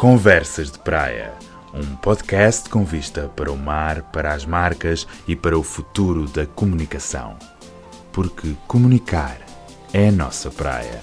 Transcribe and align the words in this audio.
Conversas 0.00 0.70
de 0.70 0.78
Praia, 0.78 1.34
um 1.74 1.94
podcast 1.96 2.70
com 2.70 2.84
vista 2.84 3.30
para 3.36 3.52
o 3.52 3.56
mar, 3.56 4.10
para 4.10 4.32
as 4.32 4.46
marcas 4.46 5.06
e 5.28 5.36
para 5.36 5.58
o 5.58 5.62
futuro 5.62 6.26
da 6.26 6.46
comunicação. 6.46 7.36
Porque 8.10 8.54
comunicar 8.66 9.36
é 9.92 10.08
a 10.08 10.10
nossa 10.10 10.48
praia. 10.48 11.02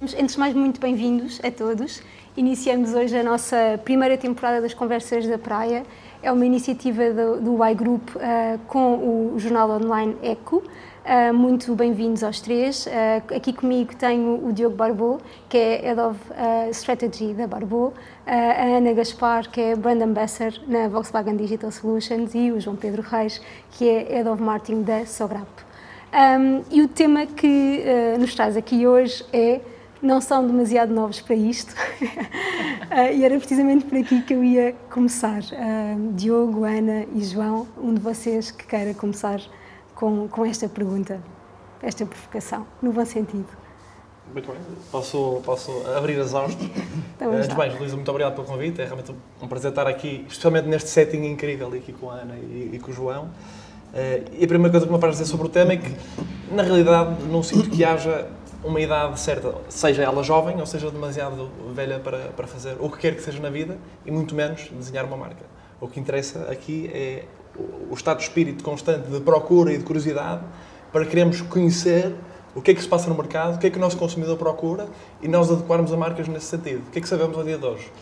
Antes 0.00 0.32
de 0.32 0.38
mais, 0.38 0.54
muito 0.54 0.80
bem-vindos 0.80 1.38
a 1.44 1.50
todos. 1.50 2.02
Iniciamos 2.34 2.94
hoje 2.94 3.18
a 3.18 3.22
nossa 3.22 3.78
primeira 3.84 4.16
temporada 4.16 4.62
das 4.62 4.72
Conversas 4.72 5.26
da 5.26 5.36
Praia. 5.36 5.82
É 6.22 6.32
uma 6.32 6.46
iniciativa 6.46 7.10
do, 7.10 7.42
do 7.42 7.62
Y 7.62 7.74
Group 7.74 8.16
uh, 8.16 8.58
com 8.68 9.34
o 9.34 9.38
jornal 9.38 9.70
online 9.70 10.16
Eco. 10.22 10.62
Uh, 11.06 11.32
muito 11.32 11.72
bem-vindos 11.76 12.24
aos 12.24 12.40
três. 12.40 12.84
Uh, 12.84 13.36
aqui 13.36 13.52
comigo 13.52 13.94
tenho 13.94 14.44
o 14.44 14.52
Diogo 14.52 14.74
Barbô, 14.74 15.20
que 15.48 15.56
é 15.56 15.80
Head 15.82 16.00
of 16.00 16.18
uh, 16.32 16.68
Strategy 16.72 17.32
da 17.32 17.46
Barbô, 17.46 17.92
a 18.26 18.76
Ana 18.76 18.92
Gaspar, 18.92 19.48
que 19.48 19.60
é 19.60 19.76
Brand 19.76 20.02
Ambassador 20.02 20.60
na 20.66 20.88
Volkswagen 20.88 21.36
Digital 21.36 21.70
Solutions, 21.70 22.34
e 22.34 22.50
o 22.50 22.60
João 22.60 22.74
Pedro 22.74 23.02
Reis, 23.02 23.40
que 23.70 23.88
é 23.88 24.16
Head 24.16 24.28
of 24.28 24.42
Marketing 24.42 24.82
da 24.82 25.06
Sograp. 25.06 25.46
Um, 26.12 26.64
e 26.72 26.82
o 26.82 26.88
tema 26.88 27.24
que 27.24 27.84
nos 28.18 28.34
traz 28.34 28.56
aqui 28.56 28.84
hoje 28.84 29.24
é 29.32 29.60
não 30.02 30.20
são 30.20 30.44
demasiado 30.44 30.92
novos 30.92 31.20
para 31.20 31.36
isto. 31.36 31.72
e 33.14 33.24
era 33.24 33.38
precisamente 33.38 33.84
por 33.84 33.96
aqui 33.96 34.22
que 34.22 34.34
eu 34.34 34.42
ia 34.42 34.74
começar. 34.90 35.42
Diogo, 36.14 36.64
Ana 36.64 37.06
e 37.14 37.22
João, 37.22 37.64
um 37.80 37.94
de 37.94 38.00
vocês 38.00 38.50
que 38.50 38.66
queira 38.66 38.92
começar 38.92 39.40
com, 39.96 40.28
com 40.28 40.44
esta 40.44 40.68
pergunta, 40.68 41.20
esta 41.82 42.06
provocação, 42.06 42.66
no 42.80 42.92
bom 42.92 43.04
sentido. 43.04 43.48
Muito 44.32 44.50
bem, 44.50 44.60
posso, 44.92 45.40
posso 45.44 45.72
abrir 45.96 46.20
as 46.20 46.34
Antes 46.34 47.48
de 47.48 47.56
mais, 47.56 47.76
Luísa, 47.78 47.96
muito 47.96 48.10
obrigado 48.10 48.34
pelo 48.34 48.46
convite. 48.46 48.80
É 48.80 48.84
realmente 48.84 49.14
um 49.40 49.48
prazer 49.48 49.70
estar 49.70 49.86
aqui, 49.86 50.24
especialmente 50.28 50.68
neste 50.68 50.90
setting 50.90 51.24
incrível 51.24 51.68
aqui 51.72 51.92
com 51.92 52.10
a 52.10 52.14
Ana 52.14 52.34
e, 52.36 52.70
e 52.74 52.78
com 52.78 52.90
o 52.90 52.94
João. 52.94 53.24
Uh, 53.24 54.28
e 54.38 54.44
a 54.44 54.48
primeira 54.48 54.70
coisa 54.70 54.86
que 54.86 54.92
me 54.92 54.98
parece 54.98 55.20
dizer 55.20 55.30
sobre 55.30 55.46
o 55.46 55.48
tema 55.48 55.72
é 55.72 55.76
que, 55.76 55.96
na 56.50 56.62
realidade, 56.62 57.22
não 57.24 57.42
sinto 57.42 57.70
que 57.70 57.84
haja 57.84 58.28
uma 58.64 58.80
idade 58.80 59.18
certa, 59.20 59.54
seja 59.68 60.02
ela 60.02 60.22
jovem 60.24 60.58
ou 60.58 60.66
seja 60.66 60.90
demasiado 60.90 61.48
velha 61.72 62.00
para, 62.00 62.18
para 62.36 62.46
fazer 62.48 62.76
o 62.80 62.90
que 62.90 62.98
quer 62.98 63.14
que 63.14 63.22
seja 63.22 63.40
na 63.40 63.48
vida 63.48 63.78
e 64.04 64.10
muito 64.10 64.34
menos 64.34 64.68
desenhar 64.70 65.04
uma 65.04 65.16
marca. 65.16 65.44
O 65.80 65.86
que 65.86 66.00
interessa 66.00 66.50
aqui 66.50 66.90
é 66.92 67.24
o 67.90 67.94
estado 67.94 68.18
de 68.18 68.24
espírito 68.24 68.62
constante 68.62 69.08
de 69.08 69.20
procura 69.20 69.72
e 69.72 69.78
de 69.78 69.84
curiosidade 69.84 70.42
para 70.92 71.04
queremos 71.04 71.40
conhecer 71.40 72.14
o 72.54 72.62
que 72.62 72.70
é 72.70 72.74
que 72.74 72.80
se 72.80 72.88
passa 72.88 73.08
no 73.08 73.14
mercado, 73.14 73.56
o 73.56 73.58
que 73.58 73.66
é 73.66 73.70
que 73.70 73.76
o 73.76 73.80
nosso 73.80 73.98
consumidor 73.98 74.36
procura 74.38 74.88
e 75.22 75.28
nós 75.28 75.50
adequarmos 75.50 75.92
a 75.92 75.96
marcas 75.96 76.26
nesse 76.26 76.46
sentido. 76.46 76.82
O 76.88 76.90
que 76.90 76.98
é 76.98 77.02
que 77.02 77.08
sabemos 77.08 77.36
ao 77.36 77.44
dia 77.44 77.58
de 77.58 77.66
hoje? 77.66 77.92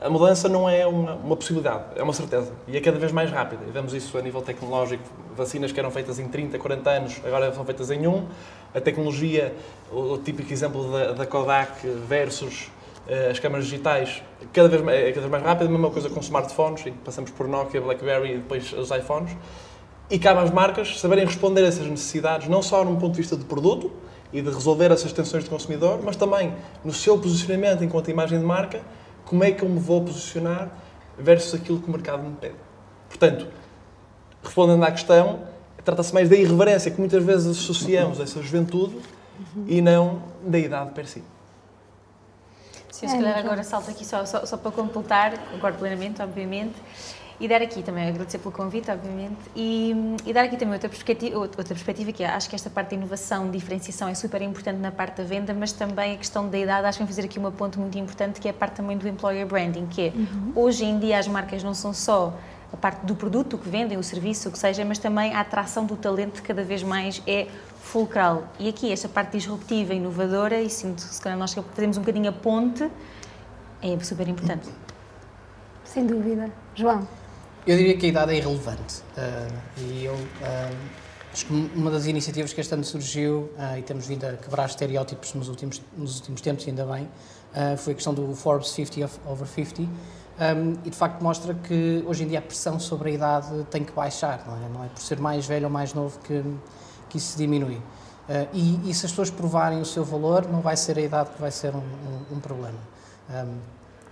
A 0.00 0.08
mudança 0.08 0.48
não 0.48 0.68
é 0.68 0.86
uma, 0.86 1.14
uma 1.14 1.36
possibilidade, 1.36 1.84
é 1.96 2.02
uma 2.02 2.12
certeza. 2.12 2.52
E 2.68 2.76
é 2.76 2.80
cada 2.80 2.98
vez 2.98 3.10
mais 3.10 3.30
rápida. 3.30 3.64
E 3.66 3.70
vemos 3.70 3.92
isso 3.92 4.16
a 4.16 4.22
nível 4.22 4.40
tecnológico. 4.40 5.02
Vacinas 5.36 5.72
que 5.72 5.78
eram 5.80 5.90
feitas 5.90 6.18
em 6.18 6.28
30, 6.28 6.58
40 6.58 6.90
anos, 6.90 7.20
agora 7.24 7.52
são 7.52 7.64
feitas 7.64 7.90
em 7.90 8.06
um. 8.06 8.24
A 8.72 8.80
tecnologia, 8.80 9.54
o, 9.90 10.14
o 10.14 10.18
típico 10.18 10.52
exemplo 10.52 10.90
da, 10.92 11.12
da 11.12 11.26
Kodak 11.26 11.86
versus 12.08 12.70
as 13.30 13.38
câmaras 13.38 13.64
digitais, 13.64 14.22
cada 14.52 14.68
vez, 14.68 14.82
é 14.86 15.08
cada 15.12 15.20
vez 15.20 15.30
mais 15.30 15.42
rápida. 15.42 15.68
A 15.68 15.72
mesma 15.72 15.90
coisa 15.90 16.10
com 16.10 16.20
smartphones, 16.20 16.84
passamos 17.04 17.30
por 17.30 17.48
Nokia, 17.48 17.80
BlackBerry 17.80 18.34
e 18.34 18.36
depois 18.36 18.72
os 18.72 18.90
iPhones. 18.90 19.34
E 20.10 20.18
cabe 20.18 20.40
às 20.40 20.50
marcas 20.50 20.98
saberem 21.00 21.24
responder 21.24 21.64
a 21.64 21.68
essas 21.68 21.86
necessidades, 21.86 22.48
não 22.48 22.62
só 22.62 22.84
num 22.84 22.96
ponto 22.96 23.12
de 23.12 23.18
vista 23.18 23.36
de 23.36 23.44
produto 23.44 23.90
e 24.32 24.40
de 24.42 24.50
resolver 24.50 24.90
essas 24.90 25.12
tensões 25.12 25.44
de 25.44 25.50
consumidor, 25.50 26.00
mas 26.02 26.16
também 26.16 26.54
no 26.84 26.92
seu 26.92 27.18
posicionamento 27.18 27.82
enquanto 27.82 28.10
imagem 28.10 28.38
de 28.38 28.44
marca 28.44 28.80
como 29.24 29.44
é 29.44 29.50
que 29.52 29.62
eu 29.62 29.68
me 29.68 29.78
vou 29.78 30.02
posicionar 30.02 30.70
versus 31.18 31.54
aquilo 31.54 31.80
que 31.80 31.88
o 31.88 31.92
mercado 31.92 32.22
me 32.22 32.34
pede. 32.36 32.54
Portanto, 33.08 33.46
respondendo 34.42 34.82
à 34.82 34.90
questão, 34.90 35.40
trata-se 35.84 36.12
mais 36.14 36.28
da 36.28 36.36
irreverência 36.36 36.90
que 36.90 36.98
muitas 36.98 37.22
vezes 37.22 37.58
associamos 37.58 38.20
a 38.20 38.22
essa 38.22 38.40
juventude 38.42 38.96
e 39.66 39.82
não 39.82 40.22
da 40.42 40.58
idade 40.58 40.92
per 40.92 41.06
si. 41.06 41.22
Sim, 42.90 43.08
se 43.08 43.16
calhar 43.16 43.38
agora 43.38 43.62
salto 43.62 43.90
aqui 43.90 44.04
só, 44.04 44.24
só, 44.24 44.44
só 44.44 44.56
para 44.56 44.70
completar, 44.70 45.38
concordo 45.50 45.78
plenamente, 45.78 46.22
obviamente. 46.22 46.74
E 47.40 47.46
dar 47.46 47.62
aqui 47.62 47.84
também, 47.84 48.08
agradecer 48.08 48.38
pelo 48.38 48.50
convite, 48.50 48.90
obviamente, 48.90 49.36
e, 49.54 49.94
e 50.26 50.32
dar 50.32 50.42
aqui 50.42 50.56
também 50.56 50.74
outra 50.74 50.88
perspectiva, 50.88 51.38
outra 51.38 51.62
perspectiva 51.62 52.10
que 52.10 52.24
é, 52.24 52.26
acho 52.26 52.48
que 52.48 52.56
esta 52.56 52.68
parte 52.68 52.88
de 52.88 52.96
inovação, 52.96 53.48
diferenciação 53.48 54.08
é 54.08 54.14
super 54.14 54.42
importante 54.42 54.78
na 54.78 54.90
parte 54.90 55.18
da 55.18 55.22
venda, 55.22 55.54
mas 55.54 55.70
também 55.70 56.14
a 56.14 56.16
questão 56.16 56.48
da 56.48 56.58
idade, 56.58 56.84
acho 56.88 56.98
que 56.98 57.04
vamos 57.04 57.14
fazer 57.14 57.28
aqui 57.28 57.38
uma 57.38 57.52
ponto 57.52 57.78
muito 57.78 57.96
importante, 57.96 58.40
que 58.40 58.48
é 58.48 58.50
a 58.50 58.54
parte 58.54 58.74
também 58.74 58.98
do 58.98 59.06
employer 59.06 59.46
branding, 59.46 59.86
que 59.86 60.08
é, 60.08 60.12
uhum. 60.12 60.52
hoje 60.56 60.84
em 60.84 60.98
dia 60.98 61.16
as 61.16 61.28
marcas 61.28 61.62
não 61.62 61.74
são 61.74 61.94
só 61.94 62.34
a 62.72 62.76
parte 62.76 63.06
do 63.06 63.14
produto 63.14 63.56
que 63.56 63.68
vendem, 63.68 63.96
o 63.96 64.02
serviço, 64.02 64.48
o 64.48 64.52
que 64.52 64.58
seja, 64.58 64.84
mas 64.84 64.98
também 64.98 65.32
a 65.32 65.40
atração 65.40 65.86
do 65.86 65.96
talento 65.96 66.42
cada 66.42 66.64
vez 66.64 66.82
mais 66.82 67.22
é 67.24 67.46
fulcral. 67.88 68.46
E 68.58 68.68
aqui 68.68 68.92
esta 68.92 69.08
parte 69.08 69.32
disruptiva, 69.32 69.94
inovadora, 69.94 70.60
e 70.60 70.68
sinto 70.68 71.06
que 71.06 71.14
se 71.14 71.20
calhar 71.20 71.38
nós 71.38 71.54
fazemos 71.54 71.96
um 71.96 72.00
bocadinho 72.00 72.28
a 72.28 72.32
ponte, 72.32 72.88
é 73.82 73.98
super 74.00 74.28
importante. 74.28 74.68
Sem 75.84 76.06
dúvida. 76.06 76.50
João? 76.74 77.08
Eu 77.66 77.76
diria 77.76 77.96
que 77.96 78.06
a 78.06 78.08
idade 78.10 78.32
é 78.32 78.36
irrelevante. 78.36 79.02
Uh, 79.16 79.80
e 79.80 80.04
eu 80.04 80.14
uh, 80.14 80.76
acho 81.32 81.46
que 81.46 81.70
uma 81.74 81.90
das 81.90 82.06
iniciativas 82.06 82.52
que 82.52 82.60
este 82.60 82.74
ano 82.74 82.84
surgiu, 82.84 83.50
uh, 83.56 83.78
e 83.78 83.82
temos 83.82 84.06
vindo 84.06 84.24
a 84.24 84.32
quebrar 84.34 84.66
estereótipos 84.66 85.32
nos 85.32 85.48
últimos, 85.48 85.80
nos 85.96 86.16
últimos 86.18 86.40
tempos, 86.42 86.68
ainda 86.68 86.84
bem, 86.84 87.08
foi 87.78 87.94
a 87.94 87.96
questão 87.96 88.12
do 88.12 88.34
Forbes 88.34 88.68
50 88.70 89.04
of 89.06 89.18
over 89.26 89.48
50. 89.48 89.82
Um, 89.82 90.74
e 90.84 90.90
de 90.90 90.96
facto 90.96 91.20
mostra 91.22 91.54
que 91.54 92.04
hoje 92.06 92.22
em 92.22 92.28
dia 92.28 92.38
a 92.38 92.42
pressão 92.42 92.78
sobre 92.78 93.10
a 93.10 93.12
idade 93.12 93.64
tem 93.70 93.82
que 93.82 93.92
baixar, 93.92 94.44
não 94.46 94.54
é? 94.54 94.68
Não 94.68 94.84
é 94.84 94.88
por 94.88 95.00
ser 95.00 95.18
mais 95.18 95.46
velho 95.46 95.64
ou 95.64 95.70
mais 95.70 95.94
novo 95.94 96.18
que, 96.20 96.44
que 97.08 97.18
isso 97.18 97.32
se 97.32 97.38
diminui. 97.38 97.80
E, 98.52 98.90
e, 98.90 98.92
se 98.92 99.06
as 99.06 99.12
pessoas 99.12 99.30
provarem 99.30 99.80
o 99.80 99.86
seu 99.86 100.04
valor, 100.04 100.46
não 100.46 100.60
vai 100.60 100.76
ser 100.76 100.98
a 100.98 101.00
idade 101.00 101.30
que 101.30 101.40
vai 101.40 101.50
ser 101.50 101.74
um, 101.74 101.78
um, 101.78 102.36
um 102.36 102.40
problema. 102.40 102.78
Um, 103.30 103.56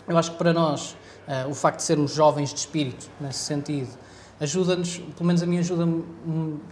eu 0.09 0.17
acho 0.17 0.31
que 0.33 0.39
para 0.39 0.55
nós 0.55 0.97
Uh, 1.27 1.51
o 1.51 1.55
facto 1.55 1.79
de 1.79 1.83
sermos 1.83 2.15
jovens 2.15 2.55
de 2.55 2.61
espírito, 2.61 3.11
nesse 3.21 3.41
sentido, 3.41 3.89
ajuda-nos, 4.39 4.99
pelo 4.99 5.27
menos 5.27 5.43
a 5.43 5.47
mim 5.47 5.59
ajuda-me 5.59 6.05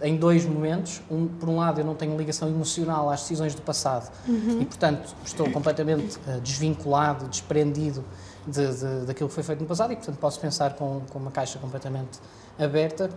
em 0.01 0.15
dois 0.15 0.45
momentos. 0.45 1.01
Um, 1.11 1.27
por 1.27 1.49
um 1.49 1.57
lado, 1.57 1.81
eu 1.81 1.85
não 1.85 1.93
tenho 1.93 2.17
ligação 2.17 2.47
emocional 2.47 3.09
às 3.09 3.19
decisões 3.19 3.53
do 3.53 3.61
passado 3.61 4.09
uhum. 4.25 4.61
e, 4.61 4.65
portanto, 4.65 5.13
estou 5.25 5.51
completamente 5.51 6.17
uh, 6.19 6.39
desvinculado, 6.39 7.27
desprendido 7.27 8.05
de, 8.47 8.65
de, 8.65 9.05
daquilo 9.07 9.27
que 9.27 9.35
foi 9.35 9.43
feito 9.43 9.59
no 9.59 9.67
passado 9.67 9.91
e, 9.91 9.97
portanto, 9.97 10.17
posso 10.19 10.39
pensar 10.39 10.75
com, 10.75 11.01
com 11.09 11.19
uma 11.19 11.31
caixa 11.31 11.59
completamente 11.59 12.17
aberta. 12.57 13.09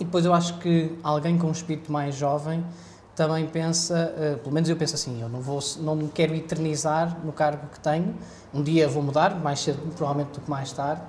E 0.00 0.04
depois 0.04 0.24
eu 0.24 0.32
acho 0.32 0.58
que 0.58 0.96
alguém 1.02 1.36
com 1.36 1.48
um 1.48 1.52
espírito 1.52 1.90
mais 1.90 2.14
jovem 2.14 2.64
também 3.16 3.46
pensa, 3.46 4.14
uh, 4.16 4.38
pelo 4.38 4.54
menos 4.54 4.70
eu 4.70 4.76
penso 4.76 4.94
assim, 4.94 5.20
eu 5.20 5.28
não, 5.28 5.40
vou, 5.40 5.58
não 5.80 5.96
me 5.96 6.08
quero 6.08 6.34
eternizar 6.36 7.18
no 7.24 7.32
cargo 7.32 7.66
que 7.72 7.80
tenho, 7.80 8.14
um 8.54 8.62
dia 8.62 8.86
vou 8.86 9.02
mudar, 9.02 9.34
mais 9.34 9.58
cedo 9.58 9.78
provavelmente 9.96 10.34
do 10.34 10.40
que 10.40 10.48
mais 10.48 10.70
tarde, 10.70 11.02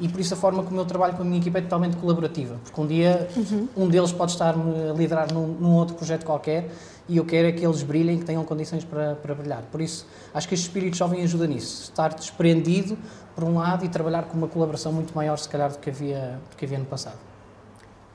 e 0.00 0.08
por 0.08 0.18
isso 0.18 0.34
a 0.34 0.36
forma 0.36 0.64
como 0.64 0.80
eu 0.80 0.84
trabalho 0.84 1.14
com 1.14 1.22
a 1.22 1.24
minha 1.24 1.38
equipa 1.38 1.58
é 1.58 1.60
totalmente 1.60 1.96
colaborativa, 1.96 2.58
porque 2.64 2.80
um 2.80 2.86
dia 2.86 3.28
uhum. 3.36 3.68
um 3.76 3.88
deles 3.88 4.10
pode 4.10 4.32
estar-me 4.32 4.90
a 4.90 4.92
liderar 4.92 5.32
num, 5.32 5.46
num, 5.46 5.74
outro 5.74 5.94
projeto 5.94 6.24
qualquer 6.24 6.68
e 7.08 7.18
eu 7.18 7.24
quero 7.24 7.46
é 7.46 7.52
que 7.52 7.64
eles 7.64 7.84
brilhem, 7.84 8.18
que 8.18 8.24
tenham 8.24 8.42
condições 8.42 8.84
para, 8.84 9.14
para 9.14 9.32
brilhar. 9.32 9.62
Por 9.70 9.80
isso, 9.80 10.04
acho 10.34 10.48
que 10.48 10.54
este 10.54 10.66
espírito 10.66 10.96
jovem 10.96 11.22
ajuda 11.22 11.46
nisso, 11.46 11.84
estar 11.84 12.12
desprendido 12.14 12.98
por 13.36 13.44
um 13.44 13.58
lado 13.58 13.84
e 13.84 13.88
trabalhar 13.88 14.24
com 14.24 14.36
uma 14.36 14.48
colaboração 14.48 14.92
muito 14.92 15.14
maior, 15.14 15.38
se 15.38 15.48
calhar, 15.48 15.70
do 15.70 15.78
que 15.78 15.90
havia, 15.90 16.40
do 16.50 16.56
que 16.56 16.64
havia 16.64 16.78
no 16.78 16.86
passado. 16.86 17.31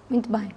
Muito 0.09 0.29
bem. 0.29 0.49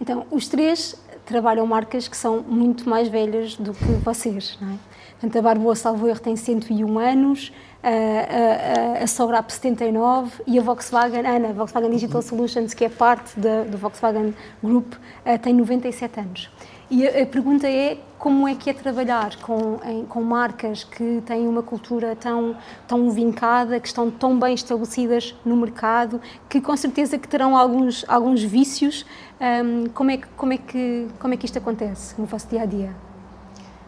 Então, 0.00 0.26
os 0.30 0.48
três 0.48 0.96
trabalham 1.24 1.66
marcas 1.66 2.08
que 2.08 2.16
são 2.16 2.42
muito 2.42 2.88
mais 2.88 3.08
velhas 3.08 3.56
do 3.56 3.72
que 3.72 3.84
vocês, 4.04 4.58
não 4.60 4.72
é? 4.72 4.78
Portanto, 5.12 5.38
a 5.38 5.42
Barboa 5.42 5.76
Salvo 5.76 6.08
Erro 6.08 6.18
tem 6.18 6.34
101 6.34 6.98
anos, 6.98 7.52
a, 7.80 8.98
a, 8.98 9.04
a 9.04 9.06
Sograp 9.06 9.48
79 9.48 10.42
e 10.48 10.58
a 10.58 10.62
Volkswagen, 10.62 11.24
a 11.24 11.36
Ana, 11.36 11.52
Volkswagen 11.52 11.90
Digital 11.90 12.22
Solutions, 12.22 12.74
que 12.74 12.84
é 12.84 12.88
parte 12.88 13.38
da, 13.38 13.62
do 13.62 13.78
Volkswagen 13.78 14.34
Group, 14.60 14.94
tem 15.40 15.54
97 15.54 16.18
anos. 16.18 16.50
E 16.92 17.08
a, 17.08 17.22
a, 17.22 17.26
pergunta 17.26 17.66
é 17.66 17.96
como 18.18 18.46
é 18.46 18.54
que 18.54 18.68
é 18.68 18.74
trabalhar 18.74 19.36
com, 19.36 19.80
em, 19.82 20.04
com 20.04 20.20
marcas 20.20 20.84
que 20.84 21.22
têm 21.24 21.48
uma 21.48 21.62
cultura 21.62 22.14
tão, 22.14 22.54
tão 22.86 23.10
vincada, 23.10 23.80
que 23.80 23.88
estão 23.88 24.10
tão 24.10 24.38
bem 24.38 24.52
estabelecidas 24.52 25.34
no 25.42 25.56
mercado, 25.56 26.20
que 26.50 26.60
com 26.60 26.76
certeza 26.76 27.16
que 27.16 27.26
terão 27.26 27.56
alguns, 27.56 28.04
alguns 28.06 28.42
vícios. 28.42 29.06
Um, 29.40 29.86
como, 29.86 30.10
é 30.10 30.18
que, 30.18 30.26
como, 30.36 30.52
é 30.52 30.58
que, 30.58 31.08
como 31.18 31.32
é 31.32 31.36
que 31.38 31.46
isto 31.46 31.56
acontece 31.56 32.14
no 32.20 32.26
vosso 32.26 32.46
dia-a-dia? 32.48 32.94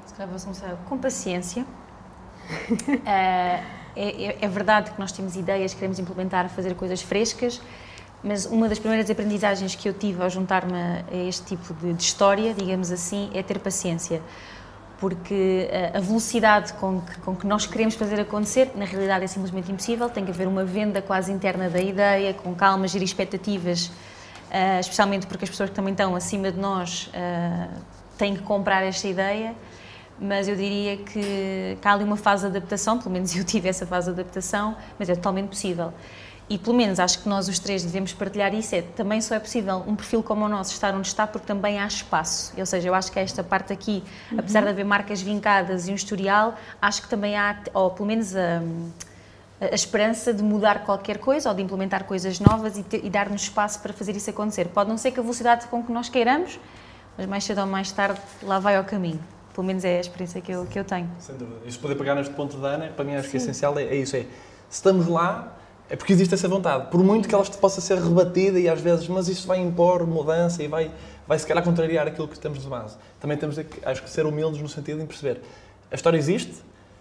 Se 0.06 0.14
calhar 0.14 0.30
vou 0.32 0.40
começar 0.40 0.74
com 0.88 0.96
paciência. 0.96 1.62
uh, 1.62 2.96
é, 3.04 3.60
é, 3.96 4.38
é 4.40 4.48
verdade 4.48 4.92
que 4.92 4.98
nós 4.98 5.12
temos 5.12 5.36
ideias, 5.36 5.74
queremos 5.74 5.98
implementar, 5.98 6.48
fazer 6.48 6.74
coisas 6.74 7.02
frescas, 7.02 7.60
mas 8.24 8.46
uma 8.46 8.68
das 8.68 8.78
primeiras 8.78 9.10
aprendizagens 9.10 9.74
que 9.74 9.86
eu 9.86 9.92
tive 9.92 10.22
ao 10.22 10.30
juntar-me 10.30 10.72
a 10.72 11.28
este 11.28 11.44
tipo 11.44 11.74
de, 11.74 11.92
de, 11.92 12.02
história, 12.02 12.54
digamos 12.54 12.90
assim, 12.90 13.30
é 13.34 13.42
ter 13.42 13.58
paciência. 13.58 14.22
porque 14.98 15.68
a 15.92 16.00
velocidade 16.00 16.72
com 16.74 17.02
que, 17.02 17.20
com 17.20 17.36
que 17.36 17.46
nós 17.46 17.66
queremos 17.66 17.94
fazer 17.94 18.18
acontecer, 18.18 18.70
na 18.74 18.86
realidade 18.86 19.24
é 19.24 19.26
simplesmente 19.26 19.70
impossível, 19.70 20.08
tem 20.08 20.24
que 20.24 20.30
haver 20.30 20.48
uma 20.48 20.64
venda 20.64 21.02
quase 21.02 21.30
interna 21.30 21.68
da 21.68 21.80
ideia, 21.80 22.32
com 22.32 22.54
calma, 22.54 22.88
gerir 22.88 23.04
expectativas, 23.04 23.88
uh, 23.88 24.80
especialmente 24.80 25.26
porque 25.26 25.44
as 25.44 25.50
pessoas 25.50 25.68
que 25.68 25.76
também 25.76 25.92
estão 25.92 26.16
acima 26.16 26.50
de 26.50 26.58
nós 26.58 27.10
uh, 27.12 27.70
têm 28.16 28.34
que 28.34 28.42
comprar 28.42 28.82
esta 28.82 29.06
ideia, 29.06 29.54
mas 30.18 30.48
eu 30.48 30.56
diria 30.56 30.96
que, 30.96 31.76
que 31.80 31.88
há 31.88 31.92
ali 31.92 32.04
uma 32.04 32.16
fase 32.16 32.48
de 32.48 32.56
adaptação, 32.56 32.98
pelo 32.98 33.10
menos 33.10 33.36
eu 33.36 33.44
tive 33.44 33.68
essa 33.68 33.84
fase 33.84 34.06
de 34.06 34.20
adaptação, 34.20 34.74
mas 34.98 35.10
é 35.10 35.14
totalmente 35.14 35.48
possível. 35.48 35.92
E 36.48 36.58
pelo 36.58 36.76
menos 36.76 37.00
acho 37.00 37.22
que 37.22 37.28
nós 37.28 37.48
os 37.48 37.58
três 37.58 37.82
devemos 37.82 38.12
partilhar 38.12 38.54
isso. 38.54 38.74
É, 38.74 38.82
também 38.82 39.20
só 39.20 39.34
é 39.34 39.40
possível 39.40 39.82
um 39.86 39.96
perfil 39.96 40.22
como 40.22 40.44
o 40.44 40.48
nosso 40.48 40.72
estar 40.72 40.94
onde 40.94 41.06
está 41.06 41.26
porque 41.26 41.46
também 41.46 41.78
há 41.78 41.86
espaço. 41.86 42.52
Ou 42.56 42.66
seja, 42.66 42.88
eu 42.88 42.94
acho 42.94 43.10
que 43.10 43.18
esta 43.18 43.42
parte 43.42 43.72
aqui, 43.72 44.02
uhum. 44.30 44.40
apesar 44.40 44.62
de 44.62 44.68
haver 44.68 44.84
marcas 44.84 45.22
vincadas 45.22 45.88
e 45.88 45.92
um 45.92 45.94
historial, 45.94 46.54
acho 46.82 47.02
que 47.02 47.08
também 47.08 47.34
há, 47.36 47.56
ou 47.72 47.90
pelo 47.90 48.06
menos 48.06 48.36
a, 48.36 48.60
a 49.60 49.74
esperança 49.74 50.34
de 50.34 50.42
mudar 50.42 50.84
qualquer 50.84 51.18
coisa 51.18 51.48
ou 51.48 51.54
de 51.54 51.62
implementar 51.62 52.04
coisas 52.04 52.38
novas 52.38 52.76
e, 52.76 52.84
e 53.02 53.08
dar-nos 53.08 53.42
espaço 53.42 53.80
para 53.80 53.94
fazer 53.94 54.14
isso 54.14 54.28
acontecer. 54.28 54.68
Pode 54.68 54.90
não 54.90 54.98
ser 54.98 55.12
com 55.12 55.20
a 55.20 55.22
velocidade 55.22 55.66
com 55.68 55.82
que 55.82 55.92
nós 55.92 56.10
queiramos, 56.10 56.60
mas 57.16 57.26
mais 57.26 57.44
cedo 57.44 57.62
ou 57.62 57.66
mais 57.66 57.90
tarde 57.90 58.20
lá 58.42 58.58
vai 58.58 58.76
ao 58.76 58.84
caminho. 58.84 59.20
Pelo 59.54 59.66
menos 59.66 59.84
é 59.84 59.98
a 59.98 60.00
experiência 60.00 60.40
que 60.40 60.52
eu, 60.52 60.66
que 60.66 60.78
eu 60.78 60.84
tenho. 60.84 61.08
Sem 61.20 61.36
dúvida. 61.36 61.60
E 61.64 61.72
se 61.72 61.78
poder 61.78 61.94
pegar 61.94 62.16
neste 62.16 62.34
ponto 62.34 62.58
da 62.58 62.68
Ana, 62.68 62.88
para 62.88 63.04
mim 63.04 63.14
acho 63.14 63.24
Sim. 63.24 63.30
que 63.30 63.36
é 63.36 63.40
essencial 63.40 63.78
é, 63.78 63.84
é 63.84 63.96
isso. 63.96 64.16
É, 64.16 64.20
se 64.20 64.28
estamos 64.70 65.06
lá, 65.06 65.56
é 65.94 65.96
porque 65.96 66.12
existe 66.12 66.34
essa 66.34 66.48
vontade. 66.48 66.90
Por 66.90 67.04
muito 67.04 67.28
que 67.28 67.34
ela 67.34 67.44
possa 67.44 67.80
ser 67.80 67.98
rebatida 67.98 68.58
e 68.58 68.68
às 68.68 68.80
vezes, 68.80 69.06
mas 69.06 69.28
isso 69.28 69.46
vai 69.46 69.60
impor 69.60 70.04
mudança 70.04 70.60
e 70.60 70.66
vai, 70.66 70.90
vai 71.24 71.38
se 71.38 71.46
calhar 71.46 71.62
contrariar 71.62 72.08
aquilo 72.08 72.26
que 72.26 72.36
temos 72.36 72.60
de 72.60 72.68
base. 72.68 72.96
Também 73.20 73.36
temos 73.36 73.56
acho 73.84 74.02
que 74.02 74.10
ser 74.10 74.26
humildes 74.26 74.60
no 74.60 74.68
sentido 74.68 74.98
de 74.98 75.06
perceber 75.06 75.40
a 75.92 75.94
história 75.94 76.18
existe, 76.18 76.52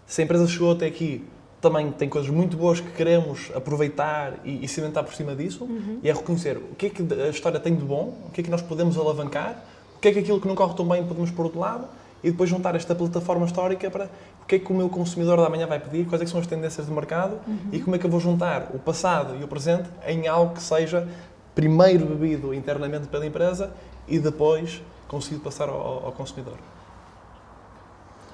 se 0.05 0.21
a 0.21 0.23
empresa 0.23 0.47
chegou 0.47 0.73
até 0.73 0.85
aqui, 0.85 1.25
também 1.59 1.91
tem 1.91 2.07
coisas 2.07 2.29
muito 2.29 2.55
boas 2.55 2.81
que 2.81 2.91
queremos 2.91 3.49
aproveitar 3.55 4.33
e, 4.45 4.63
e 4.63 4.67
cimentar 4.67 5.03
por 5.03 5.15
cima 5.15 5.35
disso, 5.35 5.63
uhum. 5.63 5.97
e 6.03 6.07
é 6.07 6.13
reconhecer 6.13 6.57
o 6.57 6.75
que 6.75 6.85
é 6.85 6.89
que 6.91 7.01
a 7.25 7.29
história 7.29 7.59
tem 7.59 7.73
de 7.73 7.83
bom, 7.83 8.15
o 8.27 8.29
que 8.29 8.41
é 8.41 8.43
que 8.43 8.51
nós 8.51 8.61
podemos 8.61 8.95
alavancar, 8.95 9.63
o 9.95 9.99
que 9.99 10.09
é 10.09 10.11
que 10.13 10.19
aquilo 10.19 10.39
que 10.39 10.47
não 10.47 10.53
corre 10.53 10.75
tão 10.75 10.87
bem 10.87 11.03
podemos 11.03 11.31
pôr 11.31 11.49
de 11.51 11.57
lado, 11.57 11.87
e 12.23 12.31
depois 12.31 12.49
juntar 12.49 12.75
esta 12.75 12.93
plataforma 12.93 13.45
histórica 13.45 13.89
para 13.89 14.07
o 14.43 14.45
que 14.45 14.55
é 14.55 14.59
que 14.59 14.71
o 14.71 14.75
meu 14.75 14.89
consumidor 14.89 15.39
da 15.39 15.49
manhã 15.49 15.65
vai 15.65 15.79
pedir, 15.79 16.05
quais 16.05 16.21
é 16.21 16.25
são 16.25 16.39
as 16.39 16.45
tendências 16.45 16.85
de 16.85 16.91
mercado 16.91 17.39
uhum. 17.47 17.69
e 17.71 17.79
como 17.79 17.95
é 17.95 17.99
que 17.99 18.05
eu 18.05 18.09
vou 18.09 18.19
juntar 18.19 18.69
o 18.73 18.79
passado 18.79 19.37
e 19.39 19.43
o 19.43 19.47
presente 19.47 19.89
em 20.05 20.27
algo 20.27 20.53
que 20.53 20.61
seja 20.61 21.07
primeiro 21.55 22.05
bebido 22.05 22.53
internamente 22.53 23.07
pela 23.07 23.25
empresa 23.25 23.71
e 24.07 24.19
depois 24.19 24.81
conseguido 25.07 25.41
passar 25.41 25.69
ao, 25.69 26.05
ao 26.05 26.11
consumidor. 26.11 26.57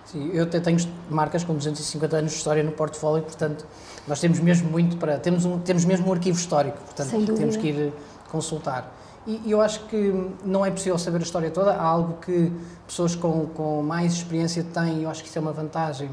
Sim, 0.06 0.32
eu 0.34 0.50
tenho 0.50 0.80
marcas 1.08 1.44
com 1.44 1.54
250 1.54 2.18
anos 2.18 2.32
de 2.32 2.38
história 2.38 2.64
no 2.64 2.72
portfólio, 2.72 3.22
portanto, 3.22 3.68
nós 4.08 4.20
temos 4.20 4.40
mesmo 4.40 4.68
muito 4.68 4.98
para. 4.98 5.20
Temos, 5.20 5.46
um, 5.46 5.60
temos 5.60 5.86
mesmo 5.86 6.10
um 6.10 6.14
arquivo 6.14 6.36
histórico, 6.36 6.80
portanto, 6.80 7.36
temos 7.36 7.56
que 7.56 7.68
ir 7.68 7.94
consultar. 8.32 8.92
E 9.30 9.52
eu 9.52 9.62
acho 9.62 9.82
que 9.82 10.12
não 10.44 10.66
é 10.66 10.72
possível 10.72 10.98
saber 10.98 11.20
a 11.20 11.22
história 11.22 11.52
toda, 11.52 11.72
há 11.74 11.84
algo 11.84 12.18
que 12.20 12.52
pessoas 12.88 13.14
com, 13.14 13.46
com 13.46 13.84
mais 13.84 14.14
experiência 14.14 14.64
têm, 14.64 15.02
e 15.02 15.04
eu 15.04 15.10
acho 15.10 15.22
que 15.22 15.30
isso 15.30 15.38
é 15.38 15.42
uma 15.42 15.52
vantagem, 15.54 16.10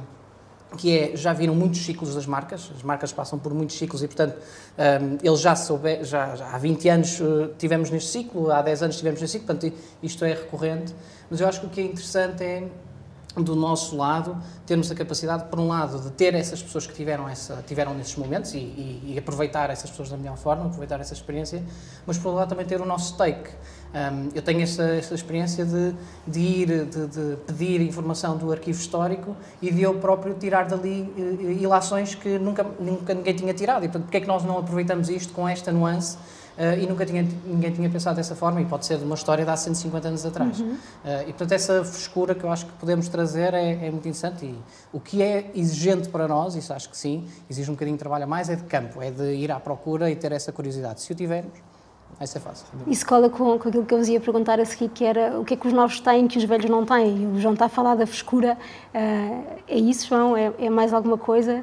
que 0.76 0.94
é, 0.94 1.16
já 1.16 1.32
viram 1.32 1.54
muitos 1.54 1.82
ciclos 1.82 2.14
das 2.14 2.26
marcas, 2.26 2.70
as 2.76 2.82
marcas 2.82 3.14
passam 3.14 3.38
por 3.38 3.54
muitos 3.54 3.78
ciclos 3.78 4.02
e, 4.02 4.06
portanto, 4.06 4.36
um, 4.36 5.26
eles 5.26 5.40
já 5.40 5.56
souberam, 5.56 6.04
já, 6.04 6.36
já, 6.36 6.46
há 6.50 6.58
20 6.58 6.88
anos 6.90 7.18
uh, 7.20 7.54
tivemos 7.56 7.88
neste 7.88 8.10
ciclo, 8.10 8.50
há 8.50 8.60
10 8.60 8.82
anos 8.82 8.96
tivemos 8.98 9.18
neste 9.22 9.38
ciclo, 9.38 9.46
portanto, 9.46 9.74
isto 10.02 10.22
é 10.22 10.34
recorrente, 10.34 10.94
mas 11.30 11.40
eu 11.40 11.48
acho 11.48 11.60
que 11.60 11.66
o 11.66 11.70
que 11.70 11.80
é 11.80 11.84
interessante 11.84 12.44
é 12.44 12.68
do 13.36 13.54
nosso 13.54 13.96
lado, 13.96 14.36
termos 14.64 14.90
a 14.90 14.94
capacidade, 14.94 15.44
por 15.44 15.60
um 15.60 15.68
lado, 15.68 16.00
de 16.00 16.10
ter 16.10 16.34
essas 16.34 16.62
pessoas 16.62 16.86
que 16.86 16.94
tiveram, 16.94 17.28
essa, 17.28 17.62
tiveram 17.66 17.94
nesses 17.94 18.16
momentos 18.16 18.54
e, 18.54 18.58
e, 18.58 19.12
e 19.14 19.18
aproveitar 19.18 19.68
essas 19.70 19.90
pessoas 19.90 20.08
da 20.08 20.16
melhor 20.16 20.36
forma, 20.36 20.66
aproveitar 20.66 21.00
essa 21.00 21.12
experiência, 21.12 21.62
mas 22.06 22.16
por 22.16 22.28
outro 22.28 22.40
lado 22.40 22.48
também 22.48 22.64
ter 22.64 22.80
o 22.80 22.86
nosso 22.86 23.16
take. 23.16 23.50
Um, 23.94 24.28
eu 24.34 24.42
tenho 24.42 24.62
essa 24.62 25.14
experiência 25.14 25.64
de, 25.64 25.94
de 26.26 26.40
ir, 26.40 26.84
de, 26.86 27.06
de, 27.06 27.36
pedir 27.46 27.80
informação 27.80 28.36
do 28.36 28.50
arquivo 28.50 28.78
histórico 28.78 29.36
e 29.62 29.70
de 29.70 29.82
eu 29.82 29.94
próprio 29.94 30.34
tirar 30.34 30.66
dali 30.66 31.12
uh, 31.16 31.50
ilações 31.52 32.14
que 32.14 32.38
nunca, 32.38 32.64
nunca 32.78 33.14
ninguém 33.14 33.34
tinha 33.34 33.54
tirado. 33.54 33.84
E, 33.84 33.88
portanto, 33.88 34.04
porque 34.04 34.16
é 34.16 34.20
que 34.20 34.26
nós 34.26 34.44
não 34.44 34.58
aproveitamos 34.58 35.08
isto 35.08 35.32
com 35.32 35.48
esta 35.48 35.72
nuance 35.72 36.18
uh, 36.56 36.78
e 36.78 36.86
nunca 36.86 37.04
tinha, 37.04 37.26
ninguém 37.44 37.72
tinha 37.72 37.88
pensado 37.88 38.16
dessa 38.16 38.34
forma, 38.34 38.60
e 38.60 38.64
pode 38.64 38.86
ser 38.86 38.98
de 38.98 39.04
uma 39.04 39.14
história 39.14 39.44
de 39.44 39.50
há 39.50 39.56
150 39.56 40.08
anos 40.08 40.26
atrás. 40.26 40.60
Uhum. 40.60 40.72
Uh, 40.72 40.78
e 41.22 41.26
portanto, 41.26 41.52
essa 41.52 41.84
frescura 41.84 42.34
que 42.34 42.44
eu 42.44 42.50
acho 42.50 42.66
que 42.66 42.72
podemos 42.72 43.08
trazer 43.08 43.54
é, 43.54 43.86
é, 43.86 43.90
muito 43.90 44.08
interessante. 44.08 44.46
E 44.46 44.58
o 44.92 45.00
que 45.00 45.22
é 45.22 45.50
exigente 45.54 46.08
para 46.08 46.26
nós, 46.26 46.54
isso 46.54 46.72
acho 46.72 46.88
que 46.88 46.96
sim, 46.96 47.26
exige 47.48 47.70
um 47.70 47.74
bocadinho 47.74 47.96
de 47.96 48.00
trabalho 48.00 48.24
a 48.24 48.26
mais, 48.26 48.48
é 48.48 48.56
de 48.56 48.64
campo, 48.64 49.00
é 49.02 49.10
de 49.10 49.34
ir 49.34 49.50
à 49.50 49.60
procura 49.60 50.10
e 50.10 50.16
ter 50.16 50.32
essa 50.32 50.52
curiosidade. 50.52 51.00
Se 51.00 51.12
o 51.12 51.14
tivermos, 51.14 51.58
vai 52.18 52.26
ser 52.26 52.40
fácil. 52.40 52.66
Isso 52.86 53.06
cola 53.06 53.28
com, 53.28 53.58
com 53.58 53.68
aquilo 53.68 53.84
que 53.84 53.94
eu 53.94 53.98
vos 53.98 54.08
ia 54.08 54.20
perguntar 54.20 54.60
a 54.60 54.64
seguir, 54.64 54.88
que 54.88 55.04
era 55.04 55.38
o 55.38 55.44
que 55.44 55.54
é 55.54 55.56
que 55.56 55.66
os 55.66 55.72
novos 55.72 56.00
têm 56.00 56.26
que 56.26 56.38
os 56.38 56.44
velhos 56.44 56.70
não 56.70 56.84
têm. 56.84 57.22
E 57.22 57.26
o 57.26 57.40
João 57.40 57.54
está 57.54 57.66
a 57.66 57.68
falar 57.68 57.94
da 57.94 58.06
frescura. 58.06 58.56
Uh, 58.94 59.44
é 59.68 59.76
isso, 59.76 60.08
João? 60.08 60.36
É, 60.36 60.52
é 60.58 60.70
mais 60.70 60.92
alguma 60.92 61.18
coisa? 61.18 61.62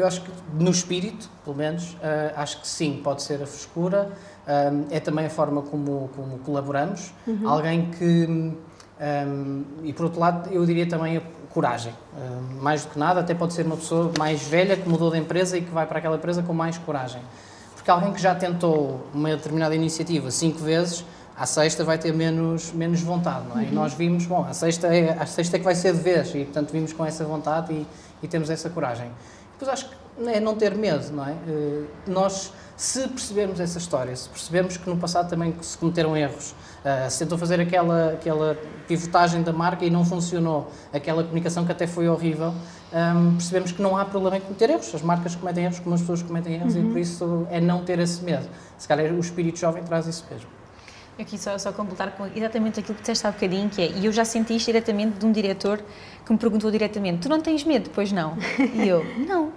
Eu 0.00 0.06
acho 0.06 0.22
que 0.22 0.30
no 0.52 0.70
espírito, 0.70 1.28
pelo 1.44 1.56
menos, 1.56 1.92
uh, 1.94 2.32
acho 2.36 2.60
que 2.60 2.68
sim, 2.68 3.00
pode 3.02 3.22
ser 3.22 3.42
a 3.42 3.46
frescura, 3.46 4.12
um, 4.46 4.86
é 4.90 5.00
também 5.00 5.26
a 5.26 5.30
forma 5.30 5.62
como, 5.62 6.08
como 6.14 6.38
colaboramos. 6.38 7.12
Uhum. 7.26 7.48
Alguém 7.48 7.90
que. 7.90 8.54
Um, 8.98 9.64
e 9.82 9.92
por 9.92 10.04
outro 10.04 10.20
lado, 10.20 10.50
eu 10.50 10.64
diria 10.64 10.88
também 10.88 11.16
a 11.18 11.22
coragem. 11.50 11.92
Um, 12.16 12.62
mais 12.62 12.84
do 12.84 12.90
que 12.92 12.98
nada, 12.98 13.20
até 13.20 13.34
pode 13.34 13.52
ser 13.52 13.66
uma 13.66 13.76
pessoa 13.76 14.12
mais 14.18 14.42
velha 14.46 14.76
que 14.76 14.88
mudou 14.88 15.10
de 15.10 15.18
empresa 15.18 15.58
e 15.58 15.62
que 15.62 15.70
vai 15.70 15.86
para 15.86 15.98
aquela 15.98 16.16
empresa 16.16 16.42
com 16.42 16.52
mais 16.52 16.78
coragem. 16.78 17.20
Porque 17.74 17.90
alguém 17.90 18.12
que 18.12 18.20
já 18.20 18.34
tentou 18.34 19.06
uma 19.12 19.30
determinada 19.30 19.74
iniciativa 19.74 20.30
cinco 20.30 20.60
vezes, 20.60 21.04
à 21.36 21.44
sexta 21.44 21.84
vai 21.84 21.98
ter 21.98 22.12
menos, 22.12 22.72
menos 22.72 23.00
vontade, 23.02 23.46
não 23.48 23.58
é? 23.58 23.64
Uhum. 23.64 23.68
E 23.70 23.74
nós 23.74 23.92
vimos, 23.92 24.24
bom, 24.26 24.44
a 24.48 24.54
sexta, 24.54 24.86
é, 24.86 25.10
a 25.18 25.26
sexta 25.26 25.56
é 25.56 25.58
que 25.58 25.64
vai 25.64 25.74
ser 25.74 25.92
de 25.92 26.00
vez, 26.00 26.34
e 26.34 26.44
portanto 26.44 26.70
vimos 26.70 26.92
com 26.92 27.04
essa 27.04 27.24
vontade 27.24 27.72
e, 27.72 27.86
e 28.22 28.28
temos 28.28 28.48
essa 28.48 28.70
coragem. 28.70 29.10
Depois 29.58 29.70
acho 29.70 29.88
que 29.88 29.96
é 30.26 30.40
não 30.40 30.54
ter 30.54 30.74
medo, 30.74 31.12
não 31.12 31.26
é? 31.26 31.32
Eh, 31.48 31.84
nós, 32.06 32.52
se 32.76 33.06
percebermos 33.08 33.58
essa 33.58 33.78
história, 33.78 34.14
se 34.14 34.28
percebermos 34.28 34.76
que 34.76 34.88
no 34.88 34.96
passado 34.96 35.28
também 35.28 35.54
se 35.62 35.76
cometeram 35.76 36.16
erros, 36.16 36.52
uh, 36.52 37.10
se 37.10 37.18
tentou 37.18 37.38
fazer 37.38 37.60
aquela, 37.60 38.12
aquela 38.12 38.56
pivotagem 38.86 39.42
da 39.42 39.52
marca 39.52 39.84
e 39.84 39.90
não 39.90 40.04
funcionou, 40.04 40.70
aquela 40.92 41.22
comunicação 41.22 41.64
que 41.64 41.72
até 41.72 41.86
foi 41.86 42.08
horrível, 42.08 42.48
um, 42.92 42.96
ehm, 42.98 43.32
percebemos 43.32 43.72
que 43.72 43.82
não 43.82 43.96
há 43.96 44.04
problema 44.04 44.36
em 44.36 44.40
cometer 44.40 44.70
erros. 44.70 44.94
As 44.94 45.02
marcas 45.02 45.34
cometem 45.34 45.64
erros 45.64 45.80
como 45.80 45.94
as 45.94 46.00
pessoas 46.02 46.22
cometem 46.22 46.54
erros 46.54 46.74
uhum. 46.74 46.88
e 46.88 46.92
por 46.92 46.98
isso 46.98 47.46
é 47.50 47.60
não 47.60 47.82
ter 47.84 47.98
esse 47.98 48.22
medo. 48.22 48.46
Se 48.78 48.86
calhar 48.86 49.12
o 49.12 49.20
espírito 49.20 49.58
jovem 49.58 49.82
traz 49.82 50.06
isso 50.06 50.24
mesmo. 50.30 50.48
Aqui 51.18 51.38
só, 51.38 51.56
só 51.56 51.72
completar 51.72 52.10
com 52.12 52.26
exatamente 52.36 52.80
aquilo 52.80 52.94
que 52.94 53.00
disseste 53.00 53.26
há 53.26 53.30
bocadinho, 53.30 53.70
que 53.70 53.80
é, 53.80 53.90
e 53.90 54.04
eu 54.04 54.12
já 54.12 54.22
senti 54.22 54.54
isto 54.54 54.66
diretamente 54.66 55.18
de 55.18 55.24
um 55.24 55.32
diretor 55.32 55.82
que 56.26 56.30
me 56.30 56.38
perguntou 56.38 56.70
diretamente, 56.70 57.20
tu 57.22 57.28
não 57.28 57.40
tens 57.40 57.64
medo? 57.64 57.88
Pois 57.94 58.12
não. 58.12 58.36
E 58.74 58.86
eu, 58.86 59.02
não. 59.26 59.50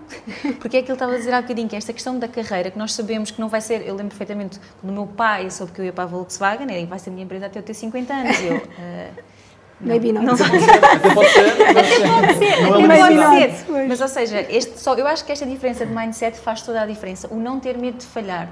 Porque 0.60 0.78
é 0.78 0.82
que 0.82 0.90
ele 0.90 0.94
estava 0.94 1.14
a 1.14 1.18
dizer 1.18 1.34
há 1.34 1.42
bocadinho, 1.42 1.68
que 1.68 1.76
esta 1.76 1.92
questão 1.92 2.18
da 2.18 2.30
carreira, 2.30 2.72
que 2.72 2.78
nós 2.78 2.94
sabemos 2.94 3.30
que 3.30 3.42
não 3.42 3.50
vai 3.50 3.60
ser, 3.60 3.82
eu 3.86 3.94
lembro 3.94 4.10
perfeitamente, 4.10 4.58
quando 4.80 4.92
o 4.92 4.94
meu 4.94 5.08
pai 5.08 5.52
soube 5.52 5.74
que 5.74 5.82
eu 5.82 5.86
ia 5.86 5.92
para 5.92 6.06
a 6.06 6.08
Volkswagen, 6.08 6.72
ele 6.72 6.86
vai 6.86 6.98
ser 6.98 7.10
a 7.10 7.14
minha 7.14 7.26
empresa 7.26 7.48
até 7.48 7.60
eu 7.60 7.64
ter 7.64 7.74
50 7.74 8.14
anos, 8.14 8.40
e 8.40 8.46
eu... 8.46 8.56
Uh, 8.56 9.30
não, 9.82 9.88
Maybe 9.88 10.12
not. 10.12 10.26
Não, 10.26 10.36
não 10.38 10.46
pode 10.46 10.64
ser. 10.64 10.84
Até 10.84 11.14
pode 11.14 11.30
ser. 11.30 11.64
Até 11.64 11.74
pode 11.74 12.38
ser. 12.38 12.62
Não 12.62 12.92
é 12.92 12.98
pode 12.98 13.58
ser. 13.58 13.88
Mas, 13.88 14.02
ou 14.02 14.08
seja, 14.08 14.46
este, 14.50 14.80
só, 14.80 14.94
eu 14.96 15.08
acho 15.08 15.26
que 15.26 15.32
esta 15.32 15.46
diferença 15.46 15.86
de 15.86 15.94
mindset 15.94 16.38
faz 16.38 16.62
toda 16.62 16.82
a 16.82 16.86
diferença. 16.86 17.28
O 17.32 17.38
não 17.38 17.60
ter 17.60 17.78
medo 17.78 17.98
de 17.98 18.06
falhar 18.06 18.50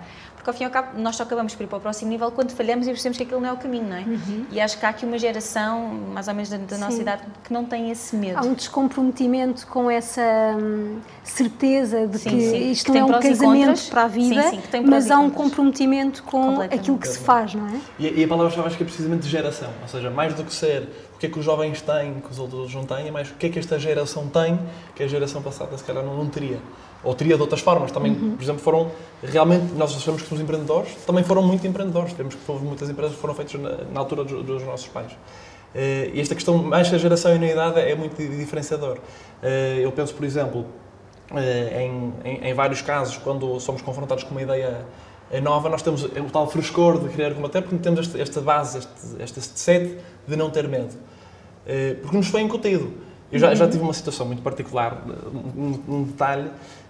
porque 0.48 0.50
ao 0.50 0.54
fim 0.54 0.64
e 0.64 0.66
ao 0.66 0.72
cabo 0.72 0.98
nós 0.98 1.16
só 1.16 1.24
acabamos 1.24 1.54
por 1.56 1.64
ir 1.64 1.68
para 1.68 1.78
o 1.78 1.82
próximo 1.82 2.10
nível 2.10 2.32
quando 2.32 2.52
falhamos 2.52 2.88
e 2.88 2.92
percebemos 2.92 3.18
que 3.18 3.24
aquilo 3.24 3.42
não 3.42 3.50
é 3.50 3.54
o 3.54 3.58
caminho, 3.58 3.88
não 3.90 3.98
é? 3.98 4.02
Uhum. 4.02 4.46
E 4.52 4.62
acho 4.62 4.80
que 4.80 4.86
há 4.86 4.90
aqui 4.90 5.06
uma 5.06 5.18
geração, 5.18 5.90
mais 6.14 6.28
ou 6.28 6.34
menos 6.34 6.50
da, 6.50 6.58
da 6.58 6.78
nossa 6.78 7.02
idade, 7.02 7.24
que 7.44 7.52
não 7.52 7.66
tem 7.66 7.92
esse 7.92 8.16
medo. 8.16 8.38
Há 8.38 8.42
um 8.42 8.54
descomprometimento 8.54 9.68
com 9.68 9.92
essa 9.92 10.22
hum, 10.58 11.00
certeza 11.24 12.08
de 12.08 12.18
sim, 12.18 12.30
que 12.30 12.42
sim. 12.42 12.72
isto 12.72 12.92
que 12.92 13.00
não 13.00 13.14
é 13.14 13.18
um 13.18 13.20
casamento 13.20 13.90
para 13.90 14.04
a 14.04 14.08
vida, 14.08 14.42
sim, 14.44 14.62
mas 14.86 15.12
há 15.12 15.20
um 15.20 15.30
comprometimento 15.30 16.24
com 16.24 16.62
aquilo 16.62 16.98
que 16.98 17.08
se 17.08 17.20
faz, 17.20 17.54
não 17.54 17.68
é? 17.68 17.80
E, 18.00 18.22
e 18.22 18.24
a 18.24 18.28
palavra-chave 18.28 18.68
acho 18.68 18.78
que 18.78 18.84
é 18.84 18.86
precisamente 18.86 19.24
de 19.24 19.30
geração, 19.30 19.70
ou 19.82 19.88
seja, 19.88 20.10
mais 20.10 20.34
do 20.34 20.44
que 20.44 20.54
ser 20.54 20.88
o 21.16 21.20
que 21.20 21.26
é 21.26 21.30
que 21.30 21.40
os 21.40 21.44
jovens 21.44 21.82
têm 21.82 22.22
que 22.22 22.32
os 22.32 22.40
outros 22.40 22.74
não 22.74 22.86
têm, 22.86 23.08
é 23.08 23.12
mais 23.12 23.30
o 23.30 23.34
que 23.34 23.48
é 23.48 23.50
que 23.50 23.60
esta 23.60 23.78
geração 23.80 24.28
tem 24.28 24.60
que 24.96 25.04
a 25.04 25.08
geração 25.08 25.42
passada 25.42 25.76
se 25.78 25.84
calhar 25.84 26.04
não, 26.04 26.16
não 26.16 26.28
teria 26.28 26.60
ou 27.04 27.14
teria 27.14 27.36
de 27.36 27.42
outras 27.42 27.62
formas. 27.62 27.92
Também, 27.92 28.12
uhum. 28.12 28.36
por 28.36 28.44
exemplo, 28.44 28.62
foram 28.62 28.92
realmente, 29.24 29.74
nós 29.74 29.96
achamos 29.96 30.22
que 30.22 30.28
somos 30.28 30.44
empreendedores, 30.44 30.96
também 31.06 31.24
foram 31.24 31.42
muito 31.42 31.66
empreendedores. 31.66 32.14
Vemos 32.14 32.36
que 32.36 32.52
muitas 32.52 32.90
empresas 32.90 33.16
foram 33.18 33.34
feitas 33.34 33.60
na, 33.60 33.84
na 33.92 34.00
altura 34.00 34.24
dos, 34.24 34.44
dos, 34.44 34.64
nossos 34.64 34.88
pais. 34.88 35.12
Uh, 35.12 36.14
e 36.14 36.22
esta 36.22 36.34
questão, 36.34 36.58
mais 36.58 36.92
a 36.94 36.98
geração 36.98 37.36
e 37.36 37.46
a 37.46 37.52
idade, 37.52 37.80
é 37.80 37.96
muito 37.96 38.16
diferenciador. 38.16 38.98
Uh, 38.98 39.80
eu 39.80 39.92
penso, 39.92 40.14
por 40.14 40.26
exemplo, 40.26 40.66
uh, 41.32 41.38
em, 41.38 42.14
em, 42.24 42.50
em, 42.50 42.54
vários 42.54 42.82
casos, 42.82 43.18
quando 43.18 43.60
somos 43.60 43.82
confrontados 43.82 44.24
com 44.24 44.32
uma 44.32 44.42
ideia 44.42 44.86
nova, 45.44 45.68
nós 45.68 45.82
temos 45.82 46.04
o 46.04 46.30
tal 46.32 46.50
frescor 46.50 47.00
de 47.00 47.10
querer 47.10 47.36
combater, 47.36 47.62
porque 47.62 47.78
temos 47.80 48.00
esta, 48.00 48.22
esta 48.22 48.40
base, 48.40 48.78
este, 49.20 49.40
este 49.42 49.60
set 49.60 49.98
de 50.26 50.36
não 50.38 50.50
ter 50.50 50.70
medo. 50.70 50.96
porque 52.02 52.16
nos 52.16 52.28
foi 52.28 52.40
incutido. 52.40 53.07
Eu 53.32 53.40
já, 53.40 53.50
uhum. 53.50 53.56
já 53.56 53.68
tive 53.68 53.84
uma 53.84 53.94
situação 53.94 54.26
muito 54.26 54.42
particular, 54.42 55.04
um, 55.56 55.80
um 55.88 56.04
detalhe, 56.04 56.50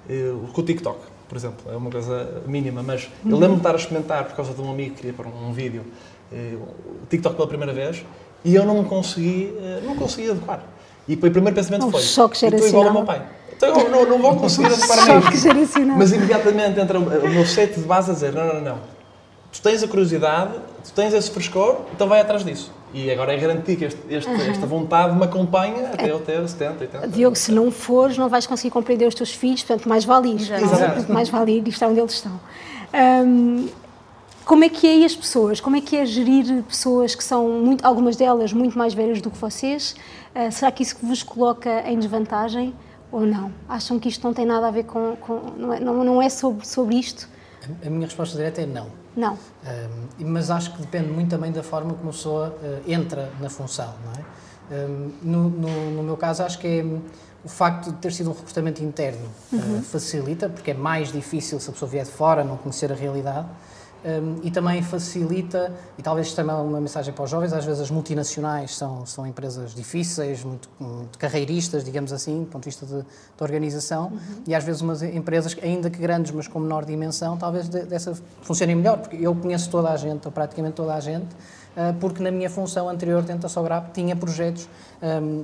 uh, 0.09 0.47
com 0.53 0.61
o 0.61 0.63
TikTok, 0.63 0.99
por 1.27 1.35
exemplo, 1.35 1.71
é 1.71 1.75
uma 1.75 1.89
coisa 1.89 2.41
mínima, 2.45 2.83
mas 2.83 3.09
uhum. 3.25 3.31
eu 3.31 3.37
lembro-me 3.37 3.55
de 3.55 3.59
estar 3.59 3.73
a 3.73 3.77
experimentar, 3.77 4.25
por 4.25 4.35
causa 4.35 4.53
de 4.53 4.61
um 4.61 4.71
amigo 4.71 4.91
que 4.91 5.01
queria 5.01 5.13
para 5.13 5.27
um, 5.27 5.49
um 5.49 5.53
vídeo, 5.53 5.83
o 6.31 7.05
TikTok 7.09 7.35
pela 7.35 7.47
primeira 7.47 7.73
vez, 7.73 8.05
e 8.43 8.53
eu 8.53 8.65
não 8.65 8.83
consegui, 8.83 9.53
não 9.83 9.95
consegui 9.95 10.29
adequar. 10.29 10.61
E 11.07 11.13
o 11.13 11.17
primeiro 11.17 11.55
pensamento 11.55 11.85
um 11.85 11.91
foi: 11.91 12.01
choque 12.01 12.35
estou 12.45 12.67
igual 12.67 12.87
ao 12.87 12.93
meu 12.93 13.03
pai. 13.05 13.25
Então, 13.55 13.89
não, 13.89 14.05
não 14.05 14.19
vou 14.19 14.35
conseguir 14.35 14.69
separar 14.75 15.31
nisso. 15.31 15.79
Mas 15.97 16.11
imediatamente 16.11 16.79
entra 16.79 16.99
o 16.99 17.29
meu 17.29 17.45
set 17.45 17.79
de 17.79 17.85
base 17.85 18.11
a 18.11 18.13
dizer: 18.13 18.33
não, 18.33 18.55
não, 18.55 18.61
não. 18.61 18.79
Tu 19.51 19.61
tens 19.61 19.81
a 19.81 19.87
curiosidade, 19.87 20.53
tu 20.83 20.91
tens 20.91 21.13
esse 21.13 21.31
frescor, 21.31 21.77
então 21.93 22.07
vai 22.07 22.19
atrás 22.19 22.43
disso. 22.43 22.71
E 22.93 23.11
agora 23.11 23.33
é 23.33 23.37
garantir 23.37 23.75
que 23.75 23.85
este, 23.85 23.99
este, 24.09 24.29
uhum. 24.29 24.51
esta 24.51 24.65
vontade 24.65 25.15
me 25.15 25.23
acompanha 25.23 25.89
até 25.93 26.09
eu 26.09 26.19
ter 26.19 26.47
70, 26.47 26.85
80. 26.85 27.07
Diogo, 27.09 27.35
se 27.35 27.51
não 27.51 27.69
fores, 27.69 28.17
não 28.17 28.29
vais 28.29 28.47
conseguir 28.47 28.71
compreender 28.71 29.05
os 29.05 29.13
teus 29.13 29.31
filhos, 29.31 29.61
portanto, 29.61 29.89
mais 29.89 30.05
vale 30.05 30.29
ir. 30.29 30.41
Exato. 30.41 31.11
Mais 31.11 31.29
vale 31.29 31.57
ir 31.57 31.67
e 31.67 31.69
estar 31.69 31.87
onde 31.87 31.99
eles 31.99 32.13
estão. 32.13 32.39
Um, 33.25 33.67
como 34.45 34.63
é 34.63 34.69
que 34.69 34.87
é 34.87 35.05
as 35.05 35.13
pessoas? 35.13 35.59
Como 35.59 35.75
é 35.75 35.81
que 35.81 35.97
é 35.97 36.05
gerir 36.05 36.63
pessoas 36.63 37.13
que 37.13 37.23
são, 37.23 37.49
muito, 37.49 37.85
algumas 37.85 38.15
delas, 38.15 38.53
muito 38.53 38.77
mais 38.77 38.93
velhas 38.93 39.21
do 39.21 39.29
que 39.29 39.37
vocês? 39.37 39.93
Uh, 40.33 40.49
será 40.51 40.71
que 40.71 40.81
isso 40.81 40.95
vos 41.03 41.21
coloca 41.21 41.83
em 41.85 41.99
desvantagem 41.99 42.73
ou 43.11 43.25
não? 43.25 43.51
Acham 43.67 43.99
que 43.99 44.07
isto 44.07 44.25
não 44.25 44.33
tem 44.33 44.45
nada 44.45 44.69
a 44.69 44.71
ver 44.71 44.83
com. 44.83 45.17
com 45.17 45.51
não, 45.57 45.73
é, 45.73 45.79
não, 45.81 46.03
não 46.03 46.21
é 46.21 46.29
sobre, 46.29 46.65
sobre 46.65 46.95
isto? 46.95 47.27
A 47.85 47.89
minha 47.89 48.05
resposta 48.05 48.37
direta 48.37 48.61
é 48.61 48.65
não. 48.65 48.87
Não. 49.17 49.33
Uh, 49.33 49.37
mas 50.19 50.49
acho 50.49 50.73
que 50.73 50.81
depende 50.81 51.11
muito 51.11 51.29
também 51.29 51.51
da 51.51 51.63
forma 51.63 51.93
como 51.93 52.09
a 52.09 52.13
pessoa 52.13 52.55
uh, 52.61 52.89
entra 52.89 53.29
na 53.41 53.49
função, 53.49 53.93
não 54.05 54.13
é? 54.13 54.37
No, 55.21 55.49
no, 55.49 55.91
no, 55.91 56.03
meu 56.03 56.17
caso, 56.17 56.43
acho 56.43 56.59
que 56.59 56.67
é 56.67 56.83
o 56.83 57.47
facto 57.47 57.89
de 57.89 57.97
ter 57.99 58.11
sido 58.11 58.29
um 58.29 58.33
recrutamento 58.33 58.83
interno 58.83 59.25
uhum. 59.53 59.81
facilita, 59.81 60.49
porque 60.49 60.71
é 60.71 60.73
mais 60.73 61.09
difícil 61.09 61.57
se 61.61 61.69
a 61.69 61.71
pessoa 61.71 61.89
vier 61.89 62.03
de 62.03 62.11
fora, 62.11 62.43
não 62.43 62.57
conhecer 62.57 62.91
a 62.91 62.95
realidade 62.95 63.47
um, 64.07 64.39
e 64.41 64.49
também 64.49 64.81
facilita, 64.81 65.73
e 65.97 66.01
talvez 66.01 66.33
também 66.33 66.55
é 66.55 66.59
uma 66.59 66.79
mensagem 66.79 67.13
para 67.13 67.25
os 67.25 67.29
jovens, 67.29 67.51
às 67.51 67.65
vezes 67.65 67.81
as 67.81 67.91
multinacionais 67.91 68.73
são, 68.75 69.05
são 69.05 69.27
empresas 69.27 69.75
difíceis, 69.75 70.45
muito, 70.45 70.69
muito 70.79 71.19
carreiristas, 71.19 71.83
digamos 71.83 72.13
assim, 72.13 72.43
do 72.43 72.45
ponto 72.45 72.63
de 72.63 72.69
vista 72.69 72.85
de, 72.85 73.01
de 73.01 73.43
organização, 73.43 74.07
uhum. 74.07 74.43
e 74.47 74.55
às 74.55 74.63
vezes 74.63 74.81
umas 74.81 75.03
empresas, 75.03 75.57
ainda 75.61 75.89
que 75.89 75.99
grandes, 75.99 76.31
mas 76.31 76.47
com 76.47 76.57
menor 76.59 76.85
dimensão, 76.85 77.35
talvez 77.35 77.67
de, 77.67 77.81
dessa 77.81 78.17
funcionem 78.41 78.77
melhor, 78.77 78.99
porque 78.99 79.17
eu 79.17 79.35
conheço 79.35 79.69
toda 79.69 79.89
a 79.89 79.97
gente, 79.97 80.25
ou 80.25 80.31
praticamente 80.31 80.75
toda 80.75 80.93
a 80.93 80.99
gente, 81.01 81.33
uh, 81.75 81.93
porque 81.99 82.23
na 82.23 82.31
minha 82.31 82.49
função 82.49 82.87
anterior 82.87 83.21
dentro 83.23 83.41
da 83.41 83.49
Sograp 83.49 83.91
tinha 83.91 84.15
projetos 84.15 84.69
um, 85.03 85.43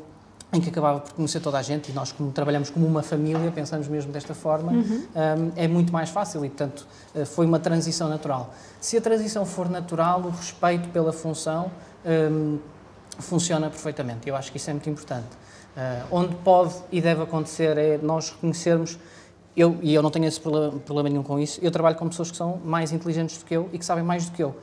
em 0.53 0.62
que 0.62 0.69
acabava 0.69 1.00
por 1.00 1.13
conhecer 1.13 1.39
toda 1.39 1.57
a 1.57 1.62
gente 1.62 1.89
e 1.89 1.93
nós 1.93 2.12
como 2.12 2.31
trabalhamos 2.31 2.69
como 2.69 2.86
uma 2.86 3.01
família, 3.01 3.51
pensamos 3.51 3.88
mesmo 3.88 4.12
desta 4.12 4.36
forma, 4.36 4.72
uhum. 4.72 5.03
um, 5.15 5.51
é 5.55 5.67
muito 5.67 5.91
mais 5.91 6.10
fácil 6.10 6.45
e, 6.45 6.50
portanto, 6.50 6.86
eh, 7.15 7.25
foi 7.25 7.45
uma 7.45 7.60
transição 7.60 8.07
natural. 8.07 8.53
Se 8.79 8.95
a 8.95 9.01
transição 9.01 9.45
for 9.45 9.69
natural, 9.69 10.22
o 10.22 10.29
respeito 10.29 10.89
pela 10.89 11.12
função 11.12 11.72
um, 12.05 12.60
funciona 13.19 13.69
perfeitamente. 13.69 14.29
Eu 14.29 14.36
acho 14.36 14.51
que 14.51 14.57
isso 14.57 14.69
é 14.69 14.74
muito 14.74 14.89
importante. 14.89 15.27
Uh, 15.75 16.05
onde 16.12 16.36
pode 16.36 16.75
e 16.91 17.01
deve 17.01 17.24
acontecer 17.24 17.75
é 17.79 17.98
nós 17.98 18.29
reconhecermos 18.29 19.00
eu, 19.55 19.77
e 19.81 19.93
eu 19.93 20.01
não 20.01 20.10
tenho 20.10 20.25
esse 20.25 20.39
problema, 20.39 20.72
problema, 20.79 21.10
nenhum 21.10 21.24
com 21.24 21.39
isso, 21.39 21.60
eu 21.62 21.69
trabalho 21.69 21.95
com 21.95 22.10
pessoas 22.10 22.31
que 22.31 22.38
são 22.38 22.60
mais 22.65 22.91
inteligentes 22.91 23.38
do 23.38 23.45
que 23.45 23.55
eu 23.55 23.69
e 23.72 23.77
que 23.77 23.86
sabem 23.86 24.03
mais 24.03 24.25
do 24.25 24.31
que 24.31 24.43
eu. 24.43 24.50
Uh, 24.50 24.55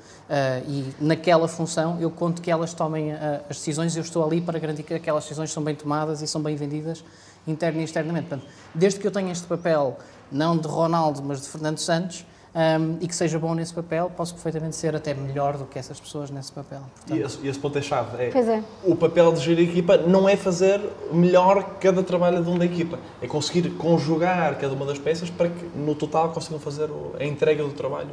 e 0.69 0.95
naquela 1.01 1.47
função 1.47 1.99
eu 2.01 2.11
conto 2.11 2.43
que 2.43 2.51
elas 2.51 2.75
tomem 2.75 3.13
uh, 3.13 3.41
as 3.49 3.57
decisões 3.57 3.95
e 3.95 3.99
eu 3.99 4.03
estou 4.03 4.25
ali 4.25 4.41
para 4.41 4.59
garantir 4.59 4.83
que 4.83 4.95
aquelas 4.95 5.25
decisões 5.25 5.53
são 5.53 5.63
bem 5.63 5.75
tomadas 5.75 6.23
e 6.23 6.27
são 6.27 6.43
bem 6.43 6.57
vendidas 6.57 7.05
interna 7.47 7.81
e 7.81 7.85
externamente. 7.85 8.29
Portanto, 8.29 8.49
desde 8.75 9.01
que 9.01 9.07
eu 9.07 9.11
tenha 9.11 9.33
este 9.33 9.47
papel, 9.47 9.99
não 10.31 10.57
de 10.57 10.69
Ronaldo, 10.69 11.23
mas 11.23 11.41
de 11.41 11.49
Fernando 11.49 11.79
Santos, 11.79 12.25
um, 12.55 12.99
e 13.01 13.07
que 13.07 13.15
seja 13.15 13.39
bom 13.39 13.55
nesse 13.55 13.73
papel, 13.73 14.11
posso 14.17 14.35
perfeitamente 14.35 14.75
ser 14.75 14.95
até 14.97 15.15
melhor 15.15 15.57
do 15.57 15.65
que 15.65 15.79
essas 15.79 16.01
pessoas 16.01 16.31
nesse 16.31 16.51
papel. 16.51 16.81
Portanto, 16.97 17.19
e, 17.19 17.23
esse, 17.23 17.47
esse 17.47 17.59
ponto 17.59 17.79
é 17.79 17.83
chave. 17.83 18.23
É, 18.23 18.29
é, 18.29 18.63
O 18.85 18.97
papel 18.97 19.33
de 19.33 19.41
gerir 19.41 19.69
a 19.69 19.71
equipa 19.71 19.97
não 19.97 20.29
é 20.29 20.37
fazer 20.37 20.81
melhor 21.13 21.77
cada 21.79 22.03
trabalho 22.03 22.43
de 22.43 22.51
uma 22.51 22.65
equipa, 22.65 22.99
é 23.23 23.27
conseguir 23.27 23.71
conjugar 23.71 24.57
cada 24.59 24.75
uma 24.75 24.85
das 24.85 24.99
peças 24.99 25.31
para 25.31 25.49
que 25.49 25.65
no 25.77 25.95
total 25.95 26.31
consigam 26.31 26.59
fazer 26.59 26.89
a 27.19 27.25
entrega 27.25 27.63
do 27.63 27.71
trabalho 27.73 28.11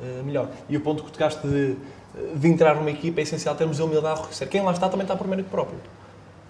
uh, 0.00 0.24
melhor. 0.24 0.48
E 0.68 0.76
o 0.76 0.80
ponto 0.80 1.04
que 1.04 1.12
tocaste 1.12 1.46
de, 1.46 1.76
de 2.34 2.48
entrar 2.48 2.74
numa 2.74 2.90
equipa 2.90 3.20
é 3.20 3.22
essencial 3.22 3.54
termos 3.54 3.80
a 3.80 3.84
humildade 3.84 4.14
de 4.14 4.20
reconhecer. 4.20 4.46
Quem 4.46 4.62
lá 4.62 4.72
está 4.72 4.88
também 4.88 5.04
está 5.04 5.14
por 5.14 5.26
mérito 5.28 5.50
próprio 5.50 5.78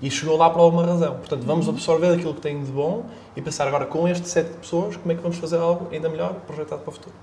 e 0.01 0.11
chegou 0.11 0.37
lá 0.37 0.49
por 0.51 0.61
alguma 0.61 0.85
razão. 0.85 1.17
Portanto, 1.17 1.45
vamos 1.45 1.67
uhum. 1.67 1.75
absorver 1.75 2.13
aquilo 2.13 2.35
que 2.35 2.41
tem 2.41 2.63
de 2.63 2.71
bom 2.71 3.05
e 3.37 3.43
pensar 3.43 3.67
agora 3.67 3.87
com 3.87 4.07
este 4.07 4.29
set 4.29 4.49
de 4.49 4.57
pessoas 4.59 4.97
como 4.97 5.13
é 5.13 5.15
que 5.15 5.23
vamos 5.23 5.39
fazer 5.39 5.59
algo 5.59 5.89
ainda 5.93 6.09
melhor 6.09 6.35
projetado 6.47 6.83
para 6.83 6.91
o 6.91 6.93
futuro. 6.93 7.15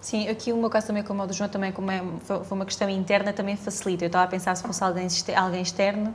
Sim, 0.00 0.28
aqui 0.28 0.52
o 0.52 0.56
meu 0.56 0.68
caso 0.68 0.88
também, 0.88 1.04
como 1.04 1.22
o 1.22 1.26
do 1.26 1.32
João, 1.32 1.48
também 1.48 1.70
como 1.70 1.88
é, 1.90 2.02
foi 2.24 2.42
uma 2.50 2.64
questão 2.64 2.90
interna, 2.90 3.32
também 3.32 3.56
facilita. 3.56 4.04
Eu 4.04 4.08
estava 4.08 4.24
a 4.24 4.28
pensar 4.28 4.56
se 4.56 4.62
fosse 4.62 4.82
alguém, 4.82 5.06
alguém 5.36 5.62
externo, 5.62 6.12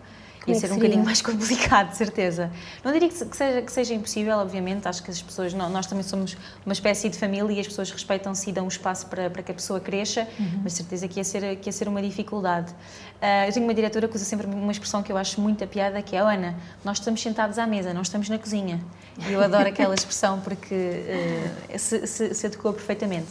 ia 0.47 0.55
é 0.55 0.59
ser 0.59 0.71
um 0.71 0.75
bocadinho 0.75 1.03
mais 1.03 1.21
complicado, 1.23 1.91
de 1.91 1.97
certeza. 1.97 2.51
Não 2.83 2.91
diria 2.91 3.09
que 3.09 3.15
seja, 3.15 3.61
que 3.61 3.71
seja 3.71 3.93
impossível, 3.93 4.37
obviamente, 4.37 4.87
acho 4.87 5.03
que 5.03 5.11
as 5.11 5.21
pessoas, 5.21 5.53
nós 5.53 5.85
também 5.85 6.03
somos 6.03 6.37
uma 6.65 6.73
espécie 6.73 7.09
de 7.09 7.17
família 7.17 7.53
e 7.53 7.59
as 7.59 7.67
pessoas 7.67 7.91
respeitam-se 7.91 8.49
e 8.49 8.53
dão 8.53 8.65
um 8.65 8.67
espaço 8.67 9.07
para, 9.07 9.29
para 9.29 9.43
que 9.43 9.51
a 9.51 9.53
pessoa 9.53 9.79
cresça, 9.79 10.27
uhum. 10.39 10.61
mas 10.63 10.73
de 10.73 10.77
certeza 10.77 11.07
que 11.07 11.19
ia 11.19 11.23
ser, 11.23 11.55
que 11.57 11.67
ia 11.67 11.73
ser 11.73 11.87
uma 11.87 12.01
dificuldade. 12.01 12.71
Uh, 12.71 13.47
eu 13.47 13.53
tenho 13.53 13.65
uma 13.65 13.73
diretora 13.73 14.07
que 14.07 14.15
usa 14.15 14.25
sempre 14.25 14.45
uma 14.45 14.71
expressão 14.71 15.01
que 15.01 15.11
eu 15.11 15.17
acho 15.17 15.41
muito 15.41 15.63
a 15.63 15.67
piada, 15.67 16.01
que 16.01 16.15
é, 16.15 16.19
Ana, 16.19 16.55
nós 16.83 16.97
estamos 16.99 17.21
sentados 17.21 17.57
à 17.57 17.65
mesa, 17.65 17.93
não 17.93 18.01
estamos 18.01 18.29
na 18.29 18.37
cozinha. 18.37 18.79
E 19.27 19.33
eu 19.33 19.43
adoro 19.43 19.67
aquela 19.67 19.93
expressão 19.95 20.39
porque 20.39 20.75
uh, 20.75 21.79
se, 21.79 22.05
se, 22.05 22.33
se 22.33 22.45
adequou 22.45 22.73
perfeitamente. 22.73 23.27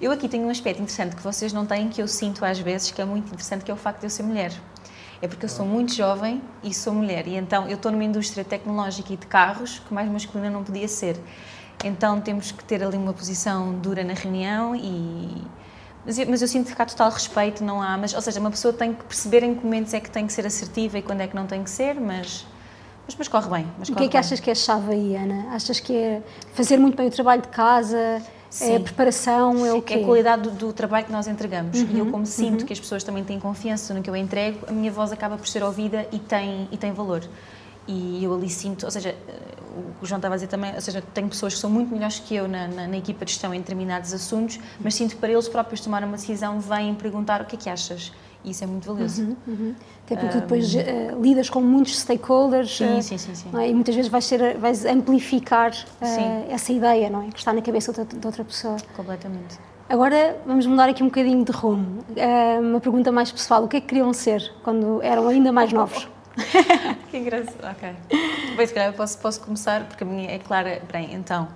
Eu 0.00 0.12
aqui 0.12 0.28
tenho 0.28 0.46
um 0.46 0.50
aspecto 0.50 0.80
interessante 0.80 1.16
que 1.16 1.22
vocês 1.22 1.52
não 1.52 1.66
têm, 1.66 1.88
que 1.88 2.00
eu 2.02 2.08
sinto 2.08 2.44
às 2.44 2.58
vezes, 2.58 2.90
que 2.90 3.00
é 3.00 3.04
muito 3.04 3.28
interessante, 3.28 3.64
que 3.64 3.70
é 3.70 3.74
o 3.74 3.76
facto 3.76 4.00
de 4.00 4.06
eu 4.06 4.10
ser 4.10 4.22
mulher 4.22 4.52
é 5.22 5.28
porque 5.28 5.44
eu 5.44 5.48
sou 5.48 5.66
muito 5.66 5.94
jovem 5.94 6.40
e 6.62 6.72
sou 6.72 6.94
mulher. 6.94 7.26
E 7.26 7.36
então 7.36 7.68
eu 7.68 7.76
estou 7.76 7.92
numa 7.92 8.04
indústria 8.04 8.44
tecnológica 8.44 9.12
e 9.12 9.16
de 9.16 9.26
carros 9.26 9.78
que 9.78 9.92
mais 9.92 10.10
masculina 10.10 10.50
não 10.50 10.64
podia 10.64 10.88
ser. 10.88 11.16
Então 11.84 12.20
temos 12.20 12.50
que 12.52 12.64
ter 12.64 12.82
ali 12.82 12.96
uma 12.96 13.12
posição 13.12 13.74
dura 13.74 14.04
na 14.04 14.14
reunião 14.14 14.74
e. 14.74 15.42
Mas 16.04 16.18
eu, 16.18 16.26
mas 16.28 16.40
eu 16.40 16.48
sinto 16.48 16.74
que 16.74 16.80
há 16.80 16.86
total 16.86 17.10
respeito, 17.10 17.62
não 17.62 17.82
há. 17.82 17.96
Mas, 17.98 18.14
ou 18.14 18.20
seja, 18.22 18.40
uma 18.40 18.50
pessoa 18.50 18.72
tem 18.72 18.94
que 18.94 19.04
perceber 19.04 19.42
em 19.42 19.54
que 19.54 19.62
momentos 19.62 19.92
é 19.92 20.00
que 20.00 20.10
tem 20.10 20.26
que 20.26 20.32
ser 20.32 20.46
assertiva 20.46 20.98
e 20.98 21.02
quando 21.02 21.20
é 21.20 21.26
que 21.26 21.36
não 21.36 21.46
tem 21.46 21.62
que 21.62 21.70
ser, 21.70 22.00
mas. 22.00 22.46
Mas, 23.06 23.16
mas 23.16 23.28
corre 23.28 23.50
bem. 23.50 23.66
Mas 23.78 23.88
o 23.88 23.94
que 23.94 24.04
é 24.04 24.06
que 24.06 24.12
bem. 24.12 24.20
achas 24.20 24.40
que 24.40 24.50
é 24.50 24.54
chave 24.54 24.92
aí, 24.92 25.16
Ana? 25.16 25.54
Achas 25.54 25.80
que 25.80 25.94
é 25.94 26.22
fazer 26.54 26.78
muito 26.78 26.96
bem 26.96 27.08
o 27.08 27.10
trabalho 27.10 27.42
de 27.42 27.48
casa? 27.48 28.22
Sim. 28.50 28.72
É 28.72 28.76
a 28.76 28.80
preparação, 28.80 29.64
é 29.64 29.72
o 29.72 29.80
quê? 29.80 29.94
É 29.94 30.02
a 30.02 30.04
qualidade 30.04 30.42
do, 30.42 30.50
do 30.50 30.72
trabalho 30.72 31.06
que 31.06 31.12
nós 31.12 31.28
entregamos. 31.28 31.80
Uhum. 31.80 31.88
E 31.94 31.98
eu, 32.00 32.06
como 32.06 32.26
sinto 32.26 32.60
uhum. 32.60 32.66
que 32.66 32.72
as 32.72 32.80
pessoas 32.80 33.04
também 33.04 33.22
têm 33.22 33.38
confiança 33.38 33.94
no 33.94 34.02
que 34.02 34.10
eu 34.10 34.16
entrego, 34.16 34.66
a 34.68 34.72
minha 34.72 34.90
voz 34.90 35.12
acaba 35.12 35.36
por 35.36 35.46
ser 35.46 35.62
ouvida 35.62 36.06
e 36.10 36.18
tem, 36.18 36.68
e 36.72 36.76
tem 36.76 36.92
valor. 36.92 37.22
E 37.86 38.22
eu 38.22 38.34
ali 38.34 38.50
sinto, 38.50 38.84
ou 38.84 38.90
seja, 38.90 39.14
o 40.02 40.06
João 40.06 40.18
estava 40.18 40.34
a 40.34 40.36
dizer 40.36 40.48
também, 40.48 40.74
ou 40.74 40.80
seja, 40.80 41.02
tenho 41.14 41.28
pessoas 41.28 41.54
que 41.54 41.60
são 41.60 41.70
muito 41.70 41.92
melhores 41.92 42.18
que 42.18 42.34
eu 42.34 42.48
na, 42.48 42.66
na, 42.66 42.88
na 42.88 42.96
equipa 42.96 43.24
de 43.24 43.32
gestão 43.32 43.54
em 43.54 43.58
determinados 43.58 44.12
assuntos, 44.12 44.58
mas 44.80 44.94
sinto 44.94 45.14
que 45.14 45.20
para 45.20 45.30
eles 45.30 45.48
próprios 45.48 45.80
tomar 45.80 46.02
uma 46.02 46.16
decisão 46.16 46.60
vêm 46.60 46.94
perguntar 46.94 47.40
o 47.40 47.44
que 47.44 47.56
é 47.56 47.58
que 47.58 47.70
achas 47.70 48.12
e 48.44 48.50
isso 48.50 48.64
é 48.64 48.66
muito 48.66 48.86
valioso. 48.86 49.22
Uhum, 49.22 49.36
uhum. 49.46 49.74
Até 50.06 50.16
porque 50.16 50.36
um, 50.36 50.40
depois 50.40 50.74
uh, 50.74 50.78
lidas 51.20 51.50
com 51.50 51.60
muitos 51.60 51.98
stakeholders 52.00 52.76
sim, 52.76 52.98
uh, 52.98 53.02
sim, 53.02 53.18
sim, 53.18 53.34
sim. 53.34 53.48
É? 53.56 53.68
e 53.68 53.74
muitas 53.74 53.94
vezes 53.94 54.10
vais, 54.10 54.24
ser, 54.24 54.56
vais 54.58 54.84
amplificar 54.84 55.72
uh, 55.72 56.50
essa 56.50 56.72
ideia 56.72 57.08
não 57.10 57.22
é? 57.22 57.30
que 57.30 57.38
está 57.38 57.52
na 57.52 57.62
cabeça 57.62 57.92
de 57.92 58.04
de 58.04 58.26
outra 58.26 58.44
pessoa. 58.44 58.76
Completamente. 58.96 59.58
Agora 59.88 60.36
vamos 60.46 60.66
mudar 60.66 60.88
aqui 60.88 61.02
um 61.02 61.06
bocadinho 61.06 61.44
de 61.44 61.52
rumo. 61.52 62.04
uma 62.60 62.80
pergunta 62.80 63.10
mais 63.12 63.30
pessoal: 63.30 63.64
o 63.64 63.68
que 63.68 63.76
é 63.76 63.80
que 63.80 63.88
queriam 63.88 64.12
ser 64.12 64.52
quando 64.62 65.02
eram 65.02 65.28
ainda 65.28 65.52
mais 65.52 65.72
novos? 65.72 66.08
que 67.10 67.18
engraçado. 67.18 67.56
Ok. 67.70 67.94
Bem, 68.56 68.66
se 68.66 68.74
calhar 68.74 68.90
eu 68.90 68.94
posso, 68.94 69.18
posso 69.18 69.40
começar, 69.40 69.84
porque 69.84 70.04
a 70.04 70.06
minha 70.06 70.30
é 70.30 70.38
clara. 70.38 70.82
Bem, 70.92 71.14
então, 71.14 71.48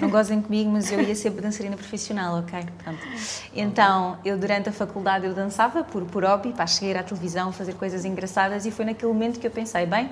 não 0.00 0.08
gozem 0.08 0.40
comigo, 0.40 0.70
mas 0.70 0.90
eu 0.90 1.00
ia 1.00 1.14
ser 1.14 1.30
dançarina 1.30 1.76
profissional, 1.76 2.38
ok? 2.38 2.60
Pronto. 2.82 3.00
Então, 3.54 4.18
eu 4.24 4.38
durante 4.38 4.68
a 4.68 4.72
faculdade 4.72 5.26
eu 5.26 5.34
dançava 5.34 5.84
por, 5.84 6.04
por 6.04 6.24
hobby, 6.24 6.52
para 6.52 6.66
chegar 6.66 7.00
à 7.00 7.02
televisão, 7.02 7.52
fazer 7.52 7.74
coisas 7.74 8.04
engraçadas, 8.04 8.66
e 8.66 8.70
foi 8.70 8.84
naquele 8.84 9.12
momento 9.12 9.38
que 9.38 9.46
eu 9.46 9.50
pensei, 9.50 9.86
bem, 9.86 10.10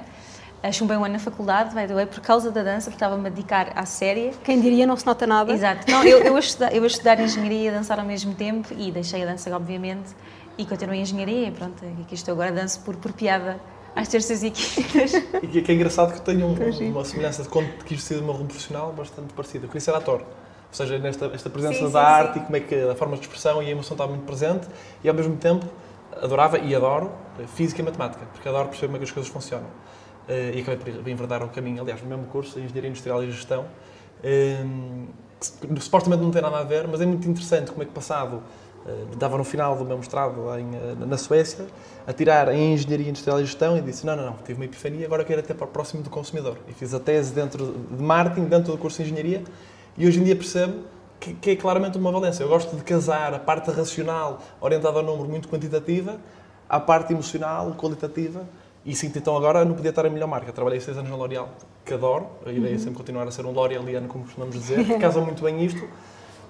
chumbei 0.73 0.97
um 0.97 1.05
ano 1.05 1.15
na 1.15 1.19
faculdade, 1.19 1.75
vai 1.75 1.87
doer 1.87 2.07
por 2.07 2.21
causa 2.21 2.51
da 2.51 2.63
dança, 2.63 2.91
porque 2.91 2.97
estava-me 2.97 3.27
a 3.27 3.31
dedicar 3.31 3.73
à 3.75 3.87
série. 3.87 4.33
Quem 4.45 4.61
diria 4.61 4.87
não 4.87 4.97
se 4.97 5.07
nota 5.07 5.27
nada. 5.27 5.53
Exato. 5.53 5.91
Não, 5.91 6.05
eu, 6.05 6.19
eu, 6.19 6.37
a 6.37 6.41
estudar, 6.41 6.75
eu 6.75 6.83
a 6.83 6.87
estudar 6.87 7.21
engenharia 7.21 7.63
e 7.63 7.69
a 7.69 7.73
dançar 7.73 7.99
ao 7.99 8.07
mesmo 8.07 8.35
tempo, 8.35 8.69
e 8.77 8.91
deixei 8.93 9.23
a 9.23 9.27
dança, 9.27 9.55
obviamente, 9.55 10.11
e 10.59 10.67
continuei 10.67 10.99
em 10.99 11.03
engenharia, 11.03 11.49
e 11.49 11.51
pronto, 11.51 11.83
aqui 12.03 12.15
estou 12.15 12.33
agora, 12.33 12.53
danço 12.53 12.81
por, 12.81 12.97
por 12.97 13.13
piada 13.13 13.59
às 13.95 14.09
terças 14.09 14.43
e 14.43 14.51
quintas. 14.51 15.15
E 15.43 15.47
que, 15.47 15.63
que 15.63 15.73
é 15.73 15.75
engraçado 15.75 16.13
que 16.13 16.21
tenho 16.21 16.47
um, 16.47 16.91
uma 16.91 17.05
semelhança 17.05 17.43
de 17.43 17.49
quando 17.49 17.69
quis 17.85 18.03
ser 18.03 18.21
uma 18.21 18.35
profissional 18.35 18.93
bastante 18.93 19.33
parecida. 19.33 19.65
Eu 19.65 19.69
queria 19.69 19.81
ser 19.81 19.95
ator. 19.95 20.21
Ou 20.21 20.75
seja, 20.75 20.99
nesta 20.99 21.27
esta 21.27 21.51
presença 21.51 21.79
sim, 21.79 21.91
da 21.91 21.91
sim, 21.91 21.97
arte 21.97 22.35
sim. 22.35 22.41
e 22.41 22.43
como 22.45 22.57
é 22.57 22.61
que 22.61 22.75
a 22.75 22.95
forma 22.95 23.17
de 23.17 23.23
expressão 23.23 23.63
e 23.63 23.67
a 23.67 23.71
emoção 23.71 23.95
está 23.95 24.07
muito 24.07 24.25
presente 24.25 24.69
e 25.03 25.09
ao 25.09 25.15
mesmo 25.15 25.37
tempo 25.37 25.67
adorava 26.23 26.59
e 26.59 26.75
adoro 26.75 27.11
física 27.55 27.81
e 27.81 27.85
matemática, 27.85 28.25
porque 28.33 28.49
adoro 28.49 28.69
perceber 28.69 28.89
como 28.89 28.97
é 28.97 28.99
que 28.99 29.05
as 29.05 29.11
coisas 29.11 29.31
funcionam. 29.31 29.67
Uh, 30.29 30.57
e 30.57 30.61
acabei 30.61 30.95
por 30.95 31.09
enverdar 31.09 31.43
o 31.43 31.49
caminho, 31.49 31.83
aliás, 31.83 32.01
no 32.03 32.09
mesmo 32.09 32.25
curso, 32.27 32.59
de 32.59 32.65
Engenharia 32.65 32.89
Industrial 32.89 33.23
e 33.25 33.31
Gestão, 33.31 33.67
um, 34.23 35.07
que 35.41 35.81
supostamente 35.81 36.23
não 36.23 36.31
tem 36.31 36.43
nada 36.43 36.59
a 36.59 36.63
ver, 36.63 36.87
mas 36.87 37.01
é 37.01 37.07
muito 37.07 37.29
interessante 37.29 37.71
como 37.71 37.83
é 37.83 37.87
que 37.87 37.93
passado, 37.93 38.43
estava 39.13 39.37
no 39.37 39.45
final 39.45 39.77
do 39.77 39.85
meu 39.85 39.97
mestrado 39.97 40.41
em, 40.59 40.67
uh, 40.67 41.07
na 41.07 41.17
Suécia, 41.17 41.67
a 42.07 42.13
tirar 42.13 42.53
em 42.53 42.75
Engenharia 42.75 43.09
Industrial 43.09 43.41
e 43.41 43.45
Gestão 43.45 43.77
e 43.77 43.81
disse, 43.81 44.07
não, 44.07 44.17
não, 44.17 44.27
não, 44.27 44.37
tive 44.45 44.55
uma 44.55 44.65
epifania, 44.65 45.07
agora 45.07 45.25
quero 45.25 45.41
até 45.41 45.53
para 45.53 45.67
o 45.67 45.69
próximo 45.69 46.03
do 46.03 46.11
consumidor. 46.11 46.57
E 46.69 46.73
fiz 46.73 46.95
a 46.95 47.01
tese 47.01 47.33
dentro 47.33 47.75
de 47.91 48.03
marketing, 48.03 48.47
dentro 48.47 48.73
do 48.73 48.79
curso 48.79 49.03
de 49.03 49.05
Engenharia, 49.05 49.43
e 49.97 50.07
hoje 50.07 50.21
em 50.21 50.25
dia 50.25 50.37
percebo 50.37 50.85
que, 51.19 51.35
que 51.35 51.51
é 51.51 51.57
claramente 51.57 51.99
uma 51.99 52.11
valência. 52.11 52.43
Eu 52.43 52.49
gosto 52.49 52.75
de 52.75 52.83
casar 52.83 53.35
a 53.35 53.39
parte 53.39 53.71
racional, 53.71 54.41
orientada 54.61 54.99
ao 54.99 55.05
número, 55.05 55.29
muito 55.29 55.49
quantitativa, 55.49 56.19
à 56.69 56.81
parte 56.81 57.13
emocional, 57.13 57.75
qualitativa, 57.77 58.47
e 58.85 58.95
sinto 58.95 59.19
então 59.19 59.37
agora 59.37 59.63
não 59.65 59.75
podia 59.75 59.91
estar 59.91 60.07
a 60.07 60.11
melhor 60.11 60.27
marca. 60.27 60.53
Trabalhei 60.53 60.81
seis 60.81 60.97
anos 60.97 61.11
na 61.11 61.17
L'Oréal, 61.17 61.51
que 61.85 61.93
adoro, 61.93 62.29
a 62.47 62.51
ideia 62.51 62.75
é 62.75 62.79
sempre 62.79 62.95
continuar 62.95 63.29
a 63.29 63.31
ser 63.31 63.45
um 63.45 63.53
L'Orealiano, 63.53 64.09
como 64.09 64.25
costumamos 64.25 64.55
dizer, 64.55 64.83
que 64.87 64.99
casa 64.99 65.21
muito 65.21 65.43
bem 65.43 65.63
isto, 65.63 65.87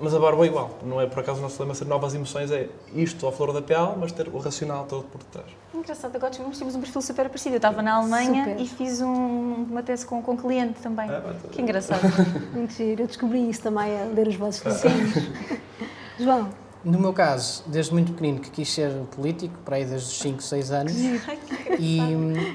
mas 0.01 0.15
a 0.15 0.19
barba 0.19 0.45
é 0.45 0.47
igual. 0.47 0.71
Não 0.85 1.01
é 1.01 1.07
por 1.07 1.21
acaso 1.21 1.39
o 1.39 1.43
nosso 1.43 1.61
lema 1.63 1.75
ser 1.75 1.85
novas 1.85 2.15
emoções, 2.15 2.51
é 2.51 2.69
isto 2.95 3.27
à 3.27 3.33
flor 3.33 3.53
da 3.53 3.61
pele, 3.61 3.93
mas 3.99 4.13
ter 4.13 4.29
o 4.29 4.39
racional 4.39 4.87
todo 4.89 5.05
por 5.05 5.19
detrás. 5.19 5.47
Engraçado, 5.75 6.17
agora 6.17 6.33
temos 6.33 6.61
um 6.75 6.81
perfil 6.81 7.03
super 7.03 7.29
parecido. 7.29 7.55
Eu 7.55 7.59
estava 7.59 7.83
na 7.83 7.95
Alemanha 7.95 8.45
super. 8.45 8.61
e 8.61 8.69
fiz 8.69 9.01
um, 9.01 9.67
uma 9.71 9.83
tese 9.83 10.05
com, 10.07 10.23
com 10.23 10.33
um 10.33 10.37
cliente 10.37 10.81
também. 10.81 11.09
Ah, 11.09 11.35
que 11.53 11.61
engraçado. 11.63 12.01
Muito 12.53 12.73
giro. 12.73 13.03
Eu 13.03 13.07
descobri 13.07 13.49
isso 13.49 13.63
também 13.63 14.01
a 14.01 14.05
ler 14.05 14.29
os 14.29 14.37
vossos 14.37 14.83
livros. 14.85 15.25
João. 16.19 16.49
No 16.83 16.99
meu 16.99 17.13
caso, 17.13 17.63
desde 17.67 17.93
muito 17.93 18.13
pequenino 18.13 18.41
que 18.41 18.51
quis 18.51 18.73
ser 18.73 18.91
político, 19.15 19.55
para 19.67 19.77
aí 19.77 19.85
desde 19.85 20.09
os 20.09 20.19
5, 20.19 20.43
6 20.43 20.71
anos, 20.71 20.93
e, 21.79 22.01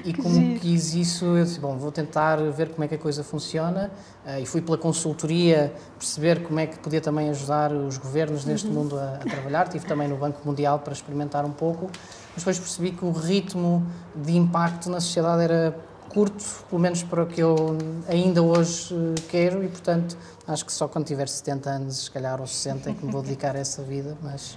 e 0.04 0.12
como 0.14 0.58
quis 0.58 0.94
isso, 0.94 1.24
eu 1.24 1.44
disse, 1.44 1.60
bom, 1.60 1.76
vou 1.76 1.92
tentar 1.92 2.36
ver 2.50 2.70
como 2.70 2.82
é 2.82 2.88
que 2.88 2.96
a 2.96 2.98
coisa 2.98 3.22
funciona, 3.22 3.88
uh, 4.26 4.40
e 4.40 4.44
fui 4.44 4.60
pela 4.60 4.76
consultoria 4.76 5.72
perceber 5.96 6.42
como 6.42 6.58
é 6.58 6.66
que 6.66 6.76
podia 6.80 7.00
também 7.00 7.30
ajudar 7.30 7.72
os 7.72 7.98
governos 7.98 8.44
neste 8.44 8.66
uhum. 8.66 8.74
mundo 8.74 8.98
a, 8.98 9.14
a 9.14 9.18
trabalhar, 9.18 9.66
estive 9.66 9.86
também 9.86 10.08
no 10.08 10.16
Banco 10.16 10.40
Mundial 10.44 10.80
para 10.80 10.92
experimentar 10.92 11.44
um 11.44 11.52
pouco, 11.52 11.88
mas 12.34 12.38
depois 12.38 12.58
percebi 12.58 12.90
que 12.90 13.04
o 13.04 13.12
ritmo 13.12 13.86
de 14.12 14.36
impacto 14.36 14.90
na 14.90 15.00
sociedade 15.00 15.42
era 15.44 15.76
curto, 16.08 16.64
pelo 16.68 16.80
menos 16.80 17.02
para 17.02 17.22
o 17.22 17.26
que 17.26 17.40
eu 17.40 17.76
ainda 18.08 18.42
hoje 18.42 18.94
eh, 18.94 19.20
quero, 19.28 19.62
e 19.64 19.68
portanto 19.68 20.16
acho 20.46 20.64
que 20.64 20.72
só 20.72 20.88
quando 20.88 21.04
tiver 21.04 21.28
70 21.28 21.70
anos, 21.70 22.04
se 22.04 22.10
calhar 22.10 22.40
aos 22.40 22.54
60, 22.54 22.90
é 22.90 22.92
que 22.94 23.04
me 23.04 23.12
vou 23.12 23.22
dedicar 23.22 23.56
a 23.56 23.58
essa 23.58 23.82
vida, 23.82 24.16
mas 24.22 24.56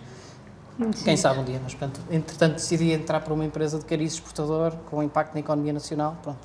quem 1.03 1.18
sabe 1.18 1.39
um 1.39 1.44
dia. 1.44 1.60
Mas 1.62 1.74
portanto, 1.74 2.01
entretanto 2.10 2.53
decidi 2.53 2.91
entrar 2.91 3.20
para 3.22 3.34
uma 3.34 3.46
empresa 3.46 3.77
de 3.77 3.86
cariz 3.86 4.13
exportador 4.13 4.75
com 4.89 5.03
impacto 5.03 5.34
na 5.34 5.39
economia 5.41 5.74
nacional, 5.74 6.18
pronto, 6.22 6.39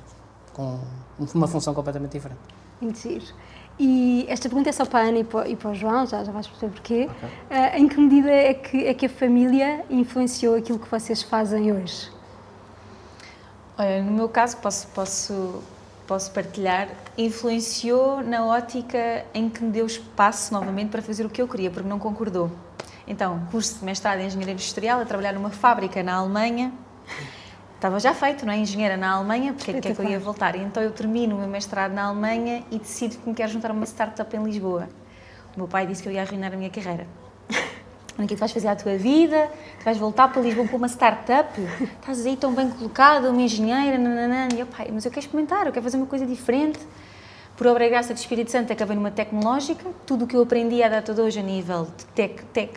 com 0.53 0.79
uma 1.33 1.47
função 1.47 1.73
completamente 1.73 2.11
diferente. 2.11 2.39
Muito 2.81 2.99
giro. 2.99 3.25
E 3.77 4.25
esta 4.29 4.47
pergunta 4.47 4.69
é 4.69 4.71
só 4.71 4.85
para 4.85 4.99
a 4.99 5.09
Ana 5.09 5.19
e 5.19 5.23
para, 5.23 5.49
e 5.49 5.55
para 5.55 5.71
o 5.71 5.75
João, 5.75 6.05
já, 6.05 6.23
já 6.23 6.31
vais 6.31 6.47
perceber 6.47 6.71
porquê. 6.71 7.09
Okay. 7.09 7.29
Uh, 7.57 7.77
em 7.77 7.87
que 7.87 7.99
medida 7.99 8.29
é 8.29 8.53
que, 8.53 8.85
é 8.85 8.93
que 8.93 9.05
a 9.05 9.09
família 9.09 9.85
influenciou 9.89 10.55
aquilo 10.55 10.79
que 10.79 10.89
vocês 10.89 11.21
fazem 11.21 11.73
hoje? 11.73 12.09
Olha, 13.77 14.01
no 14.01 14.11
meu 14.11 14.29
caso, 14.29 14.55
posso, 14.57 14.87
posso, 14.87 15.61
posso 16.07 16.31
partilhar, 16.31 16.87
influenciou 17.17 18.23
na 18.23 18.45
ótica 18.45 19.25
em 19.33 19.49
que 19.49 19.61
me 19.61 19.69
deu 19.69 19.85
espaço 19.85 20.53
novamente 20.53 20.89
para 20.89 21.01
fazer 21.01 21.25
o 21.25 21.29
que 21.29 21.41
eu 21.41 21.47
queria, 21.47 21.69
porque 21.69 21.87
não 21.87 21.99
concordou. 21.99 22.49
Então, 23.05 23.45
curso 23.51 23.79
de 23.79 23.85
mestrado 23.85 24.19
em 24.21 24.27
Engenharia 24.27 24.53
Industrial, 24.53 25.01
a 25.01 25.05
trabalhar 25.05 25.33
numa 25.33 25.49
fábrica 25.49 26.01
na 26.01 26.15
Alemanha. 26.15 26.71
Estava 27.75 27.99
já 27.99 28.13
feito, 28.13 28.45
não 28.45 28.53
é? 28.53 28.57
Engenheira 28.57 28.95
na 28.95 29.11
Alemanha, 29.11 29.53
porque 29.53 29.71
é 29.71 29.81
que, 29.81 29.87
é 29.89 29.93
que 29.93 30.01
eu 30.01 30.09
ia 30.09 30.19
voltar? 30.19 30.55
Então 30.55 30.81
eu 30.81 30.91
termino 30.91 31.35
o 31.35 31.39
meu 31.39 31.47
mestrado 31.49 31.91
na 31.91 32.05
Alemanha 32.05 32.63
e 32.71 32.79
decido 32.79 33.17
que 33.17 33.27
me 33.27 33.35
quero 33.35 33.51
juntar 33.51 33.71
a 33.71 33.73
uma 33.73 33.85
startup 33.85 34.35
em 34.35 34.41
Lisboa. 34.41 34.87
O 35.53 35.59
meu 35.59 35.67
pai 35.67 35.85
disse 35.85 36.01
que 36.01 36.07
eu 36.07 36.13
ia 36.13 36.21
arruinar 36.21 36.53
a 36.53 36.55
minha 36.55 36.69
carreira 36.69 37.05
o 38.23 38.27
que 38.27 38.33
é 38.33 38.35
que 38.35 38.35
vais 38.35 38.51
fazer 38.51 38.67
à 38.67 38.75
tua 38.75 38.97
vida? 38.97 39.49
Tu 39.79 39.83
vais 39.85 39.97
voltar 39.97 40.29
para 40.31 40.41
Lisboa 40.41 40.65
para 40.65 40.77
uma 40.77 40.87
startup? 40.87 41.49
Estás 41.99 42.25
aí 42.25 42.37
tão 42.37 42.53
bem 42.53 42.69
colocada, 42.69 43.29
uma 43.29 43.41
engenheira, 43.41 43.97
nananã. 43.97 44.47
E 44.55 44.61
eu, 44.61 44.65
pai, 44.65 44.89
mas 44.91 45.03
eu 45.03 45.11
quero 45.11 45.25
experimentar, 45.25 45.65
eu 45.65 45.73
quero 45.73 45.83
fazer 45.83 45.97
uma 45.97 46.05
coisa 46.05 46.25
diferente. 46.25 46.79
Por 47.57 47.67
obra 47.67 47.85
e 47.85 47.89
graça 47.89 48.13
de 48.13 48.19
Espírito 48.19 48.51
Santo, 48.51 48.71
acabei 48.71 48.95
numa 48.95 49.11
tecnológica. 49.11 49.89
Tudo 50.05 50.25
o 50.25 50.27
que 50.27 50.35
eu 50.35 50.41
aprendi 50.41 50.81
à 50.81 50.87
data 50.87 51.13
de 51.13 51.21
hoje 51.21 51.39
a 51.39 51.43
nível 51.43 51.85
de 51.85 52.05
tech, 52.07 52.43
tech 52.53 52.73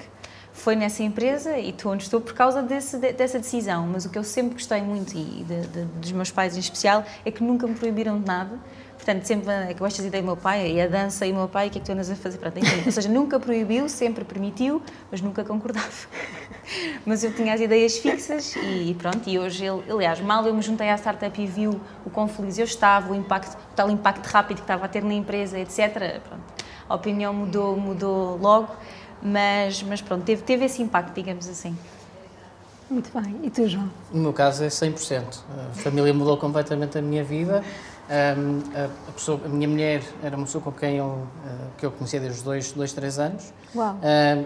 foi 0.52 0.74
nessa 0.74 1.04
empresa 1.04 1.56
e 1.56 1.70
estou 1.70 1.92
onde 1.92 2.02
estou 2.02 2.20
por 2.20 2.34
causa 2.34 2.60
desse, 2.60 2.96
dessa 2.96 3.38
decisão. 3.38 3.86
Mas 3.86 4.04
o 4.04 4.10
que 4.10 4.18
eu 4.18 4.24
sempre 4.24 4.54
gostei 4.54 4.82
muito, 4.82 5.16
e 5.16 5.44
de, 5.44 5.60
de, 5.68 5.84
dos 5.84 6.12
meus 6.12 6.32
pais 6.32 6.56
em 6.56 6.60
especial, 6.60 7.04
é 7.24 7.30
que 7.30 7.44
nunca 7.44 7.66
me 7.66 7.74
proibiram 7.74 8.20
de 8.20 8.26
nada 8.26 8.58
Portanto, 8.98 9.24
sempre 9.24 9.50
é 9.50 9.72
que 9.72 9.82
de 9.82 9.88
dizer 9.94 10.10
do 10.10 10.24
meu 10.24 10.36
pai, 10.36 10.72
e 10.72 10.80
a 10.80 10.88
dança 10.88 11.24
e 11.24 11.32
o 11.32 11.36
meu 11.36 11.48
pai, 11.48 11.68
o 11.68 11.70
que 11.70 11.78
é 11.78 11.80
que 11.80 11.86
tu 11.86 11.92
andas 11.92 12.10
a 12.10 12.16
fazer? 12.16 12.36
Pronto, 12.36 12.58
enfim, 12.58 12.82
ou 12.84 12.92
seja, 12.92 13.08
nunca 13.08 13.38
proibiu, 13.38 13.88
sempre 13.88 14.24
permitiu, 14.24 14.82
mas 15.10 15.22
nunca 15.22 15.44
concordava. 15.44 15.88
mas 17.06 17.22
eu 17.22 17.32
tinha 17.32 17.54
as 17.54 17.60
ideias 17.60 17.96
fixas 17.96 18.56
e 18.56 18.94
pronto, 18.98 19.30
e 19.30 19.38
hoje 19.38 19.64
ele, 19.64 19.84
aliás, 19.90 20.20
mal 20.20 20.44
eu 20.46 20.52
me 20.52 20.60
juntei 20.60 20.90
à 20.90 20.98
startup 20.98 21.40
e 21.40 21.46
viu 21.46 21.80
o 22.04 22.10
quão 22.10 22.26
feliz 22.26 22.58
eu 22.58 22.64
estava, 22.64 23.12
o 23.12 23.14
impacto, 23.14 23.54
o 23.54 23.74
tal 23.76 23.88
impacto 23.88 24.26
rápido 24.26 24.56
que 24.56 24.64
estava 24.64 24.84
a 24.84 24.88
ter 24.88 25.02
na 25.02 25.14
empresa, 25.14 25.58
etc. 25.58 26.20
Pronto, 26.28 26.42
a 26.88 26.94
opinião 26.94 27.32
mudou, 27.32 27.76
mudou 27.76 28.36
logo, 28.36 28.74
mas, 29.22 29.80
mas 29.82 30.02
pronto, 30.02 30.24
teve, 30.24 30.42
teve 30.42 30.64
esse 30.64 30.82
impacto, 30.82 31.14
digamos 31.14 31.48
assim. 31.48 31.76
Muito 32.90 33.10
bem. 33.12 33.36
E 33.42 33.50
tu, 33.50 33.68
João? 33.68 33.90
No 34.12 34.22
meu 34.22 34.32
caso 34.32 34.64
é 34.64 34.68
100%. 34.68 35.22
A 35.70 35.74
família 35.74 36.12
mudou 36.14 36.36
completamente 36.36 36.96
a 36.98 37.02
minha 37.02 37.22
vida. 37.22 37.62
A, 38.08 39.12
pessoa, 39.12 39.38
a, 39.44 39.48
minha 39.48 39.68
mulher 39.68 40.02
era 40.22 40.34
uma 40.34 40.46
pessoa 40.46 40.64
com 40.64 40.72
quem 40.72 40.96
eu, 40.96 41.04
uh, 41.04 41.28
que 41.76 41.84
eu 41.84 41.90
conhecia 41.90 42.18
desde 42.18 42.38
os 42.38 42.42
dois, 42.42 42.72
dois 42.72 42.90
três 42.94 43.18
anos, 43.18 43.52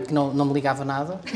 que 0.05 0.12
não, 0.12 0.35
não 0.35 0.46
me 0.46 0.52
ligava 0.52 0.85
nada, 0.85 1.20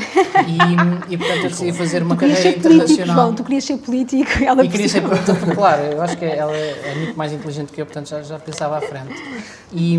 e, 0.45 1.13
e 1.13 1.17
portanto 1.17 1.43
eu 1.43 1.49
decidi 1.49 1.71
fazer 1.71 2.03
uma 2.03 2.17
carreira 2.17 2.49
internacional. 2.49 3.15
João, 3.15 3.33
tu 3.33 3.45
querias 3.45 3.63
ser 3.63 3.77
político, 3.77 4.43
ela 4.43 4.65
e 4.65 4.67
queria 4.67 4.89
ser 4.89 5.03
político, 5.03 5.55
claro, 5.55 5.83
eu 5.83 6.01
acho 6.01 6.17
que 6.17 6.25
ela 6.25 6.53
é 6.53 6.95
muito 6.95 7.17
mais 7.17 7.31
inteligente 7.31 7.71
que 7.71 7.81
eu, 7.81 7.85
portanto 7.85 8.09
já, 8.09 8.21
já 8.21 8.37
pensava 8.37 8.77
à 8.77 8.81
frente. 8.81 9.15
E, 9.71 9.97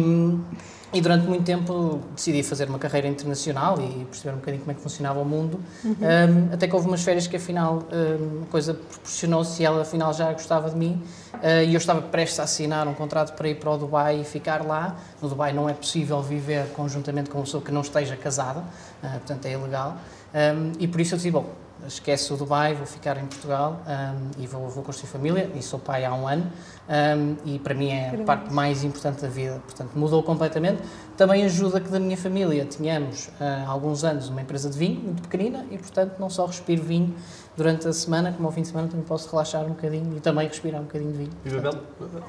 e 0.93 1.01
durante 1.03 1.27
muito 1.27 1.45
tempo 1.45 2.01
decidi 2.15 2.43
fazer 2.43 2.69
uma 2.69 2.79
carreira 2.79 3.07
internacional 3.07 3.79
e 3.79 4.05
perceber 4.07 4.35
um 4.35 4.39
bocadinho 4.39 4.61
como 4.61 4.73
é 4.73 4.75
que 4.75 4.81
funcionava 4.81 5.21
o 5.21 5.25
mundo, 5.25 5.61
uhum. 5.85 5.93
um, 5.93 6.55
até 6.55 6.67
que 6.67 6.75
houve 6.75 6.89
umas 6.89 7.03
férias 7.03 7.27
que 7.27 7.37
afinal 7.37 7.83
um, 7.93 8.45
a 8.45 8.47
coisa 8.47 8.73
proporcionou-se 8.73 9.63
e 9.63 9.67
ela 9.67 9.83
afinal 9.83 10.15
já 10.15 10.33
gostava 10.33 10.71
de 10.71 10.77
mim 10.77 11.03
uh, 11.35 11.65
e 11.67 11.75
eu 11.75 11.79
estava 11.79 12.01
prestes 12.01 12.41
a 12.41 12.45
assinar 12.45 12.89
um 12.89 12.95
contrato 12.95 13.35
para 13.37 13.49
ir 13.49 13.57
para 13.57 13.71
o 13.71 13.77
Dubai 13.77 14.23
e 14.23 14.25
ficar 14.25 14.65
lá. 14.65 14.97
No 15.21 15.29
Dubai 15.29 15.53
não 15.53 15.69
é 15.69 15.75
possível 15.75 16.23
viver 16.23 16.69
conjuntamente 16.73 17.29
com 17.29 17.39
uma 17.39 17.45
pessoa 17.45 17.63
que 17.63 17.71
não 17.71 17.83
esteja 17.83 18.17
casada, 18.17 18.61
uh, 18.61 19.11
portanto 19.11 19.45
é 19.45 19.53
ilegal. 19.53 19.97
Um, 20.35 20.73
e 20.79 20.89
por 20.89 21.01
isso 21.01 21.15
eu 21.15 21.17
disse, 21.17 21.31
bom, 21.31 21.53
esquece 21.87 22.33
o 22.33 22.37
Dubai, 22.37 22.75
vou 22.75 22.87
ficar 22.87 23.17
em 23.17 23.27
Portugal 23.27 23.81
um, 23.87 24.43
e 24.43 24.47
vou, 24.47 24.69
vou 24.69 24.83
construir 24.83 25.11
família. 25.11 25.51
E 25.55 25.63
sou 25.63 25.79
pai 25.79 26.05
há 26.05 26.13
um 26.13 26.27
ano 26.27 26.51
um, 26.89 27.37
e 27.45 27.59
para 27.59 27.75
mim 27.75 27.91
é 27.91 28.21
a 28.21 28.25
parte 28.25 28.53
mais 28.53 28.85
importante 28.85 29.23
da 29.23 29.29
vida. 29.29 29.61
Portanto, 29.65 29.91
mudou 29.95 30.23
completamente. 30.23 30.83
Também 31.17 31.45
ajuda 31.45 31.81
que 31.81 31.89
da 31.89 32.01
minha 32.01 32.17
família 32.17 32.65
tínhamos 32.65 33.29
uh, 33.29 33.67
há 33.67 33.71
alguns 33.71 34.05
anos 34.05 34.29
uma 34.29 34.41
empresa 34.41 34.69
de 34.69 34.79
vinho 34.79 35.01
muito 35.01 35.23
pequenina 35.23 35.67
e, 35.71 35.79
portanto, 35.79 36.17
não 36.19 36.31
só 36.31 36.47
respiro 36.47 36.83
vinho 36.83 37.15
durante 37.59 37.89
a 37.89 37.93
semana, 37.93 38.33
como 38.33 38.47
ao 38.47 38.53
fim 38.53 38.63
de 38.63 38.69
semana 38.69 38.87
também 38.87 39.05
posso 39.05 39.29
relaxar 39.29 39.65
um 39.65 39.71
bocadinho 39.71 40.17
e 40.17 40.21
também 40.21 40.47
respirar 40.47 40.81
um 40.81 40.85
bocadinho 40.85 41.11
de 41.11 41.19
vinho. 41.19 41.31
E 41.45 41.51
Bebel? 41.51 41.73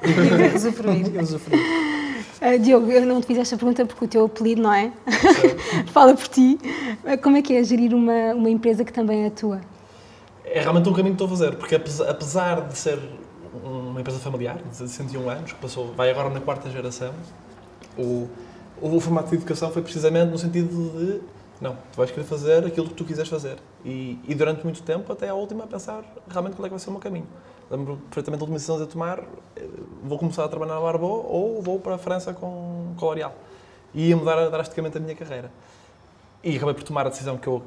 Usufruir. 0.56 1.06
Usufruir. 1.22 1.60
Uh, 2.42 2.58
Diogo, 2.58 2.90
eu 2.90 3.06
não 3.06 3.20
te 3.20 3.28
fiz 3.28 3.38
esta 3.38 3.56
pergunta 3.56 3.86
porque 3.86 4.04
o 4.04 4.08
teu 4.08 4.24
apelido 4.24 4.60
não 4.60 4.72
é? 4.72 4.92
Fala 5.92 6.14
por 6.14 6.26
ti. 6.26 6.58
Uh, 7.04 7.16
como 7.22 7.36
é 7.36 7.42
que 7.42 7.54
é 7.54 7.62
gerir 7.62 7.94
uma, 7.94 8.34
uma 8.34 8.50
empresa 8.50 8.84
que 8.84 8.92
também 8.92 9.24
é 9.24 9.30
tua? 9.30 9.60
É 10.44 10.60
realmente 10.60 10.88
um 10.88 10.92
caminho 10.92 11.14
que 11.14 11.22
estou 11.22 11.26
a 11.28 11.30
fazer, 11.30 11.56
porque 11.56 11.76
apesar 11.76 12.66
de 12.66 12.76
ser 12.76 12.98
uma 13.62 14.00
empresa 14.00 14.18
familiar, 14.18 14.58
de 14.68 14.88
101 14.88 15.30
anos, 15.30 15.52
que 15.52 15.60
passou, 15.60 15.92
vai 15.92 16.10
agora 16.10 16.28
na 16.28 16.40
quarta 16.40 16.68
geração, 16.68 17.12
o, 17.96 18.28
o 18.80 19.00
formato 19.00 19.30
de 19.30 19.36
educação 19.36 19.70
foi 19.70 19.82
precisamente 19.82 20.30
no 20.30 20.38
sentido 20.38 20.90
de 20.98 21.20
não, 21.60 21.76
tu 21.92 21.96
vais 21.96 22.10
querer 22.10 22.24
fazer 22.24 22.64
aquilo 22.64 22.88
que 22.88 22.94
tu 22.94 23.04
quiseres 23.04 23.28
fazer. 23.28 23.58
E, 23.84 24.18
e 24.26 24.34
durante 24.34 24.64
muito 24.64 24.82
tempo, 24.82 25.12
até 25.12 25.28
a 25.28 25.34
última, 25.34 25.64
a 25.64 25.66
pensar 25.66 26.02
realmente 26.28 26.56
qual 26.56 26.64
é 26.64 26.68
que 26.68 26.74
vai 26.74 26.78
ser 26.78 26.88
o 26.88 26.92
meu 26.92 27.00
caminho. 27.00 27.26
Lembro 27.70 27.98
perfeitamente 28.08 28.40
a 28.40 28.44
última 28.44 28.56
decisão 28.56 28.78
de 28.78 28.86
tomar, 28.86 29.18
eh, 29.56 29.68
vou 30.02 30.18
começar 30.18 30.44
a 30.44 30.48
trabalhar 30.48 30.74
na 30.74 30.80
Barbot 30.80 31.26
ou 31.28 31.60
vou 31.60 31.78
para 31.78 31.96
a 31.96 31.98
França 31.98 32.32
com, 32.32 32.94
com 32.96 33.04
a 33.04 33.08
L'Oréal. 33.08 33.34
E 33.92 34.08
ia 34.08 34.16
mudar 34.16 34.48
drasticamente 34.48 34.96
a 34.96 35.00
minha 35.00 35.14
carreira. 35.14 35.52
E 36.42 36.56
acabei 36.56 36.74
por 36.74 36.82
tomar 36.82 37.06
a 37.06 37.10
decisão 37.10 37.36
que 37.36 37.46
eu 37.46 37.62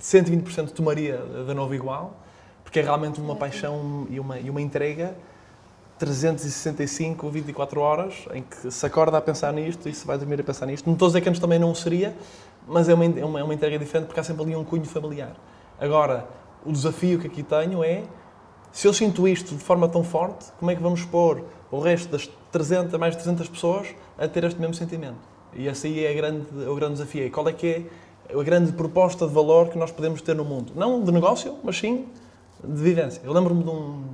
120% 0.00 0.70
tomaria 0.70 1.18
de 1.46 1.54
novo 1.54 1.74
igual, 1.74 2.14
porque 2.62 2.78
é 2.78 2.82
realmente 2.82 3.20
uma 3.20 3.34
paixão 3.34 4.06
e 4.08 4.20
uma, 4.20 4.38
e 4.38 4.48
uma 4.48 4.60
entrega 4.60 5.16
365, 5.98 7.30
24 7.30 7.80
horas, 7.80 8.26
em 8.34 8.42
que 8.42 8.70
se 8.70 8.86
acorda 8.86 9.16
a 9.16 9.20
pensar 9.20 9.52
nisto 9.52 9.88
e 9.88 9.94
se 9.94 10.06
vai 10.06 10.18
dormir 10.18 10.40
a 10.40 10.44
pensar 10.44 10.66
nisto. 10.66 10.86
Não 10.86 10.92
estou 10.92 11.06
a 11.06 11.08
dizer 11.08 11.20
que 11.22 11.28
antes 11.28 11.40
também 11.40 11.58
não 11.58 11.74
seria, 11.74 12.14
mas 12.66 12.88
é 12.88 12.94
uma, 12.94 13.04
é 13.04 13.24
uma, 13.24 13.40
é 13.40 13.44
uma 13.44 13.54
entrega 13.54 13.78
diferente 13.78 14.06
porque 14.06 14.20
há 14.20 14.24
sempre 14.24 14.42
ali 14.42 14.56
um 14.56 14.64
cunho 14.64 14.84
familiar. 14.84 15.36
Agora, 15.80 16.26
o 16.64 16.72
desafio 16.72 17.18
que 17.18 17.26
aqui 17.26 17.42
tenho 17.42 17.84
é, 17.84 18.02
se 18.72 18.86
eu 18.86 18.92
sinto 18.92 19.26
isto 19.28 19.54
de 19.54 19.62
forma 19.62 19.88
tão 19.88 20.02
forte, 20.02 20.52
como 20.58 20.70
é 20.70 20.76
que 20.76 20.82
vamos 20.82 21.00
expor 21.00 21.42
o 21.70 21.80
resto 21.80 22.10
das 22.10 22.28
300, 22.50 22.98
mais 22.98 23.16
de 23.16 23.22
300 23.22 23.48
pessoas 23.48 23.88
a 24.18 24.26
ter 24.26 24.44
este 24.44 24.60
mesmo 24.60 24.74
sentimento? 24.74 25.36
E 25.54 25.66
esse 25.68 25.86
aí 25.86 26.04
é, 26.04 26.14
grande, 26.14 26.46
é 26.64 26.68
o 26.68 26.74
grande 26.74 26.94
desafio. 26.94 27.30
Qual 27.30 27.48
é 27.48 27.52
que 27.52 27.86
é 28.28 28.38
a 28.38 28.42
grande 28.42 28.72
proposta 28.72 29.26
de 29.26 29.32
valor 29.32 29.68
que 29.68 29.78
nós 29.78 29.90
podemos 29.90 30.20
ter 30.20 30.34
no 30.34 30.44
mundo? 30.44 30.72
Não 30.74 31.02
de 31.02 31.12
negócio, 31.12 31.56
mas 31.62 31.78
sim 31.78 32.06
de 32.62 32.82
vivência. 32.82 33.20
Eu 33.24 33.32
lembro-me 33.32 33.62
de, 33.62 33.70
um, 33.70 34.04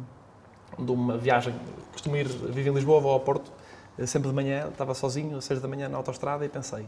de 0.79 0.93
uma 0.93 1.17
viagem, 1.17 1.55
costumo 1.91 2.17
ir, 2.17 2.29
vivo 2.29 2.69
em 2.69 2.75
Lisboa, 2.75 3.01
vou 3.01 3.13
ao 3.13 3.21
Porto, 3.21 3.51
eh, 3.99 4.07
sempre 4.07 4.29
de 4.29 4.35
manhã, 4.35 4.69
estava 4.69 4.95
sozinho, 4.95 5.37
às 5.37 5.45
6 5.45 5.61
da 5.61 5.69
manhã 5.69 5.89
na 5.89 5.97
autostrada 5.97 6.45
e 6.45 6.49
pensei, 6.49 6.87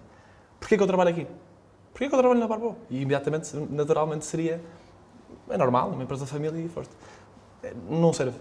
porquê 0.60 0.76
que 0.76 0.82
eu 0.82 0.86
trabalho 0.86 1.10
aqui? 1.10 1.26
Porquê 1.94 2.08
que 2.08 2.14
eu 2.14 2.18
trabalho 2.18 2.40
na 2.40 2.48
Barbo? 2.48 2.76
E 2.90 3.02
imediatamente, 3.02 3.56
naturalmente, 3.70 4.24
seria, 4.24 4.60
é 5.48 5.56
normal, 5.56 5.90
uma 5.90 6.02
empresa 6.02 6.26
família 6.26 6.58
e 6.58 6.68
foste. 6.68 6.92
É, 7.62 7.72
não 7.88 8.12
serve. 8.12 8.36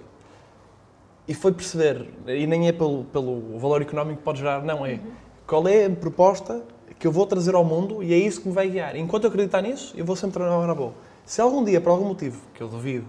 E 1.28 1.36
foi 1.36 1.54
perceber, 1.54 2.10
e 2.28 2.48
nem 2.48 2.68
é 2.68 2.72
pelo, 2.72 3.04
pelo 3.06 3.60
valor 3.60 3.80
económico 3.84 4.18
que 4.18 4.24
pode 4.24 4.40
gerar, 4.40 4.64
não, 4.64 4.84
é 4.84 5.00
qual 5.46 5.68
é 5.68 5.86
a 5.86 5.90
proposta 5.92 6.64
que 6.98 7.06
eu 7.06 7.12
vou 7.12 7.28
trazer 7.28 7.54
ao 7.54 7.64
mundo 7.64 8.02
e 8.02 8.12
é 8.12 8.18
isso 8.18 8.42
que 8.42 8.48
me 8.48 8.56
vai 8.56 8.68
guiar. 8.68 8.96
Enquanto 8.96 9.26
eu 9.26 9.30
acreditar 9.30 9.62
nisso, 9.62 9.94
eu 9.96 10.04
vou 10.04 10.16
sempre 10.16 10.34
trabalhar 10.34 10.60
na 10.60 10.74
Barbo. 10.74 10.96
Se 11.24 11.40
algum 11.40 11.64
dia, 11.64 11.80
por 11.80 11.92
algum 11.92 12.06
motivo, 12.06 12.42
que 12.56 12.62
eu 12.62 12.68
duvido, 12.68 13.06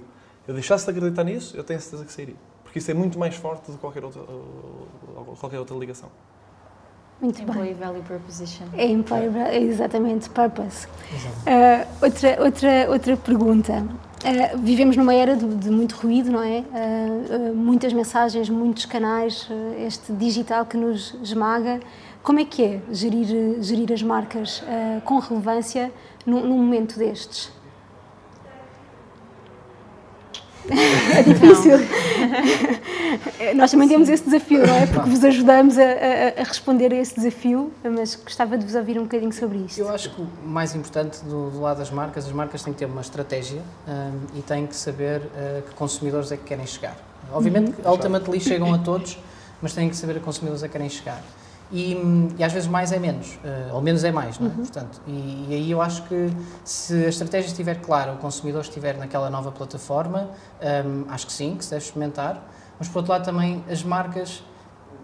eu 0.47 0.53
deixasse 0.53 0.85
de 0.85 0.91
acreditar 0.91 1.25
nisso, 1.25 1.57
eu 1.57 1.65
tenho 1.65 1.81
certeza 1.81 2.05
que 2.05 2.13
sairia. 2.13 2.37
Porque 2.63 2.79
isso 2.79 2.91
é 2.91 2.95
muito 2.95 3.19
mais 3.19 3.35
forte 3.35 3.71
do 3.71 3.73
que 3.73 3.79
qualquer 3.79 4.05
outra, 4.05 4.23
qualquer 5.41 5.59
outra 5.59 5.75
ligação. 5.75 6.11
Muito 7.25 7.41
Employee 7.41 7.73
bem. 7.73 7.87
Value 7.87 8.03
Proposition. 8.03 8.65
É 8.77 8.87
Employee 8.87 9.31
é 9.39 9.63
exatamente, 9.63 10.29
Purpose. 10.29 10.87
Uh, 10.87 11.87
outra, 12.03 12.37
outra, 12.45 12.91
outra 12.91 13.17
pergunta. 13.17 13.83
Uh, 13.83 14.59
vivemos 14.59 14.95
numa 14.95 15.15
era 15.15 15.35
de, 15.35 15.47
de, 15.47 15.71
muito 15.71 15.97
ruído, 15.97 16.31
não 16.31 16.43
é? 16.43 16.59
Uh, 16.61 17.55
muitas 17.55 17.95
mensagens, 17.95 18.51
muitos 18.51 18.85
canais, 18.85 19.49
este 19.79 20.13
digital 20.13 20.67
que 20.67 20.77
nos 20.77 21.15
esmaga. 21.23 21.81
Como 22.23 22.41
é 22.41 22.45
que 22.45 22.63
é 22.63 22.81
gerir, 22.93 23.63
gerir 23.63 23.91
as 23.91 24.03
marcas 24.03 24.63
com 25.05 25.19
relevância 25.19 25.93
num, 26.27 26.41
num 26.41 26.59
momento 26.59 26.99
destes? 26.99 27.51
é 30.69 31.23
difícil. 31.23 31.79
Nós 33.57 33.71
também 33.71 33.89
temos 33.89 34.09
esse 34.09 34.25
desafio, 34.25 34.67
não 34.67 34.75
é? 34.75 34.87
Porque 34.87 35.09
vos 35.09 35.25
ajudamos 35.25 35.79
a, 35.79 35.83
a, 35.83 36.41
a, 36.41 36.45
responder 36.45 36.93
a 36.93 36.97
esse 36.97 37.15
desafio, 37.15 37.73
mas 37.83 38.15
gostava 38.15 38.57
de 38.57 38.65
vos 38.65 38.75
ouvir 38.75 38.99
um 38.99 39.03
bocadinho 39.03 39.33
sobre 39.33 39.59
isto. 39.59 39.79
Eu 39.79 39.89
acho 39.89 40.11
que 40.11 40.23
o 40.23 40.29
mais 40.45 40.75
importante 40.75 41.25
do, 41.25 41.51
do 41.51 41.61
lado 41.61 41.79
das 41.79 41.91
marcas, 41.91 42.27
as 42.27 42.33
marcas 42.33 42.63
têm 42.63 42.73
que 42.73 42.79
ter 42.79 42.87
uma 42.87 43.01
estratégia 43.01 43.63
um, 43.87 44.39
e 44.39 44.43
têm 44.43 44.67
que 44.67 44.77
saber 44.77 45.21
uh, 45.21 45.63
que 45.63 45.75
consumidores 45.75 46.33
é 46.33 46.37
que 46.37 46.45
querem 46.45 46.67
chegar. 46.67 46.97
Obviamente 47.33 47.75
uhum. 47.85 47.91
ultimately 47.91 48.41
chegam 48.41 48.73
a 48.75 48.79
todos, 48.79 49.19
mas 49.61 49.73
têm 49.73 49.89
que 49.89 49.97
saber 49.97 50.19
a 50.19 50.21
consumidores 50.21 50.63
a 50.63 50.67
que 50.69 50.73
querem 50.73 50.89
chegar. 50.89 51.23
E, 51.73 51.97
e, 52.39 52.45
às 52.45 52.53
vezes 52.53 52.69
mais 52.69 52.93
é 52.93 52.99
menos, 52.99 53.35
uh, 53.37 53.75
ou 53.75 53.81
menos 53.81 54.05
é 54.05 54.13
mais, 54.13 54.39
não 54.39 54.49
é? 54.49 54.51
Uhum. 54.51 54.57
Portanto, 54.57 55.01
e, 55.07 55.47
e, 55.49 55.55
aí 55.55 55.71
eu 55.71 55.81
acho 55.81 56.03
que 56.05 56.31
se 56.63 57.07
a 57.07 57.09
estratégia 57.09 57.49
estiver 57.49 57.81
clara, 57.81 58.13
o 58.13 58.17
consumidor 58.19 58.61
estiver 58.61 58.97
naquela 58.97 59.31
nova 59.31 59.51
plataforma, 59.51 60.29
um, 60.87 61.11
acho 61.11 61.27
que 61.27 61.33
sim, 61.33 61.57
que 61.57 61.65
se 61.65 61.71
deve 61.71 61.85
experimentar, 61.85 62.41
mas 62.79 62.89
por 62.89 62.99
outro 62.99 63.13
lado 63.13 63.25
também 63.25 63.65
as 63.71 63.83
marcas, 63.83 64.43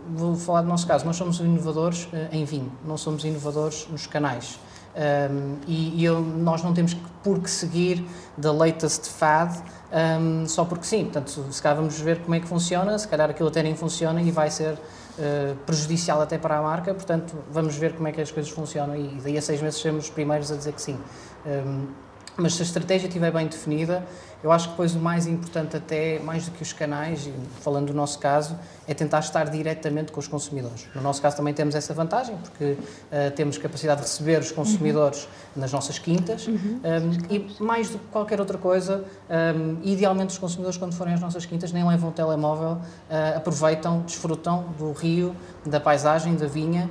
vou 0.09 0.35
falar 0.37 0.63
do 0.63 0.69
nosso 0.69 0.87
caso, 0.87 1.05
nós 1.05 1.17
somos 1.17 1.39
inovadores 1.41 2.05
uh, 2.05 2.29
em 2.33 2.45
vinho, 2.45 2.73
não 2.85 2.97
somos 2.97 3.25
inovadores 3.25 3.87
nos 3.91 4.07
canais. 4.07 4.59
Um, 4.91 5.57
e, 5.69 6.01
e 6.01 6.05
eu, 6.05 6.21
nós 6.21 6.65
não 6.65 6.75
temos 6.75 6.95
por 7.23 7.39
que 7.39 7.49
seguir 7.49 8.05
the 8.41 8.51
latest 8.51 9.09
fad 9.09 9.53
um, 9.93 10.47
só 10.47 10.65
porque 10.65 10.85
sim. 10.85 11.05
Portanto, 11.05 11.47
se 11.51 11.63
calhar 11.63 11.77
vamos 11.77 11.99
ver 12.01 12.21
como 12.23 12.35
é 12.35 12.41
que 12.41 12.47
funciona, 12.47 12.99
se 12.99 13.07
calhar 13.07 13.31
aquilo 13.31 13.49
até 13.49 13.63
nem 13.63 13.77
funciona 13.77 14.21
e 14.21 14.31
vai 14.31 14.51
ser 14.51 14.75
uh, 14.75 15.57
prejudicial 15.65 16.21
até 16.21 16.39
para 16.39 16.59
a 16.59 16.63
marca, 16.63 16.93
portanto, 16.93 17.37
vamos 17.51 17.77
ver 17.77 17.95
como 17.95 18.09
é 18.09 18.13
que 18.13 18.21
as 18.21 18.31
coisas 18.31 18.51
funcionam 18.51 18.97
e 18.97 19.21
daí 19.23 19.39
a 19.39 19.43
seis 19.43 19.61
meses 19.63 19.81
seremos 19.81 20.05
os 20.05 20.11
primeiros 20.11 20.51
a 20.51 20.57
dizer 20.57 20.73
que 20.73 20.83
sim. 20.83 20.99
Um, 21.47 22.10
mas 22.37 22.55
se 22.55 22.63
a 22.63 22.65
estratégia 22.65 23.07
estiver 23.07 23.31
bem 23.31 23.47
definida, 23.47 24.05
eu 24.43 24.51
acho 24.51 24.67
que 24.67 24.71
depois 24.71 24.95
o 24.95 24.99
mais 24.99 25.27
importante 25.27 25.77
até, 25.77 26.19
mais 26.21 26.47
do 26.47 26.53
que 26.53 26.63
os 26.63 26.73
canais, 26.73 27.29
falando 27.61 27.89
do 27.89 27.95
nosso 27.95 28.19
caso, 28.19 28.59
é 28.89 28.95
tentar 28.95 29.19
estar 29.19 29.45
diretamente 29.51 30.11
com 30.11 30.19
os 30.19 30.27
consumidores. 30.27 30.89
No 30.95 31.03
nosso 31.03 31.21
caso 31.21 31.37
também 31.37 31.53
temos 31.53 31.75
essa 31.75 31.93
vantagem, 31.93 32.37
porque 32.39 32.73
uh, 32.73 33.31
temos 33.37 33.59
capacidade 33.59 34.01
de 34.01 34.07
receber 34.07 34.41
os 34.41 34.51
consumidores 34.51 35.25
uhum. 35.25 35.61
nas 35.61 35.73
nossas 35.73 35.99
quintas 35.99 36.47
uhum. 36.47 36.81
um, 36.83 37.35
e 37.35 37.63
mais 37.63 37.91
do 37.91 37.99
que 37.99 38.07
qualquer 38.07 38.41
outra 38.41 38.57
coisa, 38.57 39.05
um, 39.29 39.77
idealmente 39.83 40.33
os 40.33 40.39
consumidores 40.39 40.79
quando 40.79 40.95
forem 40.95 41.13
às 41.13 41.21
nossas 41.21 41.45
quintas 41.45 41.71
nem 41.71 41.87
levam 41.87 42.09
o 42.09 42.13
telemóvel, 42.13 42.73
uh, 42.73 43.37
aproveitam, 43.37 44.01
desfrutam 44.01 44.65
do 44.79 44.93
rio, 44.93 45.37
da 45.67 45.79
paisagem, 45.79 46.35
da 46.35 46.47
vinha 46.47 46.89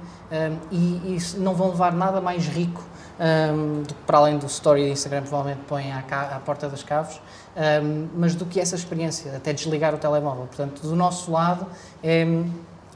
e, 0.72 1.18
e 1.18 1.38
não 1.38 1.54
vão 1.54 1.70
levar 1.70 1.94
nada 1.94 2.22
mais 2.22 2.48
rico 2.48 2.84
um, 3.20 3.84
para 4.06 4.18
além 4.18 4.38
do 4.38 4.46
story 4.46 4.86
do 4.86 4.92
Instagram, 4.92 5.22
provavelmente 5.22 5.62
põem 5.68 5.92
à, 5.92 6.00
à 6.00 6.40
porta 6.40 6.70
das 6.70 6.84
caves, 6.84 7.20
um, 7.56 8.08
mas 8.16 8.34
do 8.36 8.46
que 8.46 8.60
essa 8.60 8.76
experiência, 8.76 9.36
até 9.36 9.52
desligar 9.52 9.94
o 9.94 9.98
telemóvel. 9.98 10.46
Portanto, 10.46 10.82
do 10.82 10.96
nosso 10.96 11.32
lado, 11.32 11.68
é, 12.02 12.26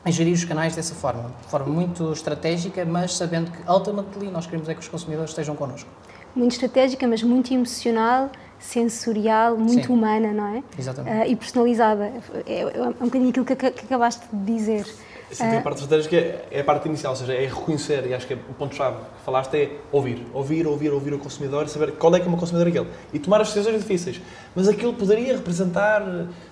é 0.05 0.11
gerir 0.11 0.33
os 0.33 0.45
canais 0.45 0.75
dessa 0.75 0.95
forma, 0.95 1.31
de 1.41 1.47
forma 1.49 1.67
muito 1.67 2.11
estratégica, 2.13 2.85
mas 2.85 3.15
sabendo 3.15 3.51
que, 3.51 3.69
ultimately, 3.69 4.31
nós 4.31 4.45
queremos 4.45 4.69
é 4.69 4.73
que 4.73 4.79
os 4.79 4.87
consumidores 4.87 5.31
estejam 5.31 5.55
connosco. 5.55 5.89
Muito 6.35 6.53
estratégica, 6.53 7.07
mas 7.07 7.21
muito 7.21 7.53
emocional, 7.53 8.29
sensorial, 8.59 9.57
muito 9.57 9.87
Sim. 9.87 9.93
humana, 9.93 10.31
não 10.31 10.47
é? 10.47 10.63
Exatamente. 10.79 11.27
Uh, 11.27 11.31
e 11.31 11.35
personalizada. 11.35 12.11
É, 12.47 12.61
é, 12.61 12.81
um 12.81 13.05
bocadinho 13.05 13.29
aquilo 13.29 13.45
que, 13.45 13.55
que 13.55 13.85
acabaste 13.85 14.25
de 14.31 14.45
dizer. 14.45 14.85
Sim, 15.35 15.49
tem 15.49 15.57
a 15.57 15.61
parte 15.61 15.81
estratégica 15.81 16.15
é, 16.15 16.47
é 16.51 16.59
a 16.61 16.63
parte 16.63 16.87
inicial, 16.87 17.13
ou 17.13 17.17
seja, 17.17 17.33
é 17.33 17.45
reconhecer, 17.45 18.05
e 18.07 18.13
acho 18.13 18.27
que 18.27 18.33
é 18.33 18.37
o 18.37 18.53
ponto-chave 18.53 18.97
que 18.97 19.25
falaste 19.25 19.55
é 19.55 19.71
ouvir. 19.91 20.25
Ouvir, 20.33 20.67
ouvir, 20.67 20.91
ouvir 20.91 21.13
o 21.13 21.19
consumidor, 21.19 21.67
saber 21.69 21.93
qual 21.93 22.15
é 22.15 22.19
que 22.19 22.25
é 22.25 22.27
o 22.27 22.29
meu 22.29 22.39
consumidor 22.39 22.67
aquele. 22.67 22.87
E 23.13 23.19
tomar 23.19 23.41
as 23.41 23.47
decisões 23.47 23.81
difíceis. 23.81 24.21
Mas 24.55 24.67
aquilo 24.67 24.93
poderia 24.93 25.33
representar 25.35 26.01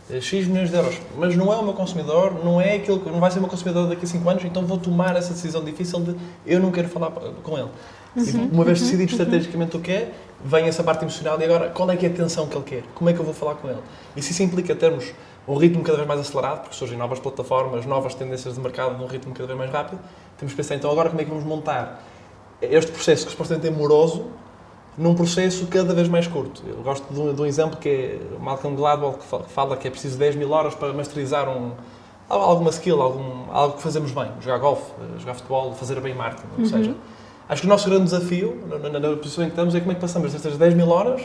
eh, 0.10 0.20
X 0.20 0.48
milhões 0.48 0.70
de 0.70 0.76
euros, 0.76 0.96
mas 1.18 1.36
não 1.36 1.52
é 1.54 1.58
o 1.58 1.64
meu 1.64 1.74
consumidor, 1.74 2.44
não 2.44 2.60
é 2.60 2.76
aquilo, 2.76 3.04
não 3.12 3.20
vai 3.20 3.32
ser 3.32 3.38
o 3.38 3.42
meu 3.42 3.50
consumidor 3.50 3.88
daqui 3.88 4.06
a 4.06 4.08
5 4.08 4.30
anos, 4.30 4.46
então 4.46 4.66
vou 4.66 4.78
tomar 4.78 5.16
essa 5.16 5.34
decisão 5.34 5.64
difícil 5.64 6.00
de 6.02 6.16
eu 6.46 6.60
não 6.60 6.72
quero 6.72 6.90
falar 6.90 7.12
com 7.12 7.58
ele. 7.58 7.70
Uhum, 8.16 8.50
uma 8.52 8.66
vez 8.66 8.80
uhum, 8.80 8.86
decidido 8.86 9.14
uhum. 9.14 9.20
estrategicamente 9.20 9.78
o 9.78 9.80
que 9.80 9.92
é, 9.92 10.12
vem 10.44 10.66
essa 10.66 10.84
parte 10.84 11.04
emocional 11.04 11.40
e 11.40 11.46
agora 11.46 11.70
qual 11.70 11.90
é 11.90 11.96
que 11.96 12.06
é 12.06 12.10
a 12.10 12.12
atenção 12.12 12.46
que 12.46 12.56
ele 12.58 12.66
quer? 12.66 12.84
Como 12.94 13.10
é 13.10 13.14
que 13.14 13.20
eu 13.20 13.24
vou 13.24 13.34
falar 13.34 13.56
com 13.56 13.70
ele? 13.70 13.80
E 14.16 14.22
se 14.22 14.32
isso 14.32 14.44
implica 14.44 14.76
termos 14.76 15.14
um 15.48 15.56
ritmo 15.56 15.84
cada 15.84 15.98
vez 15.98 16.08
mais 16.08 16.20
acelerado, 16.20 16.62
porque 16.62 16.76
surgem 16.76 16.98
novas 16.98 17.20
plataformas, 17.20 17.86
novas 17.86 18.14
tendências 18.14 18.56
de 18.56 18.60
mercado 18.60 18.98
num 18.98 19.08
ritmo 19.08 19.34
cada 19.34 19.48
vez 19.48 19.58
mais 19.58 19.72
rápido, 19.72 20.00
temos 20.38 20.54
que 20.54 20.58
pensar 20.58 20.76
então 20.76 20.92
agora 20.92 21.10
como 21.10 21.22
é 21.22 21.24
que 21.24 21.30
vamos 21.30 21.46
montar 21.46 22.04
este 22.62 22.92
processo 22.92 23.26
que 23.26 23.32
supostamente 23.32 23.68
é 23.68 23.72
moroso 23.72 24.28
num 24.98 25.16
processo 25.16 25.66
cada 25.68 25.94
vez 25.94 26.08
mais 26.08 26.28
curto. 26.28 26.62
Eu 26.68 26.76
gosto 26.84 27.12
de 27.12 27.20
um, 27.20 27.34
de 27.34 27.42
um 27.42 27.46
exemplo 27.46 27.78
que 27.78 27.90
é 27.90 28.20
Malcolm 28.40 28.76
Gladwell 28.76 29.14
que 29.14 29.26
fala 29.50 29.78
que 29.78 29.88
é 29.88 29.92
preciso 29.92 30.18
10 30.18 30.36
mil 30.36 30.52
horas 30.52 30.76
para 30.76 30.94
masterizar 30.94 31.50
um, 31.50 31.72
alguma 32.30 32.70
skill, 32.70 33.02
algum, 33.02 33.52
algo 33.52 33.78
que 33.78 33.82
fazemos 33.82 34.12
bem, 34.12 34.32
jogar 34.42 34.60
golfe, 34.60 34.92
jogar 35.18 35.34
futebol, 35.34 35.74
fazer 35.74 36.00
bem 36.02 36.14
marketing, 36.14 36.48
ou 36.54 36.60
uhum. 36.60 36.66
seja, 36.66 36.96
acho 37.50 37.62
que 37.62 37.68
o 37.68 37.70
nosso 37.70 37.90
grande 37.90 38.06
desafio, 38.06 38.62
na, 38.68 38.90
na, 38.90 39.00
na 39.00 39.16
posição 39.18 39.44
em 39.44 39.48
que 39.48 39.54
estamos, 39.54 39.74
é 39.74 39.80
como 39.80 39.92
é 39.92 39.96
que 39.96 40.02
passamos 40.02 40.36
estas 40.36 40.58
10 40.58 40.74
mil 40.76 40.90
horas 40.90 41.22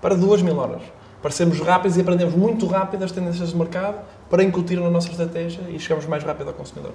para 0.00 0.16
2 0.16 0.42
mil 0.42 0.58
horas 0.58 0.82
para 1.20 1.30
sermos 1.30 1.60
rápidos 1.60 1.96
e 1.96 2.00
aprendemos 2.00 2.34
muito 2.34 2.66
rápido 2.66 3.04
as 3.04 3.12
tendências 3.12 3.50
de 3.50 3.56
mercado 3.56 3.98
para 4.28 4.42
incutir 4.42 4.80
na 4.80 4.90
nossa 4.90 5.10
estratégia 5.10 5.62
e 5.68 5.78
chegamos 5.78 6.06
mais 6.06 6.24
rápido 6.24 6.48
ao 6.48 6.54
consumidor. 6.54 6.92